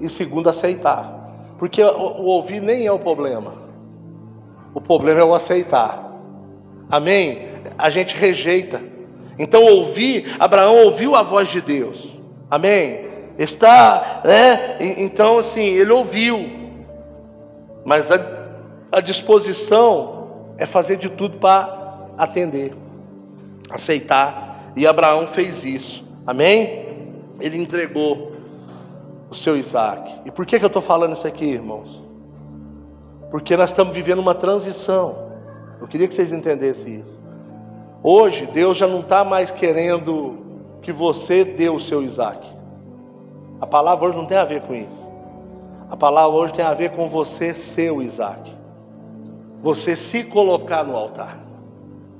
E 0.00 0.10
segundo, 0.10 0.50
aceitar. 0.50 1.14
Porque 1.58 1.82
o, 1.82 1.88
o 1.88 2.24
ouvir 2.26 2.60
nem 2.60 2.86
é 2.86 2.92
o 2.92 2.98
problema. 2.98 3.54
O 4.74 4.80
problema 4.80 5.20
é 5.20 5.24
o 5.24 5.34
aceitar. 5.34 6.12
Amém? 6.90 7.48
A 7.78 7.88
gente 7.88 8.14
rejeita. 8.14 8.82
Então, 9.38 9.64
ouvir, 9.64 10.36
Abraão 10.38 10.84
ouviu 10.84 11.14
a 11.14 11.22
voz 11.22 11.48
de 11.48 11.62
Deus. 11.62 12.14
Amém? 12.50 13.06
Está, 13.38 14.20
né? 14.24 14.76
Então, 14.80 15.38
assim, 15.38 15.64
ele 15.64 15.92
ouviu, 15.92 16.46
mas 17.84 18.10
a, 18.10 18.18
a 18.92 19.00
disposição 19.00 20.28
é 20.58 20.64
fazer 20.64 20.96
de 20.96 21.08
tudo 21.10 21.38
para 21.38 21.75
atender, 22.16 22.74
aceitar. 23.70 24.72
E 24.76 24.86
Abraão 24.86 25.26
fez 25.28 25.64
isso, 25.64 26.04
amém? 26.26 26.86
Ele 27.40 27.56
entregou 27.56 28.32
o 29.30 29.34
seu 29.34 29.56
Isaac. 29.56 30.20
E 30.24 30.30
por 30.30 30.46
que, 30.46 30.58
que 30.58 30.64
eu 30.64 30.68
estou 30.68 30.82
falando 30.82 31.14
isso 31.14 31.26
aqui, 31.26 31.44
irmãos? 31.44 32.02
Porque 33.30 33.56
nós 33.56 33.70
estamos 33.70 33.94
vivendo 33.94 34.20
uma 34.20 34.34
transição. 34.34 35.26
Eu 35.80 35.86
queria 35.86 36.08
que 36.08 36.14
vocês 36.14 36.32
entendessem 36.32 37.00
isso. 37.00 37.18
Hoje, 38.02 38.46
Deus 38.46 38.76
já 38.76 38.86
não 38.86 39.00
está 39.00 39.24
mais 39.24 39.50
querendo 39.50 40.38
que 40.80 40.92
você 40.92 41.44
dê 41.44 41.68
o 41.68 41.80
seu 41.80 42.02
Isaac. 42.02 42.46
A 43.60 43.66
palavra 43.66 44.06
hoje 44.06 44.16
não 44.16 44.26
tem 44.26 44.36
a 44.36 44.44
ver 44.44 44.60
com 44.62 44.74
isso. 44.74 45.06
A 45.88 45.96
palavra 45.96 46.36
hoje 46.36 46.54
tem 46.54 46.64
a 46.64 46.74
ver 46.74 46.90
com 46.90 47.08
você 47.08 47.54
ser 47.54 47.92
o 47.92 48.02
Isaac. 48.02 48.54
Você 49.62 49.96
se 49.96 50.22
colocar 50.24 50.84
no 50.84 50.96
altar, 50.96 51.38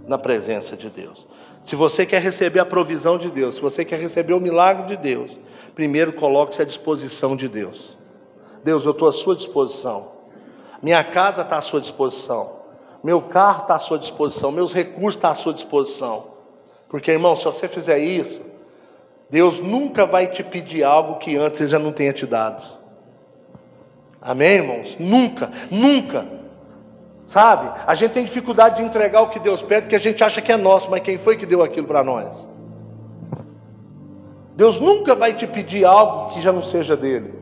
na 0.06 0.16
presença 0.16 0.76
de 0.76 0.88
Deus. 0.88 1.26
Se 1.62 1.74
você 1.74 2.06
quer 2.06 2.22
receber 2.22 2.60
a 2.60 2.66
provisão 2.66 3.18
de 3.18 3.30
Deus, 3.30 3.56
se 3.56 3.60
você 3.60 3.84
quer 3.84 4.00
receber 4.00 4.34
o 4.34 4.40
milagre 4.40 4.86
de 4.86 4.96
Deus, 4.96 5.38
primeiro 5.74 6.12
coloque-se 6.12 6.62
à 6.62 6.64
disposição 6.64 7.36
de 7.36 7.48
Deus. 7.48 7.98
Deus, 8.62 8.84
eu 8.84 8.92
estou 8.92 9.08
à 9.08 9.12
sua 9.12 9.34
disposição. 9.34 10.12
Minha 10.82 11.02
casa 11.02 11.42
está 11.42 11.58
à 11.58 11.60
sua 11.60 11.80
disposição. 11.80 12.56
Meu 13.02 13.20
carro 13.20 13.62
está 13.62 13.76
à 13.76 13.80
sua 13.80 13.98
disposição. 13.98 14.50
Meus 14.52 14.72
recursos 14.72 15.16
estão 15.16 15.30
à 15.30 15.34
sua 15.34 15.54
disposição. 15.54 16.26
Porque, 16.88 17.10
irmão, 17.10 17.36
se 17.36 17.44
você 17.44 17.68
fizer 17.68 17.98
isso, 17.98 18.40
Deus 19.28 19.58
nunca 19.58 20.06
vai 20.06 20.28
te 20.28 20.42
pedir 20.42 20.84
algo 20.84 21.18
que 21.18 21.36
antes 21.36 21.60
Ele 21.60 21.68
já 21.68 21.78
não 21.78 21.92
tenha 21.92 22.12
te 22.12 22.26
dado. 22.26 22.62
Amém, 24.20 24.56
irmãos? 24.56 24.96
Nunca, 24.98 25.50
nunca. 25.70 26.35
Sabe? 27.26 27.70
A 27.86 27.94
gente 27.94 28.12
tem 28.12 28.24
dificuldade 28.24 28.76
de 28.76 28.82
entregar 28.82 29.22
o 29.22 29.28
que 29.28 29.40
Deus 29.40 29.60
pede, 29.60 29.82
porque 29.82 29.96
a 29.96 30.00
gente 30.00 30.22
acha 30.22 30.40
que 30.40 30.52
é 30.52 30.56
nosso, 30.56 30.90
mas 30.90 31.00
quem 31.00 31.18
foi 31.18 31.36
que 31.36 31.44
deu 31.44 31.62
aquilo 31.62 31.86
para 31.86 32.04
nós? 32.04 32.46
Deus 34.54 34.80
nunca 34.80 35.14
vai 35.14 35.34
te 35.34 35.46
pedir 35.46 35.84
algo 35.84 36.32
que 36.32 36.40
já 36.40 36.52
não 36.52 36.62
seja 36.62 36.96
dele. 36.96 37.34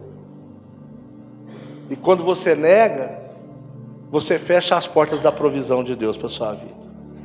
E 1.90 1.96
quando 1.96 2.24
você 2.24 2.54
nega, 2.54 3.18
você 4.10 4.38
fecha 4.38 4.74
as 4.76 4.86
portas 4.86 5.22
da 5.22 5.30
provisão 5.30 5.84
de 5.84 5.94
Deus 5.94 6.16
para 6.16 6.28
sua 6.28 6.54
vida. 6.54 6.74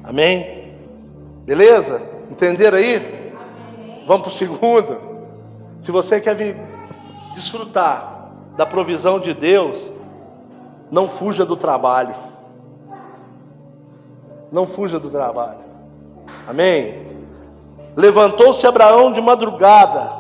Amém? 0.04 0.76
Beleza? 1.46 2.02
Entenderam 2.30 2.78
aí? 2.78 3.34
Vamos 4.06 4.24
para 4.24 4.30
o 4.30 4.34
segundo. 4.34 4.98
Se 5.80 5.92
você 5.92 6.20
quer 6.20 6.36
vir 6.36 6.58
desfrutar 7.34 8.32
da 8.58 8.66
provisão 8.66 9.20
de 9.20 9.34
Deus, 9.34 9.90
não 10.92 11.08
fuja 11.08 11.46
do 11.46 11.56
trabalho. 11.56 12.29
Não 14.52 14.66
fuja 14.68 15.00
do 15.00 15.10
trabalho. 15.10 15.60
Amém? 16.48 17.08
Levantou-se 17.96 18.66
Abraão 18.66 19.12
de 19.12 19.22
madrugada, 19.22 20.12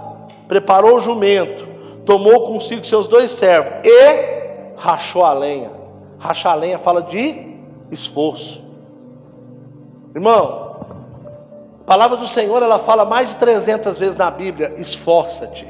preparou 0.47 0.97
o 0.97 0.99
jumento, 0.99 1.67
tomou 2.05 2.45
consigo 2.47 2.85
seus 2.85 3.07
dois 3.07 3.31
servos 3.31 3.73
e 3.85 4.75
rachou 4.75 5.23
a 5.23 5.33
lenha. 5.33 5.71
Rachar 6.17 6.53
a 6.53 6.55
lenha 6.55 6.77
fala 6.77 7.01
de 7.01 7.55
esforço. 7.91 8.61
Irmão, 10.13 10.75
a 11.81 11.85
palavra 11.85 12.17
do 12.17 12.27
Senhor 12.27 12.61
ela 12.61 12.79
fala 12.79 13.05
mais 13.05 13.29
de 13.29 13.35
300 13.35 13.97
vezes 13.97 14.17
na 14.17 14.29
Bíblia: 14.29 14.73
esforça-te. 14.77 15.67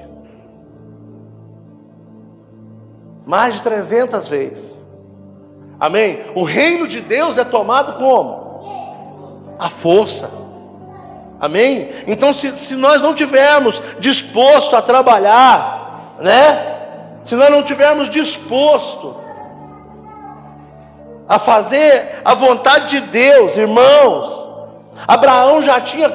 Mais 3.26 3.56
de 3.56 3.62
300 3.62 4.28
vezes. 4.28 4.80
Amém? 5.80 6.24
O 6.36 6.44
reino 6.44 6.88
de 6.88 7.00
Deus 7.00 7.38
é 7.38 7.44
tomado 7.44 7.98
como? 7.98 8.39
A 9.60 9.70
força. 9.70 10.32
Amém? 11.40 11.92
Então, 12.08 12.34
se, 12.34 12.56
se 12.56 12.76
nós 12.76 13.02
não 13.02 13.14
tivermos 13.14 13.82
disposto 14.00 14.76
a 14.76 14.82
trabalhar, 14.82 16.16
né? 16.20 16.78
Se 17.24 17.36
nós 17.36 17.50
não 17.50 17.62
tivermos 17.62 18.10
disposto 18.10 19.16
a 21.28 21.38
fazer 21.38 22.22
a 22.26 22.34
vontade 22.34 23.00
de 23.00 23.08
Deus, 23.08 23.56
irmãos, 23.56 24.50
Abraão 25.08 25.62
já 25.62 25.80
tinha 25.80 26.12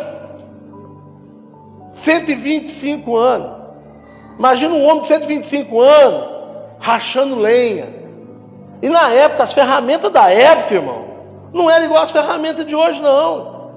125 1.93 3.17
anos. 3.17 3.51
Imagina 4.39 4.75
um 4.75 4.85
homem 4.85 5.03
de 5.03 5.07
125 5.07 5.81
anos 5.81 6.29
rachando 6.79 7.37
lenha. 7.37 7.89
E 8.83 8.89
na 8.89 9.11
época, 9.11 9.45
as 9.45 9.53
ferramentas 9.53 10.11
da 10.11 10.31
época, 10.31 10.75
irmão, 10.75 11.14
não 11.55 11.71
eram 11.71 11.85
igual 11.85 12.03
as 12.03 12.11
ferramentas 12.11 12.67
de 12.67 12.75
hoje, 12.75 13.01
não. 13.01 13.71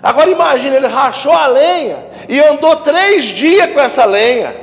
Agora 0.00 0.30
imagine, 0.30 0.76
ele 0.76 0.86
rachou 0.86 1.32
a 1.32 1.48
lenha 1.48 2.06
e 2.28 2.40
andou 2.40 2.76
três 2.76 3.24
dias 3.24 3.72
com 3.72 3.80
essa 3.80 4.04
lenha. 4.04 4.54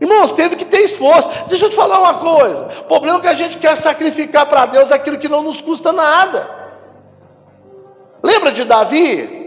Irmãos, 0.00 0.32
teve 0.32 0.56
que 0.56 0.64
ter 0.66 0.80
esforço. 0.80 1.28
Deixa 1.48 1.64
eu 1.64 1.70
te 1.70 1.76
falar 1.76 1.98
uma 1.98 2.14
coisa: 2.14 2.68
o 2.80 2.84
problema 2.84 3.18
é 3.18 3.20
que 3.22 3.28
a 3.28 3.34
gente 3.34 3.56
quer 3.56 3.76
sacrificar 3.76 4.46
para 4.46 4.66
Deus 4.66 4.92
aquilo 4.92 5.18
que 5.18 5.28
não 5.28 5.42
nos 5.42 5.62
custa 5.62 5.92
nada. 5.92 6.50
Lembra 8.22 8.52
de 8.52 8.64
Davi? 8.64 9.42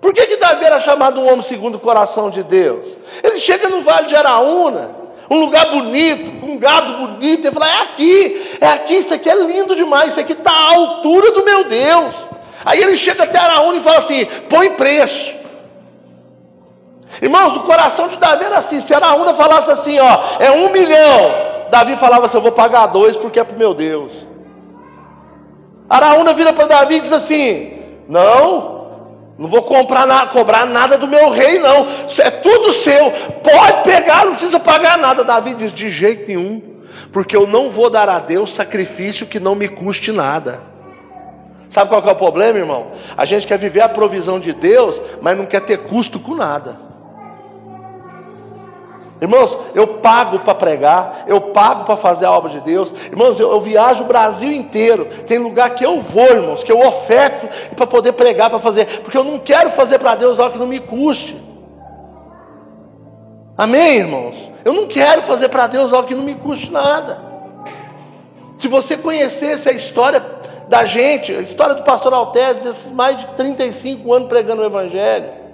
Por 0.00 0.12
que, 0.12 0.26
que 0.26 0.36
Davi 0.36 0.64
era 0.64 0.80
chamado 0.80 1.20
um 1.20 1.28
homem 1.28 1.42
segundo 1.42 1.76
o 1.76 1.80
coração 1.80 2.28
de 2.28 2.42
Deus? 2.42 2.96
Ele 3.22 3.36
chega 3.36 3.68
no 3.68 3.80
vale 3.82 4.06
de 4.06 4.16
Araúna, 4.16 4.94
um 5.30 5.40
lugar 5.40 5.70
bonito, 5.70 6.40
com 6.40 6.52
um 6.52 6.58
gado 6.58 6.98
bonito, 6.98 7.46
e 7.46 7.50
fala: 7.50 7.68
é 7.68 7.82
aqui, 7.82 8.58
é 8.60 8.68
aqui, 8.68 8.94
isso 8.94 9.12
aqui 9.12 9.28
é 9.28 9.34
lindo 9.34 9.74
demais, 9.74 10.12
isso 10.12 10.20
aqui 10.20 10.32
está 10.32 10.50
à 10.50 10.74
altura 10.74 11.32
do 11.32 11.44
meu 11.44 11.64
Deus. 11.64 12.14
Aí 12.64 12.82
ele 12.82 12.96
chega 12.96 13.24
até 13.24 13.38
Araúna 13.38 13.78
e 13.78 13.80
fala 13.80 13.98
assim: 13.98 14.26
põe 14.48 14.70
preço. 14.70 15.34
Irmãos, 17.20 17.56
o 17.56 17.60
coração 17.60 18.08
de 18.08 18.16
Davi 18.16 18.44
era 18.44 18.58
assim: 18.58 18.80
se 18.80 18.94
Araúna 18.94 19.34
falasse 19.34 19.70
assim, 19.70 19.98
ó, 19.98 20.18
é 20.38 20.50
um 20.50 20.70
milhão, 20.70 21.30
Davi 21.70 21.96
falava 21.96 22.26
assim: 22.26 22.36
eu 22.36 22.42
vou 22.42 22.52
pagar 22.52 22.86
dois 22.86 23.16
porque 23.16 23.40
é 23.40 23.44
para 23.44 23.54
o 23.54 23.58
meu 23.58 23.74
Deus. 23.74 24.26
Araúna 25.88 26.32
vira 26.32 26.52
para 26.52 26.66
Davi 26.66 26.96
e 26.96 27.00
diz 27.00 27.12
assim: 27.12 27.78
não, 28.08 28.75
não 29.38 29.48
vou 29.48 29.62
comprar 29.62 30.30
cobrar 30.30 30.64
nada 30.64 30.96
do 30.96 31.06
meu 31.06 31.28
rei, 31.30 31.58
não. 31.58 31.86
Isso 32.06 32.22
é 32.22 32.30
tudo 32.30 32.72
seu. 32.72 33.10
Pode 33.42 33.82
pegar, 33.82 34.24
não 34.24 34.32
precisa 34.32 34.58
pagar 34.58 34.96
nada. 34.96 35.24
Davi 35.24 35.54
diz: 35.54 35.72
de 35.72 35.90
jeito 35.90 36.26
nenhum, 36.26 36.62
porque 37.12 37.36
eu 37.36 37.46
não 37.46 37.70
vou 37.70 37.90
dar 37.90 38.08
a 38.08 38.18
Deus 38.18 38.54
sacrifício 38.54 39.26
que 39.26 39.38
não 39.38 39.54
me 39.54 39.68
custe 39.68 40.10
nada. 40.10 40.60
Sabe 41.68 41.90
qual 41.90 42.02
é 42.02 42.12
o 42.12 42.14
problema, 42.14 42.58
irmão? 42.58 42.92
A 43.16 43.24
gente 43.24 43.46
quer 43.46 43.58
viver 43.58 43.80
a 43.80 43.88
provisão 43.88 44.38
de 44.38 44.52
Deus, 44.52 45.02
mas 45.20 45.36
não 45.36 45.44
quer 45.44 45.60
ter 45.60 45.78
custo 45.78 46.18
com 46.18 46.34
nada. 46.34 46.85
Irmãos, 49.20 49.56
eu 49.74 49.86
pago 49.98 50.40
para 50.40 50.54
pregar, 50.54 51.24
eu 51.26 51.40
pago 51.40 51.84
para 51.84 51.96
fazer 51.96 52.26
a 52.26 52.30
obra 52.30 52.50
de 52.50 52.60
Deus. 52.60 52.92
Irmãos, 53.10 53.40
eu, 53.40 53.50
eu, 53.50 53.60
viajo 53.60 54.04
o 54.04 54.06
Brasil 54.06 54.52
inteiro. 54.52 55.06
Tem 55.26 55.38
lugar 55.38 55.70
que 55.70 55.84
eu 55.84 56.00
vou, 56.00 56.26
irmãos, 56.26 56.62
que 56.62 56.70
eu 56.70 56.78
oferto 56.80 57.48
para 57.74 57.86
poder 57.86 58.12
pregar, 58.12 58.50
para 58.50 58.58
fazer, 58.58 59.00
porque 59.00 59.16
eu 59.16 59.24
não 59.24 59.38
quero 59.38 59.70
fazer 59.70 59.98
para 59.98 60.14
Deus 60.14 60.38
algo 60.38 60.52
que 60.52 60.58
não 60.58 60.66
me 60.66 60.80
custe. 60.80 61.42
Amém, 63.56 63.96
irmãos? 63.96 64.50
Eu 64.62 64.74
não 64.74 64.86
quero 64.86 65.22
fazer 65.22 65.48
para 65.48 65.66
Deus 65.66 65.94
algo 65.94 66.06
que 66.06 66.14
não 66.14 66.22
me 66.22 66.34
custe 66.34 66.70
nada. 66.70 67.18
Se 68.58 68.68
você 68.68 68.98
conhecesse 68.98 69.66
a 69.66 69.72
história 69.72 70.22
da 70.68 70.84
gente, 70.84 71.32
a 71.32 71.40
história 71.40 71.74
do 71.74 71.84
pastor 71.84 72.12
Altés, 72.12 72.66
esses 72.66 72.90
mais 72.90 73.16
de 73.16 73.26
35 73.28 74.12
anos 74.12 74.28
pregando 74.28 74.60
o 74.60 74.66
Evangelho. 74.66 75.45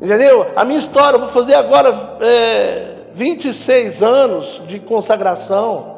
Entendeu? 0.00 0.46
A 0.54 0.64
minha 0.64 0.78
história, 0.78 1.16
eu 1.16 1.20
vou 1.20 1.28
fazer 1.28 1.54
agora 1.54 2.18
é, 2.20 2.96
26 3.14 4.02
anos 4.02 4.60
de 4.66 4.78
consagração, 4.78 5.96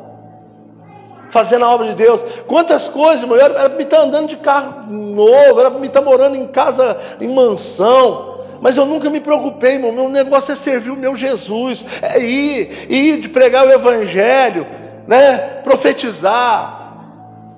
fazendo 1.30 1.64
a 1.64 1.70
obra 1.70 1.88
de 1.88 1.94
Deus. 1.94 2.24
Quantas 2.46 2.88
coisas, 2.88 3.22
irmão, 3.22 3.36
era, 3.36 3.54
para 3.54 3.68
me 3.70 3.82
estar 3.82 4.00
andando 4.00 4.28
de 4.28 4.36
carro 4.36 4.88
novo, 4.88 5.58
era 5.58 5.70
para 5.70 5.80
me 5.80 5.88
estar 5.88 6.00
morando 6.00 6.36
em 6.36 6.46
casa, 6.46 6.96
em 7.20 7.34
mansão. 7.34 8.38
Mas 8.60 8.76
eu 8.76 8.86
nunca 8.86 9.10
me 9.10 9.20
preocupei, 9.20 9.74
irmão. 9.74 9.90
Meu 9.90 10.08
negócio 10.08 10.52
é 10.52 10.54
servir 10.54 10.90
o 10.90 10.96
meu 10.96 11.16
Jesus, 11.16 11.84
é 12.00 12.20
ir, 12.20 12.86
ir 12.88 13.20
de 13.20 13.28
pregar 13.28 13.66
o 13.66 13.70
Evangelho, 13.70 14.64
né? 15.08 15.38
profetizar, 15.64 16.94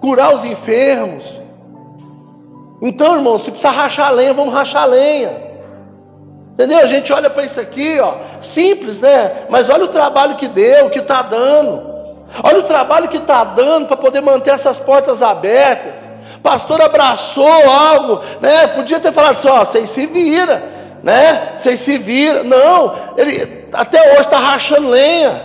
curar 0.01 0.35
os 0.35 0.45
enfermos. 0.45 1.39
Então, 2.81 3.17
irmão, 3.17 3.39
se 3.39 3.51
precisa 3.51 3.71
rachar 3.71 4.11
lenha, 4.13 4.33
vamos 4.33 4.55
rachar 4.55 4.89
lenha. 4.89 5.50
Entendeu? 6.61 6.81
A 6.81 6.87
gente 6.87 7.11
olha 7.11 7.31
para 7.31 7.43
isso 7.43 7.59
aqui, 7.59 7.99
ó, 8.01 8.17
simples, 8.43 9.01
né? 9.01 9.47
Mas 9.49 9.71
olha 9.71 9.85
o 9.85 9.89
trabalho 9.89 10.37
que 10.37 10.47
deu, 10.47 10.91
que 10.91 10.99
está 10.99 11.23
dando. 11.23 11.89
Olha 12.43 12.59
o 12.59 12.65
trabalho 12.65 13.09
que 13.09 13.17
está 13.17 13.43
dando 13.45 13.87
para 13.87 13.97
poder 13.97 14.21
manter 14.21 14.51
essas 14.51 14.79
portas 14.79 15.23
abertas. 15.23 16.07
Pastor 16.43 16.83
abraçou 16.83 17.49
algo, 17.49 18.21
né? 18.43 18.67
Podia 18.67 19.01
ter 19.01 19.11
falado 19.11 19.33
assim, 19.33 19.49
ó, 19.49 19.61
vocês 19.61 19.89
se 19.89 20.05
vira, 20.05 20.63
né? 21.03 21.55
Vocês 21.57 21.81
se 21.81 21.97
viram. 21.97 22.45
Não, 22.45 22.95
ele 23.17 23.67
até 23.73 24.13
hoje 24.13 24.21
está 24.21 24.37
rachando 24.37 24.91
lenha. 24.91 25.43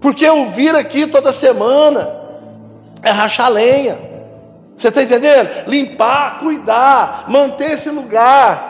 Porque 0.00 0.26
eu 0.26 0.46
viro 0.46 0.76
aqui 0.76 1.06
toda 1.06 1.30
semana 1.30 2.10
é 3.04 3.12
rachar 3.12 3.52
lenha. 3.52 3.96
Você 4.76 4.88
está 4.88 5.00
entendendo? 5.00 5.48
Limpar, 5.68 6.40
cuidar, 6.40 7.26
manter 7.28 7.74
esse 7.74 7.88
lugar. 7.88 8.67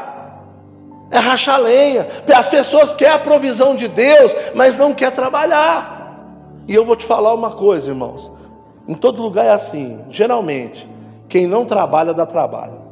É 1.10 1.18
rachar 1.18 1.60
lenha. 1.60 2.06
As 2.36 2.48
pessoas 2.48 2.92
querem 2.92 3.14
a 3.14 3.18
provisão 3.18 3.74
de 3.74 3.88
Deus, 3.88 4.34
mas 4.54 4.76
não 4.76 4.92
quer 4.92 5.10
trabalhar. 5.10 5.98
E 6.66 6.74
eu 6.74 6.84
vou 6.84 6.96
te 6.96 7.06
falar 7.06 7.32
uma 7.32 7.52
coisa, 7.52 7.90
irmãos. 7.90 8.30
Em 8.86 8.94
todo 8.94 9.22
lugar 9.22 9.44
é 9.46 9.52
assim. 9.52 10.00
Geralmente, 10.10 10.88
quem 11.28 11.46
não 11.46 11.64
trabalha 11.64 12.12
dá 12.12 12.26
trabalho. 12.26 12.88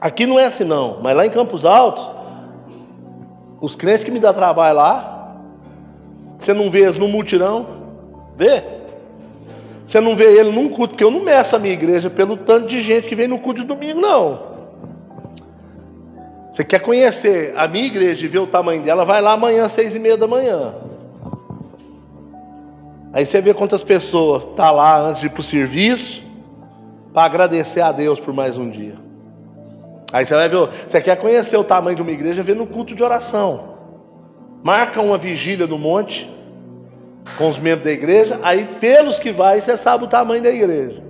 Aqui 0.00 0.26
não 0.26 0.38
é 0.38 0.46
assim 0.46 0.64
não, 0.64 0.98
mas 1.02 1.14
lá 1.14 1.26
em 1.26 1.30
Campos 1.30 1.64
Altos, 1.64 2.08
os 3.60 3.76
crentes 3.76 4.04
que 4.04 4.10
me 4.10 4.18
dão 4.18 4.32
trabalho 4.32 4.76
lá, 4.76 5.36
você 6.38 6.54
não 6.54 6.70
vê 6.70 6.80
eles 6.80 6.96
no 6.96 7.06
mutirão? 7.06 7.66
Vê? 8.34 8.79
Você 9.84 10.00
não 10.00 10.14
vê 10.14 10.38
ele 10.38 10.50
num 10.50 10.68
culto, 10.68 10.90
porque 10.90 11.04
eu 11.04 11.10
não 11.10 11.22
meço 11.22 11.56
a 11.56 11.58
minha 11.58 11.74
igreja 11.74 12.08
pelo 12.08 12.36
tanto 12.36 12.66
de 12.66 12.80
gente 12.80 13.08
que 13.08 13.14
vem 13.14 13.26
no 13.26 13.38
culto 13.38 13.60
de 13.60 13.66
domingo, 13.66 14.00
não. 14.00 14.50
Você 16.50 16.64
quer 16.64 16.80
conhecer 16.80 17.52
a 17.56 17.68
minha 17.68 17.86
igreja 17.86 18.24
e 18.24 18.28
ver 18.28 18.40
o 18.40 18.46
tamanho 18.46 18.82
dela, 18.82 19.04
vai 19.04 19.20
lá 19.20 19.32
amanhã 19.32 19.64
às 19.64 19.72
seis 19.72 19.94
e 19.94 19.98
meia 19.98 20.16
da 20.16 20.26
manhã. 20.26 20.74
Aí 23.12 23.26
você 23.26 23.40
vê 23.40 23.52
quantas 23.52 23.82
pessoas 23.82 24.44
tá 24.56 24.70
lá 24.70 25.00
antes 25.00 25.20
de 25.20 25.26
ir 25.26 25.30
para 25.30 25.40
o 25.40 25.44
serviço, 25.44 26.22
para 27.12 27.24
agradecer 27.24 27.80
a 27.80 27.90
Deus 27.90 28.20
por 28.20 28.32
mais 28.32 28.56
um 28.56 28.68
dia. 28.68 28.94
Aí 30.12 30.26
você 30.26 30.34
vai 30.34 30.48
ver, 30.48 30.68
você 30.86 31.00
quer 31.00 31.16
conhecer 31.16 31.56
o 31.56 31.64
tamanho 31.64 31.96
de 31.96 32.02
uma 32.02 32.10
igreja, 32.10 32.42
vê 32.42 32.54
no 32.54 32.66
culto 32.66 32.94
de 32.94 33.02
oração. 33.02 33.70
Marca 34.62 35.00
uma 35.00 35.16
vigília 35.16 35.66
no 35.66 35.78
monte, 35.78 36.28
com 37.36 37.48
os 37.48 37.58
membros 37.58 37.84
da 37.84 37.92
igreja, 37.92 38.38
aí 38.42 38.64
pelos 38.80 39.18
que 39.18 39.30
vai, 39.30 39.60
você 39.60 39.76
sabe 39.76 40.04
o 40.04 40.08
tamanho 40.08 40.42
da 40.42 40.50
igreja. 40.50 41.02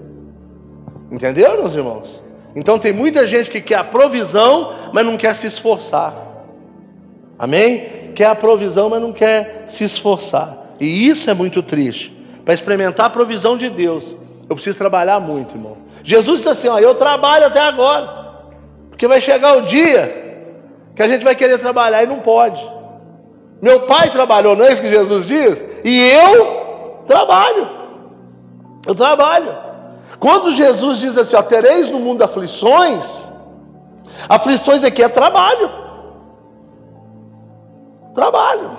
Entendeu, 1.10 1.56
meus 1.56 1.74
irmãos? 1.74 2.22
Então 2.54 2.78
tem 2.78 2.92
muita 2.92 3.26
gente 3.26 3.50
que 3.50 3.60
quer 3.60 3.76
a 3.76 3.84
provisão, 3.84 4.72
mas 4.92 5.04
não 5.04 5.16
quer 5.16 5.34
se 5.34 5.46
esforçar. 5.46 6.14
Amém? 7.38 8.12
Quer 8.14 8.26
a 8.26 8.34
provisão, 8.34 8.88
mas 8.90 9.00
não 9.00 9.12
quer 9.12 9.64
se 9.66 9.84
esforçar. 9.84 10.74
E 10.78 11.08
isso 11.08 11.30
é 11.30 11.34
muito 11.34 11.62
triste. 11.62 12.16
Para 12.44 12.54
experimentar 12.54 13.06
a 13.06 13.10
provisão 13.10 13.56
de 13.56 13.68
Deus, 13.68 14.14
eu 14.48 14.54
preciso 14.54 14.76
trabalhar 14.76 15.20
muito, 15.20 15.54
irmão. 15.54 15.76
Jesus 16.02 16.38
disse 16.38 16.48
assim: 16.48 16.68
ó, 16.68 16.78
eu 16.78 16.94
trabalho 16.94 17.46
até 17.46 17.60
agora, 17.60 18.06
porque 18.88 19.06
vai 19.06 19.20
chegar 19.20 19.56
o 19.58 19.62
dia 19.62 20.20
que 20.94 21.02
a 21.02 21.08
gente 21.08 21.24
vai 21.24 21.34
querer 21.34 21.58
trabalhar 21.58 22.02
e 22.02 22.06
não 22.06 22.18
pode. 22.20 22.60
Meu 23.60 23.86
pai 23.86 24.10
trabalhou, 24.10 24.56
não 24.56 24.64
é 24.64 24.72
isso 24.72 24.82
que 24.82 24.88
Jesus 24.88 25.26
diz? 25.26 25.64
E 25.84 26.10
eu 26.10 27.02
trabalho. 27.06 27.68
Eu 28.86 28.94
trabalho. 28.94 29.54
Quando 30.18 30.52
Jesus 30.52 30.98
diz 30.98 31.16
assim, 31.16 31.36
ó, 31.36 31.42
tereis 31.42 31.88
no 31.88 31.98
mundo 31.98 32.22
aflições, 32.22 33.26
aflições 34.28 34.82
aqui 34.82 35.02
é 35.02 35.08
trabalho. 35.08 35.70
Trabalho. 38.14 38.70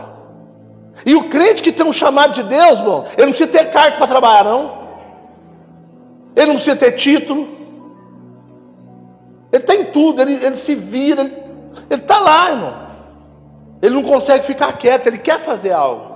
E 1.05 1.15
o 1.15 1.29
crente 1.29 1.63
que 1.63 1.71
tem 1.71 1.85
um 1.85 1.93
chamado 1.93 2.33
de 2.33 2.43
Deus, 2.43 2.79
irmão, 2.79 3.05
ele 3.17 3.27
não 3.27 3.33
precisa 3.33 3.49
ter 3.49 3.71
carta 3.71 3.97
para 3.97 4.07
trabalhar, 4.07 4.43
não. 4.43 4.81
Ele 6.35 6.47
não 6.47 6.55
precisa 6.55 6.75
ter 6.75 6.91
título. 6.93 7.47
Ele 9.51 9.63
tem 9.63 9.85
tudo, 9.85 10.21
ele, 10.21 10.33
ele 10.33 10.55
se 10.55 10.75
vira, 10.75 11.23
ele 11.89 12.01
está 12.01 12.19
lá, 12.19 12.49
irmão. 12.49 12.90
Ele 13.81 13.95
não 13.95 14.03
consegue 14.03 14.45
ficar 14.45 14.73
quieto, 14.73 15.07
ele 15.07 15.17
quer 15.17 15.39
fazer 15.39 15.71
algo. 15.71 16.11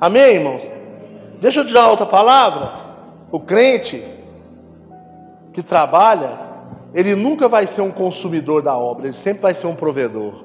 Amém, 0.00 0.36
irmãos? 0.36 0.68
Deixa 1.40 1.60
eu 1.60 1.66
te 1.66 1.72
dar 1.72 1.90
outra 1.90 2.06
palavra. 2.06 2.72
O 3.30 3.38
crente 3.38 4.02
que 5.52 5.62
trabalha, 5.62 6.38
ele 6.94 7.14
nunca 7.14 7.48
vai 7.48 7.66
ser 7.66 7.82
um 7.82 7.90
consumidor 7.90 8.62
da 8.62 8.76
obra, 8.76 9.06
ele 9.06 9.12
sempre 9.12 9.42
vai 9.42 9.54
ser 9.54 9.66
um 9.66 9.74
provedor. 9.74 10.44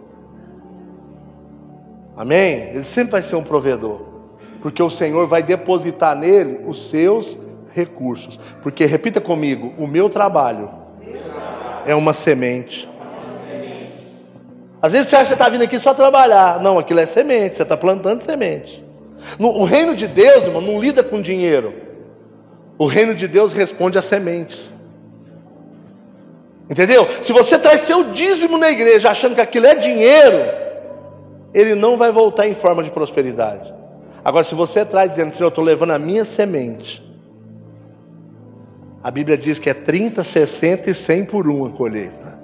Amém? 2.15 2.69
Ele 2.73 2.83
sempre 2.83 3.11
vai 3.11 3.21
ser 3.21 3.35
um 3.35 3.43
provedor, 3.43 4.01
porque 4.61 4.81
o 4.81 4.89
Senhor 4.89 5.27
vai 5.27 5.43
depositar 5.43 6.15
nele 6.15 6.61
os 6.67 6.89
seus 6.89 7.37
recursos. 7.71 8.39
Porque, 8.63 8.85
repita 8.85 9.21
comigo: 9.21 9.73
o 9.77 9.85
meu 9.85 10.09
trabalho 10.09 10.69
é 11.85 11.93
uma 11.93 12.13
semente. 12.13 12.89
Às 14.81 14.91
vezes 14.91 15.09
você 15.09 15.15
acha 15.15 15.27
que 15.27 15.33
está 15.33 15.49
vindo 15.49 15.63
aqui 15.63 15.79
só 15.79 15.93
trabalhar. 15.93 16.61
Não, 16.61 16.77
aquilo 16.77 16.99
é 16.99 17.05
semente, 17.05 17.57
você 17.57 17.63
está 17.63 17.75
plantando 17.75 18.21
semente. 18.21 18.83
No, 19.39 19.49
o 19.49 19.63
reino 19.63 19.95
de 19.95 20.07
Deus, 20.07 20.45
irmão, 20.45 20.61
não 20.61 20.79
lida 20.79 21.03
com 21.03 21.21
dinheiro. 21.21 21.73
O 22.77 22.85
reino 22.85 23.15
de 23.15 23.27
Deus 23.27 23.53
responde 23.53 23.97
a 23.97 24.01
sementes. 24.01 24.71
Entendeu? 26.69 27.07
Se 27.21 27.31
você 27.33 27.57
traz 27.57 27.81
seu 27.81 28.11
dízimo 28.11 28.57
na 28.57 28.69
igreja 28.69 29.09
achando 29.09 29.33
que 29.33 29.41
aquilo 29.41 29.65
é 29.65 29.73
dinheiro, 29.73 30.37
ele 31.53 31.73
não 31.73 31.97
vai 31.97 32.11
voltar 32.11 32.47
em 32.47 32.53
forma 32.53 32.83
de 32.83 32.91
prosperidade. 32.91 33.73
Agora, 34.23 34.43
se 34.43 34.53
você 34.53 34.85
traz 34.85 35.09
dizendo, 35.09 35.33
Senhor, 35.33 35.47
eu 35.47 35.49
estou 35.49 35.63
levando 35.63 35.91
a 35.91 35.99
minha 35.99 36.25
semente, 36.25 37.03
a 39.01 39.09
Bíblia 39.09 39.37
diz 39.37 39.57
que 39.57 39.69
é 39.69 39.73
30, 39.73 40.23
60 40.23 40.89
e 40.89 40.93
100 40.93 41.25
por 41.25 41.47
um 41.47 41.65
a 41.65 41.69
colheita. 41.69 42.36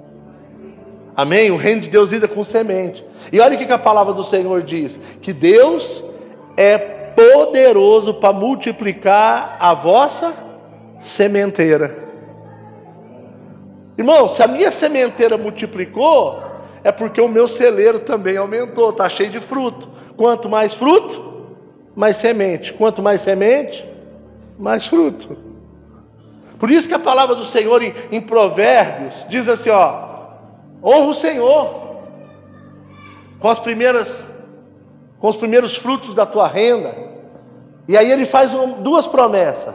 Amém? 1.16 1.50
O 1.50 1.56
reino 1.56 1.82
de 1.82 1.88
Deus 1.88 2.10
lida 2.10 2.26
com 2.26 2.42
semente. 2.42 3.04
E 3.32 3.40
olha 3.40 3.54
o 3.54 3.58
que 3.58 3.72
a 3.72 3.78
palavra 3.78 4.12
do 4.12 4.24
Senhor 4.24 4.62
diz: 4.62 4.98
que 5.20 5.32
Deus 5.32 6.02
é 6.56 6.76
poderoso 6.78 8.14
para 8.14 8.32
multiplicar 8.32 9.56
a 9.60 9.72
vossa 9.74 10.34
sementeira. 10.98 12.02
Irmão, 13.96 14.26
se 14.26 14.42
a 14.42 14.48
minha 14.48 14.72
sementeira 14.72 15.38
multiplicou, 15.38 16.42
é 16.82 16.90
porque 16.90 17.20
o 17.20 17.28
meu 17.28 17.46
celeiro 17.46 18.00
também 18.00 18.36
aumentou, 18.36 18.90
está 18.90 19.08
cheio 19.08 19.30
de 19.30 19.40
fruto. 19.40 19.88
Quanto 20.16 20.48
mais 20.48 20.74
fruto, 20.74 21.46
mais 21.94 22.16
semente. 22.16 22.72
Quanto 22.72 23.00
mais 23.00 23.22
semente, 23.22 23.88
mais 24.58 24.86
fruto. 24.86 25.36
Por 26.58 26.70
isso 26.70 26.88
que 26.88 26.94
a 26.94 26.98
palavra 26.98 27.36
do 27.36 27.44
Senhor 27.44 27.82
em, 27.82 27.94
em 28.10 28.20
Provérbios 28.20 29.24
diz 29.28 29.48
assim: 29.48 29.70
ó, 29.70 30.13
honra 30.84 31.06
o 31.06 31.14
Senhor 31.14 31.84
com 33.40 33.48
as 33.48 33.58
primeiras, 33.58 34.26
com 35.18 35.28
os 35.28 35.36
primeiros 35.36 35.76
frutos 35.76 36.14
da 36.14 36.26
tua 36.26 36.46
renda. 36.46 36.94
E 37.88 37.96
aí 37.96 38.10
ele 38.10 38.26
faz 38.26 38.52
um, 38.52 38.82
duas 38.82 39.06
promessas. 39.06 39.74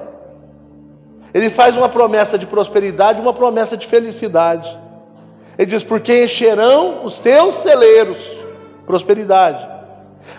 Ele 1.33 1.49
faz 1.49 1.75
uma 1.75 1.89
promessa 1.89 2.37
de 2.37 2.47
prosperidade 2.47 3.21
uma 3.21 3.33
promessa 3.33 3.77
de 3.77 3.85
felicidade. 3.87 4.77
Ele 5.57 5.65
diz: 5.65 5.83
porque 5.83 6.23
encherão 6.23 7.03
os 7.03 7.19
teus 7.19 7.57
celeiros, 7.57 8.37
prosperidade, 8.85 9.67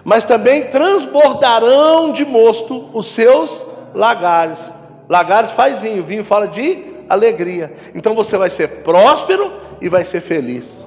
mas 0.04 0.24
também 0.24 0.64
transbordarão 0.64 2.12
de 2.12 2.24
mosto 2.24 2.88
os 2.92 3.06
seus 3.08 3.62
lagares. 3.94 4.72
Lagares 5.08 5.52
faz 5.52 5.80
vinho, 5.80 6.02
vinho 6.02 6.24
fala 6.24 6.48
de 6.48 6.84
alegria. 7.08 7.72
Então 7.94 8.14
você 8.14 8.36
vai 8.36 8.48
ser 8.48 8.82
próspero 8.82 9.52
e 9.80 9.88
vai 9.88 10.04
ser 10.04 10.20
feliz. 10.20 10.86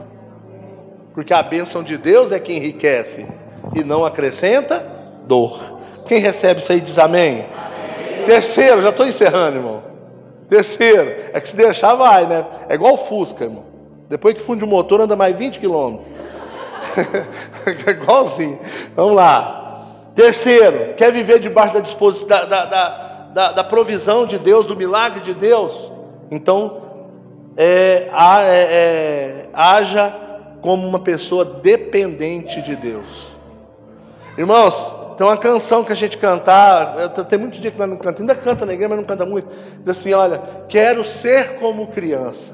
Porque 1.14 1.34
a 1.34 1.44
bênção 1.44 1.84
de 1.84 1.98
Deus 1.98 2.32
é 2.32 2.40
que 2.40 2.54
enriquece 2.54 3.28
e 3.76 3.84
não 3.84 4.06
acrescenta 4.06 4.86
dor. 5.26 5.80
Quem 6.06 6.20
recebe 6.20 6.60
isso 6.60 6.72
aí 6.72 6.82
diz 6.82 6.98
amém. 6.98 7.46
amém. 7.52 8.26
Terceiro, 8.26 8.82
já 8.82 8.90
estou 8.90 9.06
encerrando, 9.06 9.58
irmão. 9.58 9.84
Terceiro, 10.50 11.10
é 11.34 11.40
que 11.40 11.50
se 11.50 11.56
deixar 11.56 11.96
vai, 11.96 12.26
né? 12.26 12.46
É 12.70 12.76
igual 12.76 12.94
o 12.94 12.98
Fusca, 12.98 13.46
irmão. 13.46 13.66
Depois 14.10 14.36
que 14.36 14.42
funde 14.42 14.64
o 14.64 14.68
motor, 14.68 15.02
anda 15.02 15.16
mais 15.16 15.38
20 15.38 15.60
quilômetros. 15.60 16.08
é 17.88 17.92
igualzinho. 17.92 18.60
Vamos 18.96 19.16
lá. 19.16 20.10
Terceiro, 20.16 20.94
quer 20.96 21.12
viver 21.12 21.40
debaixo 21.40 21.74
da 21.74 21.80
disposição 21.80 22.28
da, 22.28 22.46
da, 22.46 22.66
da 22.66 23.14
da, 23.34 23.64
provisão 23.64 24.26
de 24.26 24.38
Deus, 24.38 24.66
do 24.66 24.76
milagre 24.76 25.20
de 25.22 25.34
Deus, 25.34 25.92
então 26.30 26.83
é, 27.56 28.10
é, 28.12 28.48
é, 28.48 29.46
haja 29.54 30.14
como 30.62 30.88
uma 30.88 31.00
pessoa 31.00 31.44
dependente 31.44 32.62
de 32.62 32.76
Deus. 32.76 33.32
Irmãos, 34.38 34.96
tem 35.18 35.28
uma 35.28 35.38
canção 35.38 35.84
que 35.84 35.92
a 35.92 35.96
gente 35.96 36.18
cantar, 36.18 37.10
tem 37.30 37.38
muitos 37.38 37.60
dias 37.60 37.74
que 37.74 37.80
nós 37.80 37.90
não 37.90 37.98
cantamos, 37.98 38.22
ainda 38.22 38.36
canta 38.36 38.66
na 38.66 38.74
igreja, 38.74 38.90
mas 38.90 38.98
não 38.98 39.06
canta 39.06 39.26
muito. 39.26 39.48
Diz 39.80 39.98
assim: 39.98 40.14
olha, 40.14 40.42
quero 40.68 41.04
ser 41.04 41.60
como 41.60 41.88
criança. 41.88 42.54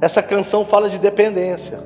Essa 0.00 0.22
canção 0.22 0.64
fala 0.64 0.88
de 0.88 0.98
dependência. 0.98 1.80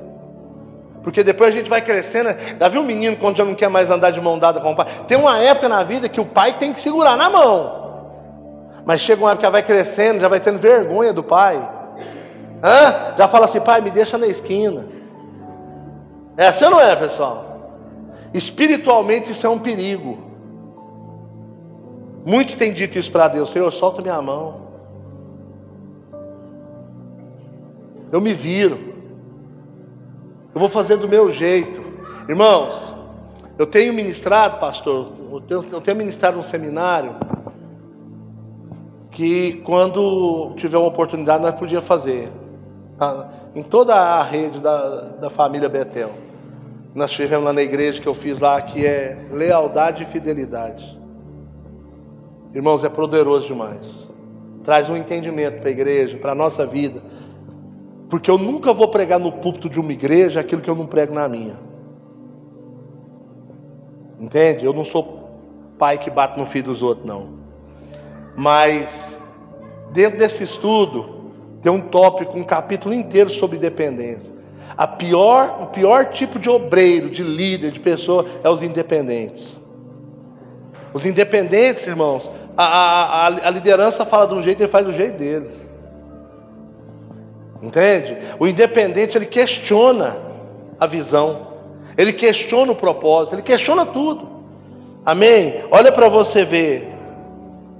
Porque 1.03 1.23
depois 1.23 1.53
a 1.53 1.57
gente 1.57 1.69
vai 1.69 1.81
crescendo. 1.81 2.35
Já 2.59 2.67
viu 2.67 2.81
um 2.81 2.85
menino 2.85 3.15
quando 3.15 3.37
já 3.37 3.45
não 3.45 3.55
quer 3.55 3.69
mais 3.69 3.89
andar 3.89 4.11
de 4.11 4.19
mão 4.19 4.37
dada 4.37 4.59
com 4.59 4.71
o 4.71 4.75
pai? 4.75 4.87
Tem 5.07 5.17
uma 5.17 5.37
época 5.39 5.69
na 5.69 5.83
vida 5.83 6.09
que 6.09 6.19
o 6.19 6.25
pai 6.25 6.57
tem 6.57 6.73
que 6.73 6.81
segurar 6.81 7.15
na 7.15 7.29
mão. 7.29 7.86
Mas 8.87 9.01
chega 9.01 9.21
uma 9.21 9.31
época 9.31 9.45
que 9.45 9.51
vai 9.51 9.61
crescendo, 9.61 10.21
já 10.21 10.29
vai 10.29 10.39
tendo 10.39 10.57
vergonha 10.59 11.11
do 11.11 11.21
pai. 11.21 11.57
Hã? 12.63 13.15
Já 13.17 13.27
fala 13.27 13.43
assim, 13.43 13.59
pai, 13.59 13.81
me 13.81 13.91
deixa 13.91 14.17
na 14.17 14.27
esquina. 14.27 14.85
É 16.37 16.47
assim 16.47 16.63
ou 16.63 16.71
não 16.71 16.79
é, 16.79 16.95
pessoal? 16.95 17.73
Espiritualmente 18.33 19.31
isso 19.31 19.45
é 19.45 19.49
um 19.49 19.59
perigo. 19.59 20.17
Muitos 22.25 22.55
têm 22.55 22.71
dito 22.71 22.97
isso 22.97 23.11
para 23.11 23.27
Deus, 23.27 23.49
Senhor, 23.49 23.69
solta 23.73 24.01
minha 24.01 24.21
mão. 24.21 24.61
Eu 28.09 28.21
me 28.21 28.33
viro 28.33 28.95
eu 30.57 30.59
vou 30.59 30.69
fazer 30.69 30.97
do 30.97 31.07
meu 31.07 31.29
jeito. 31.31 31.79
Irmãos, 32.27 32.95
eu 33.59 33.67
tenho 33.67 33.93
ministrado, 33.93 34.59
pastor, 34.59 35.11
eu 35.31 35.39
tenho, 35.41 35.65
eu 35.71 35.81
tenho 35.81 35.97
ministrado 35.97 36.39
um 36.39 36.41
seminário 36.41 37.15
que 39.17 39.53
quando 39.65 40.53
tiver 40.57 40.77
uma 40.77 40.89
oportunidade 40.89 41.41
nós 41.41 41.55
podíamos 41.55 41.87
fazer. 41.87 42.31
Tá? 42.99 43.27
Em 43.55 43.63
toda 43.63 43.95
a 43.95 44.21
rede 44.21 44.59
da, 44.59 44.99
da 45.01 45.29
família 45.31 45.67
Betel. 45.67 46.11
Nós 46.93 47.09
tivemos 47.09 47.45
lá 47.45 47.51
na 47.51 47.63
igreja 47.63 47.99
que 47.99 48.07
eu 48.07 48.13
fiz 48.13 48.39
lá, 48.39 48.61
que 48.61 48.85
é 48.85 49.25
lealdade 49.31 50.03
e 50.03 50.05
fidelidade. 50.05 50.95
Irmãos, 52.53 52.83
é 52.83 52.89
poderoso 52.89 53.47
demais. 53.47 54.07
Traz 54.63 54.87
um 54.87 54.95
entendimento 54.95 55.61
para 55.61 55.69
a 55.69 55.71
igreja, 55.71 56.17
para 56.17 56.33
a 56.33 56.35
nossa 56.35 56.67
vida 56.67 57.01
porque 58.09 58.31
eu 58.31 58.37
nunca 58.37 58.73
vou 58.73 58.87
pregar 58.87 59.19
no 59.19 59.31
púlpito 59.31 59.69
de 59.69 59.79
uma 59.79 59.91
igreja 59.91 60.39
aquilo 60.39 60.61
que 60.61 60.69
eu 60.69 60.75
não 60.75 60.85
prego 60.85 61.13
na 61.13 61.27
minha. 61.27 61.59
Entende? 64.19 64.63
Eu 64.63 64.73
não 64.73 64.85
sou 64.85 65.29
pai 65.77 65.97
que 65.97 66.09
bate 66.09 66.39
no 66.39 66.45
filho 66.45 66.65
dos 66.65 66.81
outros, 66.81 67.05
não. 67.05 67.36
Mas, 68.37 69.19
dentro 69.89 70.19
desse 70.19 70.43
estudo, 70.43 71.31
tem 71.63 71.71
um 71.71 71.81
tópico, 71.81 72.37
um 72.37 72.43
capítulo 72.43 72.93
inteiro 72.93 73.31
sobre 73.31 73.57
dependência. 73.57 74.31
A 74.77 74.85
pior, 74.85 75.57
o 75.63 75.65
pior 75.65 76.11
tipo 76.11 76.37
de 76.37 76.47
obreiro, 76.47 77.09
de 77.09 77.23
líder, 77.23 77.71
de 77.71 77.79
pessoa, 77.79 78.27
é 78.43 78.49
os 78.49 78.61
independentes. 78.61 79.59
Os 80.93 81.03
independentes, 81.03 81.87
irmãos, 81.87 82.29
a, 82.55 82.63
a, 82.63 83.25
a 83.25 83.49
liderança 83.49 84.05
fala 84.05 84.27
de 84.27 84.35
um 84.35 84.43
jeito, 84.43 84.61
ele 84.61 84.69
faz 84.69 84.85
do 84.85 84.93
jeito 84.93 85.17
dele. 85.17 85.49
Entende? 87.59 88.17
O 88.39 88.45
independente, 88.45 89.17
ele 89.17 89.25
questiona 89.25 90.15
a 90.79 90.85
visão, 90.85 91.47
ele 91.97 92.13
questiona 92.13 92.71
o 92.71 92.75
propósito, 92.75 93.33
ele 93.33 93.41
questiona 93.41 93.83
tudo. 93.83 94.27
Amém? 95.03 95.63
Olha 95.71 95.91
para 95.91 96.07
você 96.07 96.45
ver. 96.45 96.86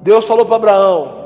Deus 0.02 0.26
falou 0.26 0.45
para 0.45 0.56
Abraão: 0.56 1.18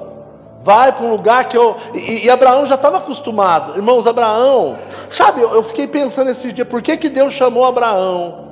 vai 0.63 0.91
para 0.91 1.05
um 1.05 1.11
lugar 1.11 1.45
que 1.45 1.57
eu. 1.57 1.75
E, 1.93 2.25
e 2.25 2.29
Abraão 2.29 2.65
já 2.65 2.75
estava 2.75 2.97
acostumado. 2.97 3.75
Irmãos, 3.75 4.07
Abraão, 4.07 4.77
sabe, 5.09 5.41
eu, 5.41 5.53
eu 5.53 5.63
fiquei 5.63 5.87
pensando 5.87 6.29
esses 6.29 6.53
dias, 6.53 6.67
por 6.67 6.81
que, 6.81 6.97
que 6.97 7.09
Deus 7.09 7.33
chamou 7.33 7.65
Abraão? 7.65 8.49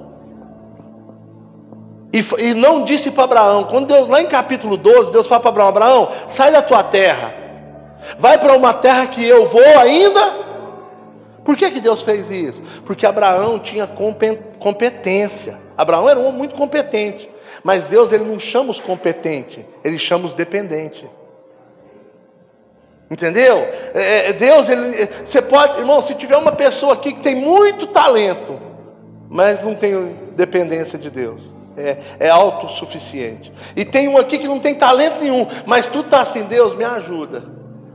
E, 2.11 2.23
e 2.39 2.53
não 2.55 2.83
disse 2.83 3.11
para 3.11 3.25
Abraão, 3.25 3.65
quando 3.65 3.87
Deus, 3.87 4.07
lá 4.09 4.21
em 4.21 4.27
capítulo 4.27 4.75
12, 4.75 5.11
Deus 5.11 5.27
fala 5.27 5.41
para 5.41 5.49
Abraão: 5.49 5.69
Abraão, 5.69 6.09
sai 6.27 6.51
da 6.51 6.61
tua 6.61 6.83
terra, 6.83 7.33
vai 8.17 8.37
para 8.37 8.53
uma 8.53 8.73
terra 8.73 9.07
que 9.07 9.25
eu 9.25 9.45
vou 9.45 9.79
ainda. 9.79 10.49
Por 11.43 11.55
que, 11.55 11.71
que 11.71 11.79
Deus 11.79 12.03
fez 12.03 12.29
isso? 12.29 12.61
Porque 12.85 13.05
Abraão 13.05 13.57
tinha 13.57 13.89
competência. 14.59 15.59
Abraão 15.75 16.07
era 16.07 16.19
um 16.19 16.25
homem 16.25 16.37
muito 16.37 16.55
competente. 16.55 17.29
Mas 17.63 17.85
Deus 17.85 18.11
ele 18.11 18.23
não 18.23 18.39
chama 18.39 18.71
os 18.71 18.79
competentes, 18.79 19.65
ele 19.83 19.97
chama 19.97 20.25
os 20.25 20.33
dependentes. 20.33 21.05
Entendeu? 23.09 23.57
É, 23.93 24.29
é, 24.29 24.33
Deus, 24.33 24.69
ele, 24.69 25.07
você 25.25 25.41
pode, 25.41 25.79
irmão, 25.79 26.01
se 26.01 26.13
tiver 26.13 26.37
uma 26.37 26.51
pessoa 26.51 26.93
aqui 26.93 27.11
que 27.11 27.21
tem 27.21 27.35
muito 27.35 27.87
talento, 27.87 28.59
mas 29.27 29.61
não 29.63 29.73
tem 29.73 30.15
dependência 30.35 30.97
de 30.97 31.09
Deus, 31.09 31.41
é, 31.75 31.97
é 32.19 32.29
autossuficiente. 32.29 33.51
E 33.75 33.83
tem 33.83 34.07
um 34.07 34.17
aqui 34.17 34.37
que 34.37 34.47
não 34.47 34.59
tem 34.59 34.75
talento 34.75 35.21
nenhum, 35.21 35.47
mas 35.65 35.87
tudo 35.87 36.05
está 36.05 36.21
assim, 36.21 36.43
Deus 36.43 36.75
me 36.75 36.83
ajuda. 36.83 37.45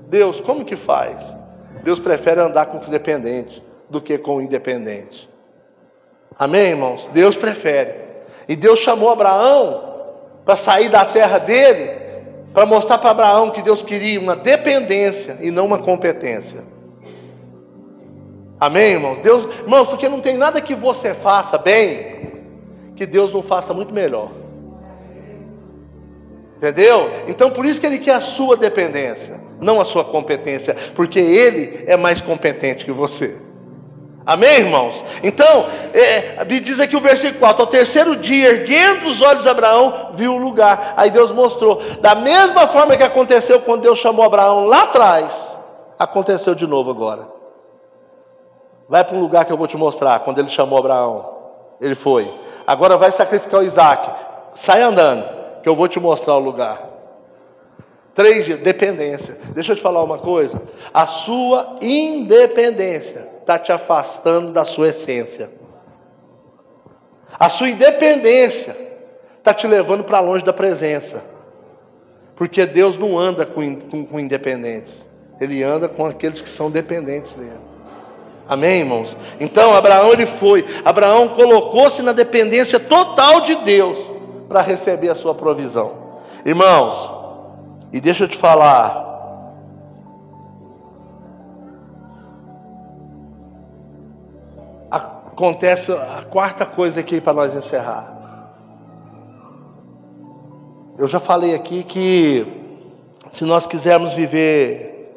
Deus, 0.09 0.41
como 0.41 0.65
que 0.65 0.77
faz? 0.77 1.23
Deus 1.85 2.01
prefere 2.01 2.41
andar 2.41 2.67
com 2.67 2.79
o 2.79 2.91
dependente 2.91 3.63
do 3.89 4.01
que 4.01 4.19
com 4.19 4.37
o 4.37 4.43
independente. 4.43 5.29
Amém, 6.37 6.71
irmãos? 6.71 7.09
Deus 7.13 7.37
prefere. 7.37 8.04
E 8.49 8.57
Deus 8.57 8.79
chamou 8.79 9.11
Abraão 9.11 9.95
para 10.45 10.57
sair 10.57 10.89
da 10.89 11.05
terra 11.05 11.39
dele 11.39 12.05
para 12.55 12.65
mostrar 12.65 12.99
para 12.99 13.11
Abraão 13.11 13.51
que 13.51 13.61
Deus 13.61 13.83
queria 13.83 14.21
uma 14.21 14.37
dependência 14.37 15.39
e 15.41 15.51
não 15.51 15.67
uma 15.67 15.79
competência. 15.79 16.65
Amém, 18.61 18.93
irmãos? 18.93 19.19
Deus, 19.19 19.45
irmãos, 19.45 19.89
porque 19.89 20.09
não 20.09 20.21
tem 20.21 20.37
nada 20.37 20.61
que 20.61 20.75
você 20.75 21.13
faça 21.15 21.59
bem 21.59 22.15
que 22.95 23.05
Deus 23.05 23.33
não 23.33 23.43
faça 23.43 23.75
muito 23.75 23.93
melhor. 23.93 24.31
Entendeu? 26.57 27.11
Então 27.27 27.51
por 27.51 27.67
isso 27.67 27.81
que 27.81 27.87
ele 27.87 27.99
quer 27.99 28.15
a 28.15 28.21
sua 28.21 28.57
dependência, 28.57 29.41
não 29.61 29.81
a 29.81 29.85
sua 29.85 30.05
competência, 30.05 30.77
porque 30.95 31.19
ele 31.19 31.83
é 31.87 31.97
mais 31.97 32.21
competente 32.21 32.85
que 32.85 32.93
você. 32.93 33.37
Amém, 34.27 34.61
irmãos? 34.61 35.05
Então, 35.23 35.67
é, 35.93 36.45
diz 36.45 36.81
aqui 36.81 36.97
o 36.97 37.01
versículo 37.01 37.41
4: 37.41 37.63
ao 37.63 37.69
terceiro 37.69 38.17
dia, 38.17 38.49
erguendo 38.49 39.07
os 39.07 39.21
olhos 39.21 39.47
Abraão, 39.47 40.13
viu 40.15 40.35
o 40.35 40.39
lugar. 40.39 40.95
Aí 40.97 41.11
Deus 41.11 41.31
mostrou. 41.31 41.83
Da 42.01 42.15
mesma 42.15 42.67
forma 42.67 42.97
que 42.97 43.03
aconteceu 43.03 43.61
quando 43.61 43.83
Deus 43.83 43.99
chamou 43.99 44.25
Abraão 44.25 44.67
lá 44.67 44.83
atrás, 44.83 45.55
aconteceu 45.99 46.55
de 46.55 46.67
novo 46.67 46.91
agora. 46.91 47.29
Vai 48.89 49.05
para 49.05 49.17
um 49.17 49.21
lugar 49.21 49.45
que 49.45 49.53
eu 49.53 49.59
vou 49.59 49.67
te 49.67 49.77
mostrar. 49.77 50.21
Quando 50.21 50.39
ele 50.39 50.49
chamou 50.49 50.79
Abraão, 50.79 51.35
ele 51.79 51.95
foi. 51.95 52.31
Agora 52.67 52.97
vai 52.97 53.13
sacrificar 53.13 53.61
o 53.61 53.65
Isaac. 53.65 54.11
Sai 54.55 54.81
andando, 54.81 55.29
que 55.63 55.69
eu 55.69 55.77
vou 55.77 55.87
te 55.87 56.01
mostrar 56.01 56.37
o 56.37 56.41
lugar. 56.41 56.81
Três 58.15 58.47
dias, 58.47 58.61
dependência. 58.61 59.39
Deixa 59.53 59.73
eu 59.73 59.77
te 59.77 59.83
falar 59.83 60.03
uma 60.03 60.19
coisa. 60.19 60.63
A 60.95 61.07
sua 61.07 61.77
independência 61.83 63.34
está 63.45 63.59
te 63.59 63.71
afastando 63.71 64.53
da 64.53 64.65
sua 64.65 64.89
essência. 64.89 65.51
A 67.39 67.51
sua 67.51 67.69
independência 67.69 68.75
está 69.39 69.53
te 69.53 69.67
levando 69.67 70.03
para 70.03 70.19
longe 70.21 70.43
da 70.43 70.53
presença. 70.53 71.23
Porque 72.35 72.65
Deus 72.65 72.97
não 72.97 73.19
anda 73.19 73.45
com, 73.45 73.77
com, 73.77 74.05
com, 74.07 74.19
independentes, 74.19 75.07
Ele 75.41 75.63
anda 75.63 75.89
com 75.89 76.07
aqueles 76.07 76.41
que 76.43 76.49
são 76.49 76.71
dependentes 76.71 77.35
dele. 77.35 77.61
Amém, 78.49 78.81
irmãos? 78.81 79.17
Então, 79.39 79.75
Abraão 79.75 80.13
ele 80.13 80.27
foi. 80.27 80.65
Abraão 80.85 81.29
colocou-se 81.29 82.03
na 82.03 82.13
dependência 82.13 82.81
total 82.81 83.43
de 83.43 83.55
Deus 83.57 83.99
para 84.49 84.61
receber 84.61 85.11
a 85.11 85.15
sua 85.15 85.35
provisão. 85.35 86.19
Irmãos, 86.45 87.11
e 87.93 88.01
deixa 88.01 88.25
eu 88.25 88.29
te 88.29 88.37
falar, 88.37 89.14
acontece 95.35 95.91
a 95.91 96.23
quarta 96.23 96.65
coisa 96.65 97.01
aqui 97.01 97.21
para 97.21 97.33
nós 97.33 97.55
encerrar. 97.55 98.15
Eu 100.97 101.09
já 101.09 101.19
falei 101.19 101.57
aqui 101.57 101.83
que 101.83 102.47
se 103.33 103.45
nós 103.45 103.67
quisermos 103.67 104.15
viver 104.15 105.13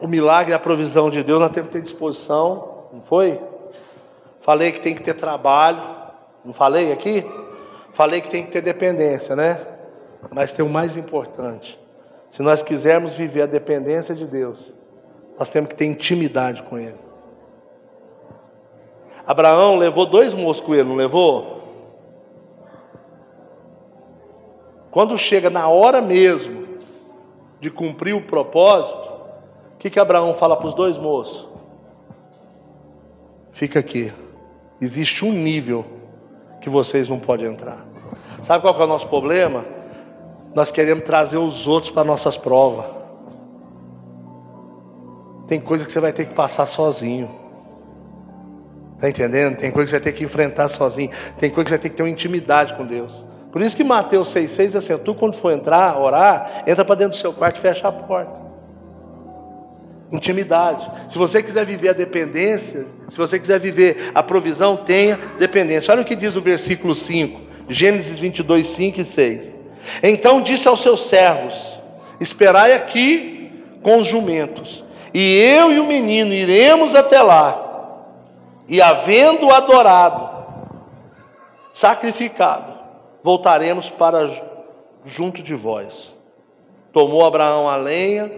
o 0.00 0.08
milagre 0.08 0.52
e 0.52 0.54
a 0.54 0.58
provisão 0.58 1.08
de 1.08 1.22
Deus, 1.22 1.38
nós 1.38 1.50
temos 1.50 1.70
que 1.70 1.76
ter 1.76 1.82
disposição, 1.82 2.86
não 2.92 3.02
foi? 3.02 3.40
Falei 4.40 4.72
que 4.72 4.80
tem 4.80 4.92
que 4.92 5.02
ter 5.02 5.14
trabalho, 5.14 5.80
não 6.44 6.52
falei 6.52 6.92
aqui? 6.92 7.24
Falei 7.92 8.20
que 8.20 8.28
tem 8.28 8.44
que 8.44 8.50
ter 8.50 8.60
dependência, 8.60 9.36
né? 9.36 9.64
Mas 10.32 10.52
tem 10.52 10.64
o 10.64 10.68
mais 10.68 10.96
importante. 10.96 11.78
Se 12.28 12.42
nós 12.42 12.60
quisermos 12.60 13.14
viver 13.14 13.42
a 13.42 13.46
dependência 13.46 14.16
de 14.16 14.26
Deus, 14.26 14.72
nós 15.38 15.48
temos 15.48 15.68
que 15.68 15.76
ter 15.76 15.84
intimidade 15.84 16.64
com 16.64 16.76
Ele. 16.76 17.03
Abraão 19.26 19.76
levou 19.76 20.06
dois 20.06 20.34
moços 20.34 20.64
com 20.64 20.74
ele, 20.74 20.88
não 20.88 20.96
levou? 20.96 21.54
Quando 24.90 25.18
chega 25.18 25.50
na 25.50 25.68
hora 25.68 26.00
mesmo 26.00 26.68
de 27.58 27.70
cumprir 27.70 28.14
o 28.14 28.22
propósito, 28.22 29.08
o 29.74 29.78
que, 29.78 29.90
que 29.90 29.98
Abraão 29.98 30.34
fala 30.34 30.56
para 30.56 30.66
os 30.66 30.74
dois 30.74 30.96
moços? 30.98 31.48
Fica 33.52 33.78
aqui. 33.78 34.12
Existe 34.80 35.24
um 35.24 35.32
nível 35.32 35.84
que 36.60 36.68
vocês 36.68 37.08
não 37.08 37.18
podem 37.18 37.46
entrar. 37.46 37.86
Sabe 38.42 38.62
qual 38.62 38.78
é 38.78 38.84
o 38.84 38.86
nosso 38.86 39.08
problema? 39.08 39.64
Nós 40.54 40.70
queremos 40.70 41.04
trazer 41.04 41.38
os 41.38 41.66
outros 41.66 41.90
para 41.90 42.04
nossas 42.04 42.36
provas. 42.36 42.86
Tem 45.46 45.58
coisa 45.60 45.84
que 45.84 45.92
você 45.92 46.00
vai 46.00 46.12
ter 46.12 46.26
que 46.26 46.34
passar 46.34 46.66
sozinho. 46.66 47.43
Está 48.94 49.08
entendendo? 49.08 49.56
Tem 49.56 49.70
coisa 49.70 49.86
que 49.86 49.90
você 49.90 49.96
vai 49.96 50.12
ter 50.12 50.12
que 50.12 50.24
enfrentar 50.24 50.68
sozinho. 50.68 51.10
Tem 51.38 51.50
coisa 51.50 51.64
que 51.64 51.70
você 51.70 51.76
vai 51.76 51.78
ter 51.78 51.88
que 51.90 51.96
ter 51.96 52.02
uma 52.02 52.08
intimidade 52.08 52.74
com 52.74 52.86
Deus. 52.86 53.24
Por 53.54 53.62
isso 53.62 53.76
que 53.76 53.84
Mateus 53.84 54.34
6,6 54.34 54.66
diz 54.66 54.76
assim: 54.76 54.98
tu 54.98 55.14
quando 55.14 55.36
for 55.36 55.52
entrar, 55.52 55.96
orar, 56.00 56.64
entra 56.66 56.84
para 56.84 56.96
dentro 56.96 57.16
do 57.16 57.20
seu 57.20 57.32
quarto 57.32 57.58
e 57.58 57.60
fecha 57.60 57.86
a 57.86 57.92
porta. 57.92 58.44
Intimidade. 60.10 60.90
Se 61.08 61.16
você 61.16 61.42
quiser 61.42 61.64
viver 61.64 61.90
a 61.90 61.92
dependência, 61.92 62.86
se 63.08 63.16
você 63.16 63.38
quiser 63.38 63.60
viver 63.60 64.10
a 64.14 64.22
provisão, 64.22 64.76
tenha 64.76 65.18
dependência. 65.38 65.92
Olha 65.92 66.02
o 66.02 66.04
que 66.04 66.16
diz 66.16 66.36
o 66.36 66.40
versículo 66.40 66.94
5, 66.94 67.40
Gênesis 67.68 68.18
22, 68.18 68.66
5 68.66 69.00
e 69.00 69.04
6. 69.04 69.56
Então 70.02 70.42
disse 70.42 70.66
aos 70.66 70.82
seus 70.82 71.06
servos: 71.06 71.80
Esperai 72.20 72.72
aqui 72.72 73.52
com 73.82 73.98
os 73.98 74.06
jumentos, 74.06 74.84
e 75.12 75.38
eu 75.38 75.72
e 75.72 75.78
o 75.78 75.86
menino 75.86 76.32
iremos 76.32 76.94
até 76.94 77.22
lá 77.22 77.63
e 78.68 78.80
havendo 78.80 79.50
adorado, 79.50 80.28
sacrificado, 81.72 82.72
voltaremos 83.22 83.90
para 83.90 84.30
junto 85.04 85.42
de 85.42 85.54
vós. 85.54 86.14
Tomou 86.92 87.24
Abraão 87.24 87.68
a 87.68 87.76
lenha 87.76 88.30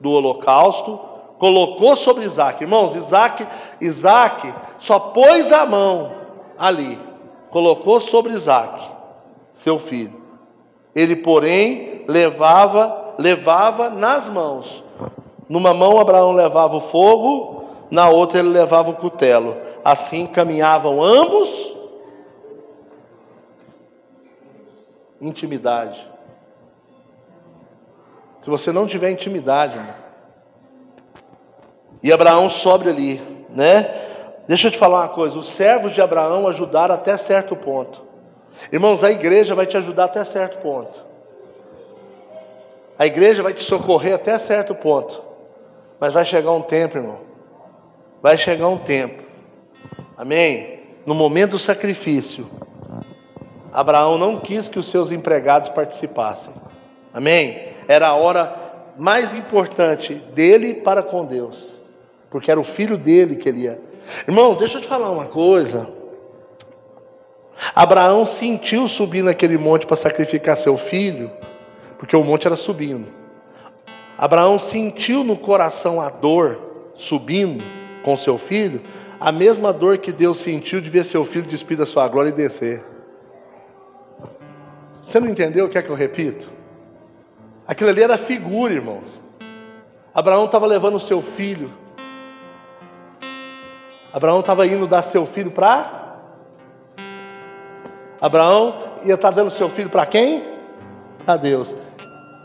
do 0.00 0.10
holocausto, 0.10 0.98
colocou 1.38 1.94
sobre 1.94 2.24
Isaac. 2.24 2.62
Irmãos, 2.62 2.96
Isaac, 2.96 3.46
Isaac 3.80 4.52
só 4.78 4.98
pôs 4.98 5.52
a 5.52 5.64
mão 5.66 6.12
ali, 6.58 6.98
colocou 7.50 8.00
sobre 8.00 8.32
Isaac, 8.32 8.82
seu 9.52 9.78
filho. 9.78 10.22
Ele, 10.94 11.16
porém, 11.16 12.04
levava, 12.08 13.14
levava 13.18 13.88
nas 13.90 14.28
mãos. 14.28 14.82
Numa 15.48 15.72
mão 15.72 16.00
Abraão 16.00 16.32
levava 16.32 16.76
o 16.76 16.80
fogo 16.80 17.61
na 17.92 18.08
outra 18.08 18.38
ele 18.38 18.48
levava 18.48 18.88
o 18.88 18.96
cutelo. 18.96 19.54
Assim 19.84 20.26
caminhavam 20.26 21.02
ambos. 21.02 21.76
Intimidade. 25.20 26.10
Se 28.40 28.48
você 28.48 28.72
não 28.72 28.86
tiver 28.86 29.10
intimidade, 29.10 29.76
irmão, 29.76 29.94
e 32.02 32.10
Abraão 32.10 32.48
sobe 32.48 32.88
ali, 32.88 33.20
né? 33.50 33.94
Deixa 34.48 34.68
eu 34.68 34.72
te 34.72 34.78
falar 34.78 35.00
uma 35.00 35.08
coisa: 35.10 35.38
os 35.38 35.50
servos 35.50 35.92
de 35.92 36.00
Abraão 36.00 36.48
ajudaram 36.48 36.94
até 36.94 37.18
certo 37.18 37.54
ponto. 37.54 38.02
Irmãos, 38.72 39.04
a 39.04 39.10
igreja 39.10 39.54
vai 39.54 39.66
te 39.66 39.76
ajudar 39.76 40.04
até 40.04 40.24
certo 40.24 40.62
ponto. 40.62 40.98
A 42.98 43.04
igreja 43.04 43.42
vai 43.42 43.52
te 43.52 43.62
socorrer 43.62 44.14
até 44.14 44.38
certo 44.38 44.74
ponto. 44.74 45.22
Mas 46.00 46.14
vai 46.14 46.24
chegar 46.24 46.52
um 46.52 46.62
tempo, 46.62 46.96
irmão. 46.96 47.31
Vai 48.22 48.38
chegar 48.38 48.68
um 48.68 48.78
tempo. 48.78 49.24
Amém? 50.16 50.80
No 51.04 51.12
momento 51.12 51.52
do 51.52 51.58
sacrifício, 51.58 52.48
Abraão 53.72 54.16
não 54.16 54.38
quis 54.38 54.68
que 54.68 54.78
os 54.78 54.88
seus 54.88 55.10
empregados 55.10 55.70
participassem. 55.70 56.54
Amém? 57.12 57.72
Era 57.88 58.06
a 58.06 58.14
hora 58.14 58.92
mais 58.96 59.34
importante 59.34 60.14
dele 60.34 60.74
para 60.74 61.02
com 61.02 61.24
Deus, 61.24 61.72
porque 62.30 62.48
era 62.48 62.60
o 62.60 62.64
filho 62.64 62.96
dele 62.96 63.34
que 63.34 63.48
ele 63.48 63.62
ia. 63.62 63.80
Irmãos, 64.28 64.56
deixa 64.56 64.78
eu 64.78 64.82
te 64.82 64.86
falar 64.86 65.10
uma 65.10 65.26
coisa. 65.26 65.88
Abraão 67.74 68.24
sentiu 68.24 68.86
subir 68.86 69.22
naquele 69.22 69.58
monte 69.58 69.84
para 69.84 69.96
sacrificar 69.96 70.56
seu 70.56 70.76
filho, 70.76 71.28
porque 71.98 72.14
o 72.14 72.22
monte 72.22 72.46
era 72.46 72.56
subindo. 72.56 73.08
Abraão 74.16 74.60
sentiu 74.60 75.24
no 75.24 75.36
coração 75.36 76.00
a 76.00 76.08
dor 76.08 76.92
subindo 76.94 77.81
com 78.02 78.16
seu 78.16 78.36
filho, 78.36 78.80
a 79.20 79.30
mesma 79.30 79.72
dor 79.72 79.98
que 79.98 80.12
Deus 80.12 80.40
sentiu 80.40 80.80
de 80.80 80.90
ver 80.90 81.04
seu 81.04 81.24
filho 81.24 81.46
despir 81.46 81.76
da 81.76 81.86
sua 81.86 82.08
glória 82.08 82.30
e 82.30 82.32
descer. 82.32 82.84
Você 85.02 85.20
não 85.20 85.28
entendeu 85.28 85.66
o 85.66 85.68
que 85.68 85.78
é 85.78 85.82
que 85.82 85.90
eu 85.90 85.96
repito? 85.96 86.50
Aquilo 87.66 87.90
ali 87.90 88.02
era 88.02 88.18
figura, 88.18 88.72
irmãos. 88.72 89.20
Abraão 90.14 90.44
estava 90.44 90.66
levando 90.66 90.96
o 90.96 91.00
seu 91.00 91.22
filho. 91.22 91.70
Abraão 94.12 94.40
estava 94.40 94.66
indo 94.66 94.86
dar 94.86 95.02
seu 95.02 95.24
filho 95.24 95.50
para 95.50 96.02
Abraão 98.22 98.92
ia 99.04 99.14
estar 99.14 99.32
dando 99.32 99.50
seu 99.50 99.68
filho 99.68 99.90
para 99.90 100.06
quem? 100.06 100.44
Para 101.24 101.36
Deus. 101.36 101.74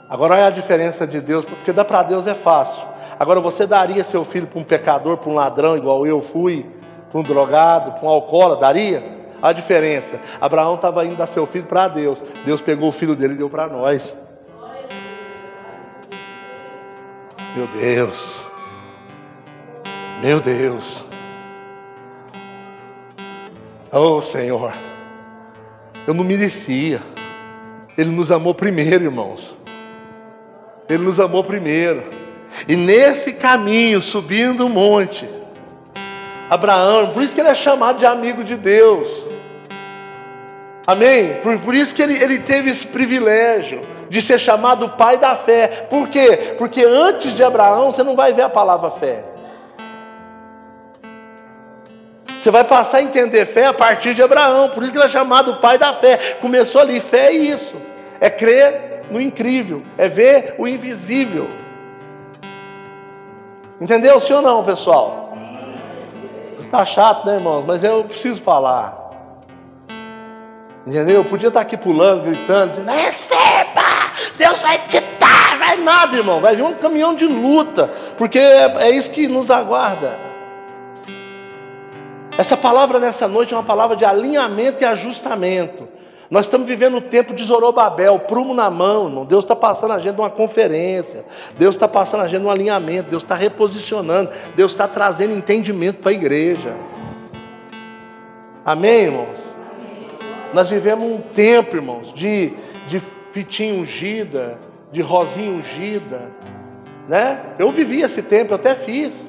Agora 0.09 0.33
olha 0.33 0.47
a 0.47 0.49
diferença 0.49 1.05
de 1.05 1.21
Deus, 1.21 1.45
porque 1.45 1.71
dar 1.71 1.85
para 1.85 2.01
Deus 2.01 2.25
é 2.25 2.33
fácil. 2.33 2.81
Agora 3.20 3.41
você 3.41 3.65
daria 3.65 4.03
seu 4.03 4.24
filho 4.24 4.47
para 4.47 4.59
um 4.59 4.63
pecador, 4.63 5.18
para 5.18 5.30
um 5.30 5.34
ladrão, 5.34 5.76
igual 5.76 6.05
eu 6.05 6.22
fui, 6.22 6.65
para 7.09 7.20
um 7.20 7.24
drogado, 7.24 7.93
para 7.93 8.05
um 8.05 8.09
alcoólatra, 8.09 8.61
daria? 8.61 9.18
A 9.41 9.51
diferença. 9.51 10.20
Abraão 10.41 10.76
estava 10.76 11.05
indo 11.05 11.15
dar 11.15 11.28
seu 11.28 11.45
filho 11.45 11.65
para 11.65 11.88
Deus. 11.88 12.24
Deus 12.45 12.61
pegou 12.61 12.89
o 12.89 12.91
filho 12.91 13.15
dele 13.15 13.34
e 13.34 13.38
deu 13.38 13.49
para 13.49 13.68
nós. 13.68 14.18
Meu 17.55 17.68
Deus. 17.68 18.49
Meu 20.22 20.39
Deus. 20.39 21.05
Oh 23.91 24.22
Senhor. 24.22 24.74
Eu 26.07 26.13
não 26.13 26.24
merecia. 26.24 27.01
Ele 27.97 28.11
nos 28.11 28.32
amou 28.32 28.53
primeiro, 28.53 29.05
irmãos. 29.05 29.55
Ele 30.89 31.03
nos 31.03 31.20
amou 31.20 31.43
primeiro. 31.43 32.03
E 32.67 32.75
nesse 32.75 33.33
caminho, 33.33 34.01
subindo 34.01 34.65
o 34.65 34.69
monte, 34.69 35.29
Abraão, 36.49 37.09
por 37.09 37.21
isso 37.21 37.35
que 37.35 37.41
ele 37.41 37.49
é 37.49 37.55
chamado 37.55 37.99
de 37.99 38.05
amigo 38.05 38.43
de 38.43 38.55
Deus. 38.55 39.25
Amém? 40.85 41.35
Por, 41.43 41.59
por 41.59 41.75
isso 41.75 41.93
que 41.93 42.01
ele, 42.01 42.17
ele 42.17 42.39
teve 42.39 42.69
esse 42.69 42.87
privilégio 42.87 43.81
de 44.09 44.21
ser 44.21 44.39
chamado 44.39 44.89
pai 44.91 45.17
da 45.17 45.35
fé. 45.35 45.87
Por 45.89 46.07
quê? 46.07 46.55
Porque 46.57 46.83
antes 46.83 47.33
de 47.33 47.43
Abraão 47.43 47.91
você 47.91 48.03
não 48.03 48.15
vai 48.15 48.31
ver 48.31 48.43
a 48.43 48.49
palavra 48.49 48.91
fé. 48.91 49.23
Você 52.27 52.49
vai 52.49 52.63
passar 52.63 52.99
a 52.99 53.01
entender 53.01 53.45
fé 53.45 53.65
a 53.65 53.73
partir 53.73 54.13
de 54.13 54.23
Abraão. 54.23 54.69
Por 54.69 54.81
isso 54.81 54.93
que 54.93 54.97
ele 54.97 55.05
é 55.05 55.09
chamado 55.09 55.57
pai 55.57 55.77
da 55.77 55.93
fé. 55.93 56.37
Começou 56.39 56.79
ali, 56.79 57.01
fé 57.01 57.27
é 57.27 57.31
isso. 57.33 57.75
É 58.21 58.29
crer 58.29 59.01
no 59.11 59.19
incrível, 59.19 59.83
é 59.97 60.07
ver 60.07 60.55
o 60.57 60.65
invisível. 60.65 61.49
Entendeu? 63.80 64.19
Sim 64.19 64.34
ou 64.34 64.41
não, 64.41 64.63
pessoal? 64.63 65.34
Está 66.59 66.86
chato, 66.86 67.25
né, 67.25 67.36
irmãos? 67.36 67.63
Mas 67.65 67.84
eu 67.84 68.03
preciso 68.03 68.41
falar. 68.41 69.07
Entendeu? 70.86 71.17
Eu 71.17 71.25
podia 71.25 71.49
estar 71.49 71.61
aqui 71.61 71.78
pulando, 71.78 72.23
gritando, 72.23 72.71
dizendo: 72.71 72.89
receba! 72.89 73.82
Deus 74.38 74.61
vai 74.61 74.78
te 74.88 74.99
dar! 75.19 75.59
Vai 75.59 75.78
nada, 75.78 76.15
irmão. 76.15 76.39
Vai 76.39 76.55
vir 76.55 76.63
um 76.63 76.73
caminhão 76.75 77.13
de 77.13 77.25
luta, 77.25 77.89
porque 78.17 78.39
é, 78.39 78.88
é 78.88 78.89
isso 78.91 79.11
que 79.11 79.28
nos 79.28 79.51
aguarda. 79.51 80.17
Essa 82.38 82.55
palavra 82.55 82.99
nessa 82.99 83.28
noite 83.28 83.53
é 83.53 83.57
uma 83.57 83.63
palavra 83.63 83.95
de 83.95 84.05
alinhamento 84.05 84.84
e 84.84 84.86
ajustamento. 84.86 85.88
Nós 86.30 86.45
estamos 86.45 86.67
vivendo 86.67 86.97
o 86.97 87.01
tempo 87.01 87.34
de 87.34 87.43
Zorobabel, 87.43 88.19
prumo 88.19 88.53
na 88.53 88.69
mão, 88.69 89.07
irmão. 89.07 89.25
Deus 89.25 89.45
está 89.45 89.55
passando 89.55 89.93
a 89.93 89.97
gente 89.97 90.19
uma 90.19 90.30
conferência, 90.30 91.25
Deus 91.57 91.75
está 91.75 91.88
passando 91.88 92.23
a 92.23 92.28
gente 92.28 92.43
um 92.43 92.51
alinhamento, 92.51 93.09
Deus 93.09 93.23
está 93.23 93.36
reposicionando, 93.36 94.30
Deus 94.55 94.73
está 94.73 94.88
trazendo 94.88 95.34
entendimento 95.34 95.99
para 95.99 96.11
a 96.11 96.13
igreja. 96.13 96.75
Amém, 98.65 99.03
irmãos? 99.03 99.39
Nós 100.53 100.69
vivemos 100.69 101.09
um 101.09 101.21
tempo, 101.21 101.78
irmãos, 101.78 102.13
de, 102.13 102.53
de 102.89 103.01
fitinha 103.32 103.73
ungida, 103.73 104.59
de 104.91 105.01
rosinha 105.01 105.51
ungida, 105.51 106.30
né? 107.07 107.41
Eu 107.57 107.69
vivi 107.69 108.01
esse 108.01 108.21
tempo, 108.21 108.51
eu 108.51 108.55
até 108.55 108.75
fiz. 108.75 109.26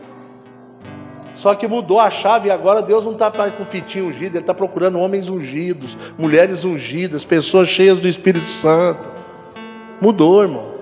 Só 1.39 1.55
que 1.55 1.68
mudou 1.68 2.01
a 2.01 2.11
chave 2.11 2.49
e 2.49 2.51
agora 2.51 2.82
Deus 2.82 3.05
não 3.05 3.12
está 3.12 3.30
com 3.30 3.64
fitinho 3.64 4.07
ungido, 4.07 4.36
Ele 4.36 4.43
está 4.43 4.53
procurando 4.53 4.99
homens 4.99 5.30
ungidos, 5.30 5.97
mulheres 6.18 6.64
ungidas, 6.64 7.24
pessoas 7.24 7.68
cheias 7.68 8.01
do 8.01 8.09
Espírito 8.09 8.49
Santo. 8.49 9.09
Mudou, 10.01 10.43
irmão. 10.43 10.74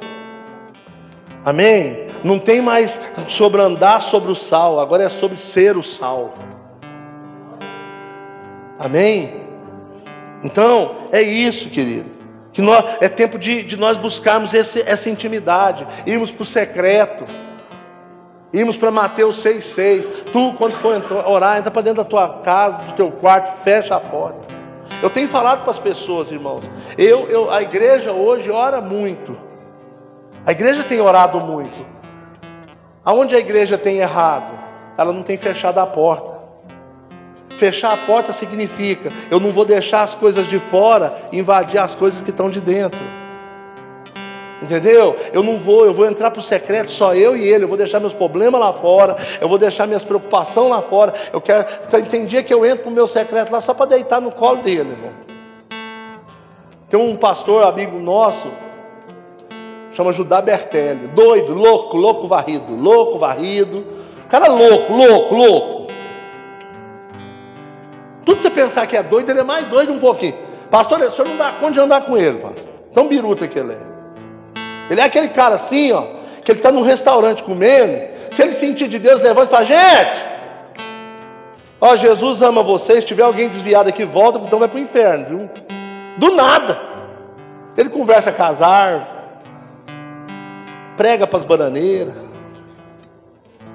Amém? 1.44 2.06
Não 2.24 2.38
tem 2.38 2.62
mais 2.62 2.98
sobre 3.28 3.60
andar 3.60 4.00
sobre 4.00 4.32
o 4.32 4.34
sal, 4.34 4.80
agora 4.80 5.02
é 5.02 5.08
sobre 5.10 5.36
ser 5.36 5.76
o 5.76 5.82
sal. 5.82 6.32
Amém? 8.78 9.42
Então, 10.42 11.08
é 11.12 11.20
isso, 11.20 11.68
querido. 11.68 12.08
Que 12.54 12.62
nós, 12.62 12.96
é 13.02 13.10
tempo 13.10 13.38
de, 13.38 13.62
de 13.62 13.76
nós 13.76 13.98
buscarmos 13.98 14.54
esse, 14.54 14.80
essa 14.86 15.10
intimidade, 15.10 15.86
irmos 16.06 16.30
para 16.30 16.42
o 16.42 16.46
secreto. 16.46 17.26
Irmos 18.56 18.74
para 18.74 18.90
Mateus 18.90 19.44
6,6. 19.44 20.30
Tu, 20.32 20.54
quando 20.54 20.72
for 20.74 20.94
orar, 21.26 21.58
entra 21.58 21.70
para 21.70 21.82
dentro 21.82 22.02
da 22.02 22.08
tua 22.08 22.40
casa, 22.40 22.84
do 22.84 22.94
teu 22.94 23.12
quarto, 23.12 23.54
fecha 23.62 23.94
a 23.94 24.00
porta. 24.00 24.48
Eu 25.02 25.10
tenho 25.10 25.28
falado 25.28 25.60
para 25.60 25.72
as 25.72 25.78
pessoas, 25.78 26.32
irmãos. 26.32 26.62
Eu, 26.96 27.28
eu, 27.28 27.50
a 27.50 27.60
igreja 27.60 28.12
hoje 28.12 28.50
ora 28.50 28.80
muito. 28.80 29.36
A 30.46 30.52
igreja 30.52 30.82
tem 30.82 30.98
orado 31.02 31.38
muito. 31.38 31.84
Aonde 33.04 33.36
a 33.36 33.38
igreja 33.38 33.76
tem 33.76 33.98
errado? 33.98 34.58
Ela 34.96 35.12
não 35.12 35.22
tem 35.22 35.36
fechado 35.36 35.78
a 35.78 35.86
porta. 35.86 36.40
Fechar 37.50 37.92
a 37.92 37.96
porta 37.96 38.32
significa 38.32 39.10
eu 39.30 39.38
não 39.38 39.52
vou 39.52 39.66
deixar 39.66 40.02
as 40.02 40.14
coisas 40.14 40.46
de 40.46 40.58
fora 40.58 41.14
invadir 41.30 41.78
as 41.78 41.94
coisas 41.94 42.22
que 42.22 42.30
estão 42.30 42.48
de 42.48 42.60
dentro. 42.60 43.00
Entendeu? 44.62 45.16
Eu 45.32 45.42
não 45.42 45.58
vou, 45.58 45.84
eu 45.84 45.92
vou 45.92 46.06
entrar 46.06 46.30
para 46.30 46.40
o 46.40 46.42
secreto 46.42 46.90
só 46.90 47.14
eu 47.14 47.36
e 47.36 47.46
ele. 47.46 47.64
Eu 47.64 47.68
vou 47.68 47.76
deixar 47.76 48.00
meus 48.00 48.14
problemas 48.14 48.58
lá 48.60 48.72
fora. 48.72 49.16
Eu 49.40 49.48
vou 49.48 49.58
deixar 49.58 49.86
minhas 49.86 50.04
preocupações 50.04 50.70
lá 50.70 50.80
fora. 50.80 51.14
Eu 51.32 51.40
quero. 51.40 51.66
Tem 52.10 52.24
dia 52.24 52.42
que 52.42 52.54
eu 52.54 52.64
entro 52.64 52.84
para 52.84 52.90
o 52.90 52.94
meu 52.94 53.06
secreto 53.06 53.52
lá 53.52 53.60
só 53.60 53.74
para 53.74 53.86
deitar 53.86 54.20
no 54.20 54.32
colo 54.32 54.62
dele, 54.62 54.90
irmão. 54.92 55.12
Tem 56.88 56.98
um 56.98 57.16
pastor 57.16 57.64
amigo 57.64 57.98
nosso, 57.98 58.48
chama 59.92 60.12
Judá 60.12 60.40
Bertelli. 60.40 61.08
Doido, 61.08 61.52
louco, 61.52 61.96
louco 61.96 62.26
varrido. 62.26 62.74
Louco 62.74 63.18
varrido. 63.18 63.84
Cara 64.28 64.46
louco, 64.48 64.92
louco, 64.92 65.34
louco. 65.34 65.86
Tudo 68.24 68.36
que 68.36 68.42
você 68.42 68.50
pensar 68.50 68.86
que 68.86 68.96
é 68.96 69.02
doido, 69.02 69.30
ele 69.30 69.40
é 69.40 69.44
mais 69.44 69.66
doido 69.68 69.92
um 69.92 69.98
pouquinho. 69.98 70.34
Pastor, 70.70 71.00
o 71.00 71.10
senhor 71.10 71.28
não 71.28 71.36
dá 71.36 71.52
conta 71.52 71.72
de 71.72 71.80
andar 71.80 72.00
com 72.06 72.16
ele, 72.16 72.38
pastor. 72.38 72.64
Tão 72.92 73.06
biruta 73.06 73.46
que 73.46 73.58
ele 73.58 73.72
é. 73.72 73.95
Ele 74.88 75.00
é 75.00 75.04
aquele 75.04 75.28
cara 75.28 75.56
assim, 75.56 75.92
ó, 75.92 76.02
que 76.44 76.52
ele 76.52 76.58
está 76.58 76.70
num 76.70 76.82
restaurante 76.82 77.42
comendo. 77.42 78.16
Se 78.30 78.42
ele 78.42 78.52
sentir 78.52 78.88
de 78.88 78.98
Deus, 78.98 79.22
levanta 79.22 79.46
e 79.46 79.50
fala: 79.50 79.64
Gente, 79.64 80.26
ó, 81.80 81.96
Jesus 81.96 82.42
ama 82.42 82.62
vocês. 82.62 83.00
Se 83.00 83.06
tiver 83.06 83.22
alguém 83.22 83.48
desviado 83.48 83.88
aqui, 83.88 84.04
volta, 84.04 84.38
porque 84.38 84.46
senão 84.46 84.60
vai 84.60 84.68
para 84.68 84.78
o 84.78 84.80
inferno, 84.80 85.26
viu? 85.26 85.50
Do 86.18 86.34
nada. 86.34 86.78
Ele 87.76 87.88
conversa 87.88 88.32
com 88.32 88.42
as 88.42 88.62
árvores, 88.62 89.08
prega 90.96 91.26
para 91.26 91.38
as 91.38 91.44
bananeiras. 91.44 92.14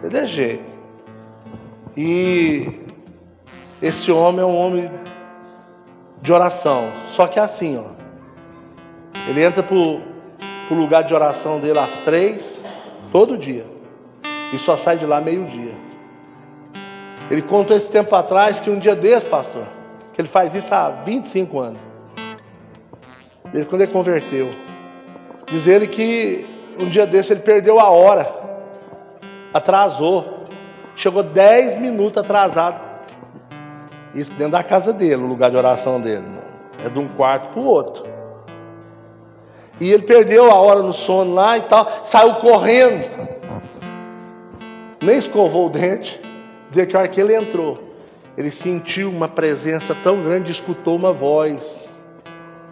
Ele 0.03 0.17
é 0.17 0.25
jeito. 0.25 0.71
E 1.95 2.67
esse 3.81 4.11
homem 4.11 4.41
é 4.41 4.45
um 4.45 4.55
homem 4.55 4.89
de 6.21 6.31
oração. 6.31 6.91
Só 7.07 7.27
que 7.27 7.37
é 7.37 7.43
assim, 7.43 7.77
ó. 7.77 7.91
Ele 9.27 9.43
entra 9.43 9.61
para 9.61 9.75
o 10.71 10.73
lugar 10.73 11.03
de 11.03 11.13
oração 11.13 11.59
dele 11.59 11.77
às 11.77 11.97
três, 11.99 12.63
todo 13.11 13.37
dia. 13.37 13.65
E 14.53 14.57
só 14.57 14.77
sai 14.77 14.97
de 14.97 15.05
lá 15.05 15.19
meio-dia. 15.19 15.73
Ele 17.29 17.41
contou 17.41 17.75
esse 17.75 17.89
tempo 17.89 18.15
atrás 18.15 18.59
que 18.59 18.69
um 18.69 18.79
dia 18.79 18.95
desse, 18.95 19.25
pastor, 19.25 19.65
que 20.13 20.21
ele 20.21 20.27
faz 20.27 20.55
isso 20.55 20.73
há 20.73 20.89
25 20.89 21.59
anos. 21.59 21.81
Ele 23.53 23.65
quando 23.65 23.81
ele 23.81 23.91
converteu. 23.91 24.49
Diz 25.45 25.67
ele 25.67 25.87
que 25.87 26.45
um 26.81 26.87
dia 26.87 27.05
desse 27.05 27.33
ele 27.33 27.41
perdeu 27.41 27.79
a 27.79 27.89
hora. 27.89 28.33
Atrasou. 29.53 30.43
Chegou 30.95 31.23
10 31.23 31.79
minutos 31.79 32.23
atrasado. 32.23 32.79
Isso 34.13 34.31
dentro 34.31 34.53
da 34.53 34.63
casa 34.63 34.93
dele, 34.93 35.23
o 35.23 35.27
lugar 35.27 35.51
de 35.51 35.57
oração 35.57 35.99
dele. 35.99 36.25
É 36.85 36.89
de 36.89 36.99
um 36.99 37.07
quarto 37.07 37.49
para 37.49 37.59
o 37.59 37.65
outro. 37.65 38.20
E 39.81 39.91
ele 39.91 40.03
perdeu 40.03 40.51
a 40.51 40.53
hora 40.53 40.83
no 40.83 40.93
sono 40.93 41.33
lá 41.33 41.57
e 41.57 41.61
tal, 41.61 42.01
saiu 42.03 42.35
correndo. 42.35 43.09
Nem 45.01 45.17
escovou 45.17 45.65
o 45.65 45.69
dente. 45.71 46.21
Dizia 46.69 46.85
que 46.85 46.95
a 46.95 46.99
hora 46.99 47.07
que 47.07 47.19
ele 47.19 47.35
entrou, 47.35 47.81
ele 48.37 48.51
sentiu 48.51 49.09
uma 49.09 49.27
presença 49.27 49.95
tão 50.03 50.21
grande, 50.21 50.51
escutou 50.51 50.95
uma 50.95 51.11
voz. 51.11 51.91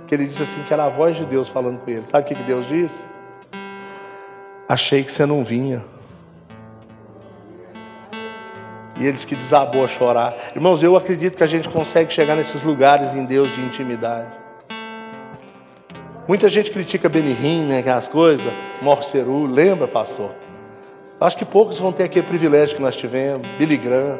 Que 0.05 0.13
ele 0.13 0.27
disse 0.27 0.43
assim, 0.43 0.61
que 0.61 0.71
era 0.71 0.85
a 0.85 0.89
voz 0.89 1.17
de 1.17 1.25
Deus 1.25 1.49
falando 1.49 1.79
com 1.79 1.89
ele. 1.89 2.03
Sabe 2.05 2.31
o 2.31 2.35
que 2.35 2.43
Deus 2.43 2.67
disse? 2.67 3.03
Achei 4.67 5.03
que 5.03 5.11
você 5.11 5.25
não 5.25 5.43
vinha. 5.43 5.83
E 8.99 9.07
eles 9.07 9.25
que 9.25 9.35
desabou 9.35 9.83
a 9.83 9.87
chorar. 9.87 10.35
Irmãos, 10.55 10.83
eu 10.83 10.95
acredito 10.95 11.35
que 11.35 11.43
a 11.43 11.47
gente 11.47 11.67
consegue 11.69 12.13
chegar 12.13 12.35
nesses 12.35 12.61
lugares 12.61 13.15
em 13.15 13.25
Deus 13.25 13.47
de 13.55 13.61
intimidade. 13.61 14.29
Muita 16.29 16.47
gente 16.47 16.69
critica 16.69 17.09
Benihim, 17.09 17.65
né, 17.65 17.79
aquelas 17.79 18.07
coisas, 18.07 18.53
Morceru, 18.83 19.47
lembra, 19.47 19.87
pastor? 19.87 20.29
Acho 21.19 21.35
que 21.35 21.43
poucos 21.43 21.79
vão 21.79 21.91
ter 21.91 22.03
aquele 22.03 22.27
privilégio 22.27 22.75
que 22.75 22.81
nós 22.83 22.95
tivemos, 22.95 23.47
Billy 23.57 23.75
Graham. 23.75 24.19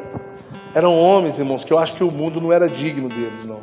Eram 0.74 0.98
homens, 0.98 1.38
irmãos, 1.38 1.62
que 1.62 1.72
eu 1.72 1.78
acho 1.78 1.94
que 1.94 2.02
o 2.02 2.10
mundo 2.10 2.40
não 2.40 2.52
era 2.52 2.68
digno 2.68 3.08
deles, 3.08 3.44
não. 3.44 3.60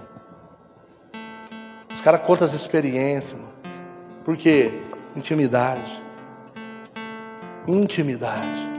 Os 1.93 2.00
caras 2.00 2.22
contam 2.22 2.45
as 2.48 2.54
experiências, 2.54 3.34
irmão. 3.34 3.52
Por 4.24 4.38
quê? 4.38 4.72
Intimidade. 5.14 6.02
Intimidade. 7.68 8.70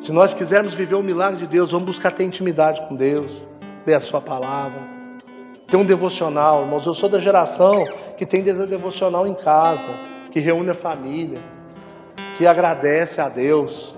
Se 0.00 0.10
nós 0.10 0.34
quisermos 0.34 0.74
viver 0.74 0.96
o 0.96 1.02
milagre 1.02 1.38
de 1.38 1.46
Deus, 1.46 1.70
vamos 1.70 1.86
buscar 1.86 2.10
ter 2.10 2.24
intimidade 2.24 2.80
com 2.88 2.96
Deus, 2.96 3.46
ler 3.86 3.94
a 3.94 4.00
Sua 4.00 4.20
palavra 4.20 4.96
tem 5.66 5.78
um 5.78 5.84
devocional, 5.84 6.62
irmãos. 6.62 6.86
Eu 6.86 6.94
sou 6.94 7.08
da 7.08 7.18
geração 7.18 7.86
que 8.16 8.26
tem 8.26 8.42
devocional 8.42 9.26
em 9.26 9.34
casa, 9.34 9.88
que 10.30 10.40
reúne 10.40 10.70
a 10.70 10.74
família, 10.74 11.38
que 12.36 12.46
agradece 12.46 13.20
a 13.20 13.28
Deus, 13.28 13.94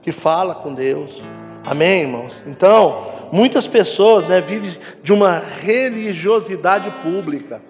que 0.00 0.12
fala 0.12 0.54
com 0.54 0.74
Deus. 0.74 1.22
Amém, 1.66 2.02
irmãos? 2.02 2.42
Então, 2.46 3.06
muitas 3.32 3.66
pessoas 3.66 4.26
né, 4.28 4.40
vivem 4.40 4.76
de 5.02 5.12
uma 5.12 5.38
religiosidade 5.38 6.90
pública. 7.02 7.60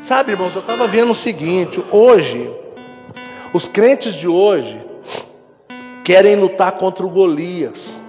Sabe, 0.00 0.32
irmãos, 0.32 0.54
eu 0.54 0.60
estava 0.60 0.86
vendo 0.86 1.12
o 1.12 1.14
seguinte: 1.14 1.82
hoje, 1.90 2.50
os 3.52 3.68
crentes 3.68 4.14
de 4.14 4.26
hoje 4.26 4.84
querem 6.04 6.36
lutar 6.36 6.72
contra 6.72 7.06
o 7.06 7.10
Golias 7.10 8.01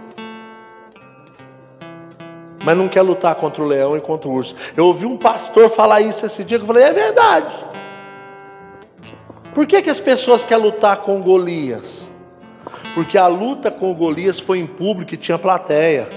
mas 2.63 2.77
não 2.77 2.87
quer 2.87 3.01
lutar 3.01 3.35
contra 3.35 3.61
o 3.61 3.67
leão 3.67 3.95
e 3.95 4.01
contra 4.01 4.29
o 4.29 4.33
urso. 4.33 4.55
Eu 4.75 4.85
ouvi 4.85 5.05
um 5.05 5.17
pastor 5.17 5.69
falar 5.69 6.01
isso 6.01 6.25
esse 6.25 6.43
dia, 6.43 6.57
que 6.57 6.63
eu 6.63 6.67
falei, 6.67 6.83
é 6.83 6.93
verdade. 6.93 7.53
Por 9.53 9.67
que, 9.67 9.81
que 9.81 9.89
as 9.89 9.99
pessoas 9.99 10.43
querem 10.43 10.63
lutar 10.63 10.97
com 10.97 11.21
Golias? 11.21 12.09
Porque 12.95 13.17
a 13.17 13.27
luta 13.27 13.69
com 13.69 13.93
Golias 13.93 14.39
foi 14.39 14.59
em 14.59 14.65
público 14.65 15.13
e 15.13 15.17
tinha 15.17 15.37
plateia. 15.37 16.07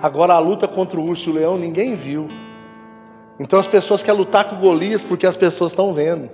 Agora 0.00 0.34
a 0.34 0.38
luta 0.38 0.68
contra 0.68 1.00
o 1.00 1.04
urso 1.04 1.28
e 1.28 1.32
o 1.32 1.34
leão 1.34 1.56
ninguém 1.56 1.94
viu. 1.94 2.28
Então 3.38 3.58
as 3.58 3.66
pessoas 3.66 4.02
querem 4.02 4.18
lutar 4.18 4.44
com 4.44 4.56
Golias 4.56 5.02
porque 5.02 5.26
as 5.26 5.36
pessoas 5.36 5.72
estão 5.72 5.92
vendo. 5.92 6.30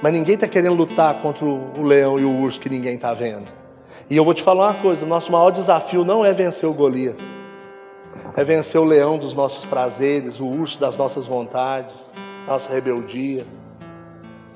Mas 0.00 0.12
ninguém 0.12 0.34
está 0.34 0.46
querendo 0.46 0.76
lutar 0.76 1.20
contra 1.20 1.44
o 1.44 1.82
leão 1.82 2.18
e 2.18 2.24
o 2.24 2.40
urso 2.40 2.60
que 2.60 2.68
ninguém 2.68 2.94
está 2.94 3.12
vendo. 3.14 3.50
E 4.10 4.16
eu 4.16 4.24
vou 4.24 4.32
te 4.32 4.42
falar 4.42 4.68
uma 4.68 4.74
coisa: 4.74 5.04
nosso 5.04 5.30
maior 5.30 5.50
desafio 5.50 6.04
não 6.04 6.24
é 6.24 6.32
vencer 6.32 6.68
o 6.68 6.72
Golias, 6.72 7.16
é 8.36 8.42
vencer 8.42 8.80
o 8.80 8.84
leão 8.84 9.18
dos 9.18 9.34
nossos 9.34 9.64
prazeres, 9.64 10.40
o 10.40 10.46
urso 10.46 10.80
das 10.80 10.96
nossas 10.96 11.26
vontades, 11.26 11.94
nossa 12.46 12.72
rebeldia. 12.72 13.46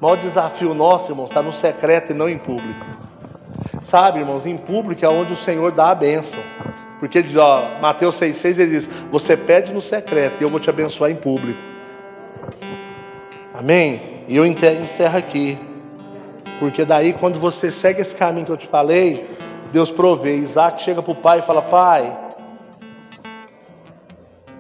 O 0.01 0.05
maior 0.05 0.17
desafio 0.17 0.75
nosso, 0.75 1.13
irmãos, 1.13 1.29
está 1.29 1.43
no 1.43 1.53
secreto 1.53 2.11
e 2.11 2.15
não 2.15 2.29
em 2.29 2.39
público. 2.39 2.87
Sabe, 3.83 4.21
irmãos, 4.21 4.47
em 4.47 4.57
público 4.57 5.05
é 5.05 5.09
onde 5.09 5.33
o 5.33 5.37
Senhor 5.37 5.71
dá 5.73 5.91
a 5.91 5.95
bênção. 5.95 6.41
Porque 6.99 7.19
ele 7.19 7.27
diz, 7.27 7.37
ó, 7.37 7.81
Mateus 7.81 8.17
6,6 8.21 8.59
ele 8.59 8.71
diz: 8.71 8.89
Você 9.11 9.37
pede 9.37 9.73
no 9.73 9.83
secreto 9.83 10.41
e 10.41 10.45
eu 10.45 10.49
vou 10.49 10.61
te 10.61 10.71
abençoar 10.71 11.11
em 11.11 11.17
público. 11.17 11.59
Amém? 13.53 14.25
E 14.29 14.37
eu 14.37 14.47
encerro 14.47 15.19
aqui. 15.19 15.59
Porque 16.59 16.85
daí, 16.85 17.13
quando 17.13 17.41
você 17.41 17.73
segue 17.73 18.01
esse 18.01 18.15
caminho 18.15 18.47
que 18.47 18.53
eu 18.53 18.57
te 18.57 18.69
falei, 18.69 19.29
Deus 19.73 19.91
provê. 19.91 20.37
Isaac 20.37 20.83
chega 20.83 21.03
para 21.03 21.13
o 21.13 21.17
pai 21.17 21.39
e 21.39 21.43
fala: 21.43 21.63
Pai, 21.63 22.17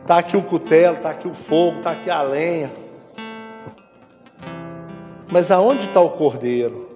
está 0.01 0.19
aqui 0.19 0.37
o 0.37 0.43
cutelo, 0.43 0.97
está 0.97 1.11
aqui 1.11 1.29
o 1.29 1.35
fogo, 1.35 1.79
está 1.79 1.93
aqui 1.93 2.11
a 2.11 2.23
lenha. 2.23 2.73
Mas 5.31 5.51
aonde 5.51 5.87
está 5.87 6.01
o 6.01 6.11
cordeiro? 6.11 6.91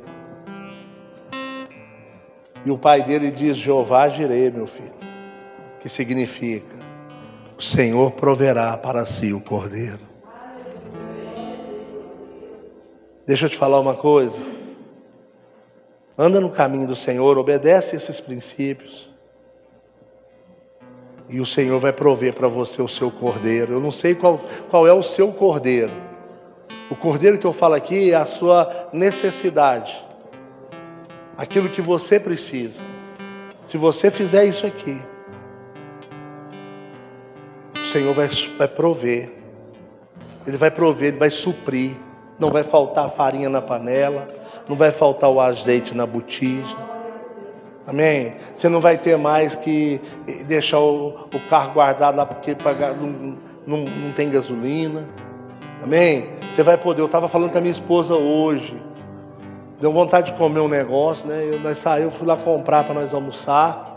E 2.65 2.71
o 2.71 2.79
pai 2.79 3.03
dele 3.03 3.31
diz: 3.31 3.57
Jeová 3.57 4.09
Jirei, 4.09 4.51
meu 4.51 4.67
filho, 4.67 4.95
que 5.81 5.89
significa: 5.89 6.75
o 7.57 7.63
Senhor 7.63 8.13
proverá 8.13 8.77
para 8.79 9.05
si 9.05 9.33
o 9.33 9.41
cordeiro. 9.41 10.01
Deixa 13.27 13.47
eu 13.47 13.51
te 13.51 13.57
falar 13.57 13.81
uma 13.81 13.95
coisa. 13.95 14.41
Anda 16.19 16.41
no 16.41 16.49
caminho 16.49 16.87
do 16.87 16.97
Senhor, 16.97 17.37
obedece 17.37 17.95
esses 17.95 18.21
princípios. 18.21 19.11
E 21.29 21.41
o 21.41 21.47
Senhor 21.47 21.79
vai 21.79 21.93
prover 21.93 22.35
para 22.35 22.49
você 22.49 22.81
o 22.81 22.89
seu 22.89 23.11
cordeiro. 23.11 23.75
Eu 23.75 23.81
não 23.81 23.91
sei 23.91 24.15
qual, 24.15 24.41
qual 24.71 24.87
é 24.87 24.93
o 24.93 25.03
seu 25.03 25.31
cordeiro. 25.33 25.93
O 26.91 26.97
cordeiro 26.97 27.37
que 27.37 27.47
eu 27.47 27.53
falo 27.53 27.75
aqui 27.75 28.13
é 28.13 28.15
a 28.15 28.25
sua 28.25 28.89
necessidade. 28.93 30.03
Aquilo 31.37 31.69
que 31.69 31.83
você 31.83 32.19
precisa. 32.19 32.81
Se 33.65 33.77
você 33.77 34.11
fizer 34.11 34.47
isso 34.47 34.67
aqui, 34.67 34.99
o 37.75 37.79
Senhor 37.79 38.15
vai, 38.15 38.29
vai 38.57 38.69
prover. 38.69 39.33
Ele 40.47 40.57
vai 40.57 40.71
prover, 40.71 41.09
ele 41.09 41.19
vai 41.19 41.31
suprir. 41.31 41.95
Não 42.39 42.51
vai 42.51 42.63
faltar 42.63 43.11
farinha 43.11 43.51
na 43.51 43.61
panela 43.61 44.27
não 44.69 44.77
vai 44.77 44.91
faltar 44.91 45.31
o 45.31 45.41
azeite 45.41 45.95
na 45.95 46.07
botija. 46.07 46.77
Amém? 47.87 48.35
Você 48.55 48.69
não 48.69 48.81
vai 48.81 48.99
ter 48.99 49.17
mais 49.17 49.55
que 49.55 50.01
deixar 50.47 50.81
o, 50.81 51.29
o 51.33 51.41
carro 51.49 51.75
guardado 51.75 52.17
lá 52.17 52.27
porque 52.27 52.55
pagar, 52.55 52.95
não, 52.97 53.39
não, 53.65 53.79
não 53.79 54.13
tem 54.13 54.29
gasolina. 54.29 55.07
Amém? 55.83 56.31
Você 56.53 56.65
vai 56.65 56.77
poder. 56.77 57.03
Eu 57.03 57.07
estava 57.07 57.29
falando 57.29 57.53
com 57.53 57.59
a 57.59 57.61
minha 57.61 57.71
esposa 57.71 58.15
hoje. 58.15 58.83
Deu 59.81 59.93
vontade 59.93 60.33
de 60.33 60.39
comer 60.39 60.61
um 60.61 60.69
negócio, 60.69 61.27
né? 61.27 61.51
Eu, 61.53 61.61
nós 61.61 61.79
saímos, 61.79 62.17
fui 62.17 62.27
lá 62.27 62.37
comprar 62.37 62.83
para 62.85 62.95
nós 62.95 63.15
almoçar. 63.15 63.97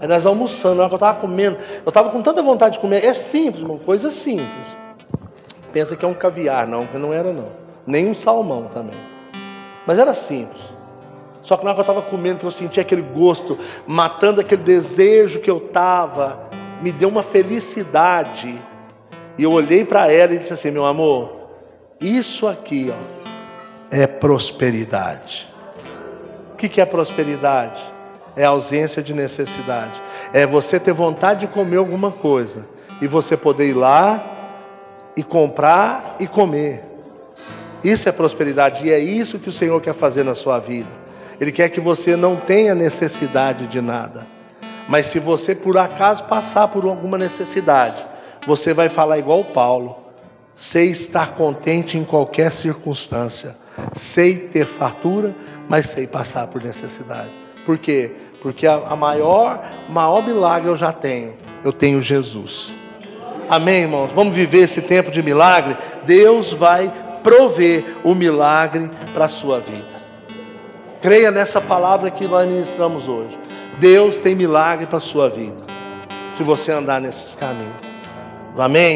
Aí 0.00 0.08
nós 0.08 0.26
almoçando, 0.26 0.76
na 0.76 0.82
hora 0.82 0.88
que 0.88 0.94
eu 0.94 0.96
estava 0.96 1.20
comendo, 1.20 1.58
eu 1.84 1.90
estava 1.90 2.10
com 2.10 2.20
tanta 2.22 2.42
vontade 2.42 2.74
de 2.74 2.80
comer. 2.80 3.04
É 3.04 3.14
simples, 3.14 3.62
uma 3.62 3.78
coisa 3.78 4.10
simples. 4.10 4.76
Pensa 5.72 5.94
que 5.94 6.04
é 6.04 6.08
um 6.08 6.14
caviar, 6.14 6.66
não, 6.66 6.86
que 6.86 6.98
não 6.98 7.12
era 7.12 7.32
não. 7.32 7.50
Nem 7.86 8.08
um 8.08 8.14
salmão 8.14 8.68
também. 8.74 9.11
Mas 9.86 9.98
era 9.98 10.14
simples. 10.14 10.62
Só 11.42 11.56
que 11.56 11.64
na 11.64 11.70
hora 11.70 11.74
que 11.74 11.80
eu 11.80 11.92
estava 11.92 12.02
comendo, 12.08 12.38
que 12.38 12.46
eu 12.46 12.50
senti 12.50 12.80
aquele 12.80 13.02
gosto, 13.02 13.58
matando 13.86 14.40
aquele 14.40 14.62
desejo 14.62 15.40
que 15.40 15.50
eu 15.50 15.58
estava, 15.58 16.48
me 16.80 16.92
deu 16.92 17.08
uma 17.08 17.22
felicidade. 17.22 18.60
E 19.36 19.42
eu 19.42 19.50
olhei 19.50 19.84
para 19.84 20.10
ela 20.10 20.34
e 20.34 20.38
disse 20.38 20.52
assim: 20.52 20.70
meu 20.70 20.86
amor, 20.86 21.48
isso 22.00 22.46
aqui 22.46 22.92
ó, 22.92 23.22
é 23.90 24.06
prosperidade. 24.06 25.52
O 26.52 26.56
que, 26.56 26.68
que 26.68 26.80
é 26.80 26.84
prosperidade? 26.84 27.82
É 28.36 28.44
ausência 28.44 29.02
de 29.02 29.12
necessidade. 29.12 30.00
É 30.32 30.46
você 30.46 30.78
ter 30.78 30.92
vontade 30.92 31.40
de 31.40 31.52
comer 31.52 31.76
alguma 31.76 32.12
coisa 32.12 32.66
e 33.00 33.06
você 33.06 33.36
poder 33.36 33.68
ir 33.68 33.74
lá 33.74 34.24
e 35.16 35.22
comprar 35.22 36.16
e 36.20 36.26
comer. 36.26 36.91
Isso 37.82 38.08
é 38.08 38.12
prosperidade 38.12 38.86
e 38.86 38.90
é 38.90 38.98
isso 38.98 39.38
que 39.38 39.48
o 39.48 39.52
Senhor 39.52 39.80
quer 39.80 39.94
fazer 39.94 40.24
na 40.24 40.34
sua 40.34 40.58
vida. 40.58 40.90
Ele 41.40 41.50
quer 41.50 41.68
que 41.68 41.80
você 41.80 42.16
não 42.16 42.36
tenha 42.36 42.74
necessidade 42.74 43.66
de 43.66 43.80
nada. 43.80 44.26
Mas 44.88 45.06
se 45.06 45.18
você 45.18 45.54
por 45.54 45.76
acaso 45.76 46.24
passar 46.24 46.68
por 46.68 46.84
alguma 46.84 47.18
necessidade, 47.18 48.06
você 48.46 48.72
vai 48.72 48.88
falar 48.88 49.18
igual 49.18 49.42
Paulo: 49.44 49.96
sei 50.54 50.90
estar 50.90 51.32
contente 51.32 51.96
em 51.96 52.04
qualquer 52.04 52.52
circunstância, 52.52 53.56
sei 53.94 54.36
ter 54.36 54.66
fartura, 54.66 55.34
mas 55.68 55.86
sei 55.86 56.06
passar 56.06 56.46
por 56.46 56.62
necessidade. 56.62 57.30
Por 57.64 57.78
quê? 57.78 58.12
Porque 58.40 58.66
a, 58.66 58.74
a 58.74 58.96
maior, 58.96 59.64
maior 59.88 60.22
milagre 60.24 60.68
eu 60.68 60.76
já 60.76 60.92
tenho. 60.92 61.34
Eu 61.64 61.72
tenho 61.72 62.00
Jesus. 62.02 62.74
Amém, 63.48 63.82
irmãos? 63.82 64.10
Vamos 64.14 64.34
viver 64.34 64.60
esse 64.60 64.80
tempo 64.80 65.10
de 65.10 65.22
milagre? 65.22 65.76
Deus 66.04 66.52
vai 66.52 66.92
prover 67.22 67.96
o 68.04 68.14
milagre 68.14 68.90
para 69.12 69.26
a 69.26 69.28
sua 69.28 69.60
vida. 69.60 70.02
Creia 71.00 71.30
nessa 71.30 71.60
palavra 71.60 72.10
que 72.10 72.26
nós 72.26 72.48
ministramos 72.48 73.08
hoje. 73.08 73.38
Deus 73.78 74.18
tem 74.18 74.34
milagre 74.34 74.86
para 74.86 74.98
a 74.98 75.00
sua 75.00 75.28
vida. 75.28 75.56
Se 76.36 76.42
você 76.42 76.72
andar 76.72 77.00
nesses 77.00 77.34
caminhos. 77.34 77.82
Amém? 78.56 78.90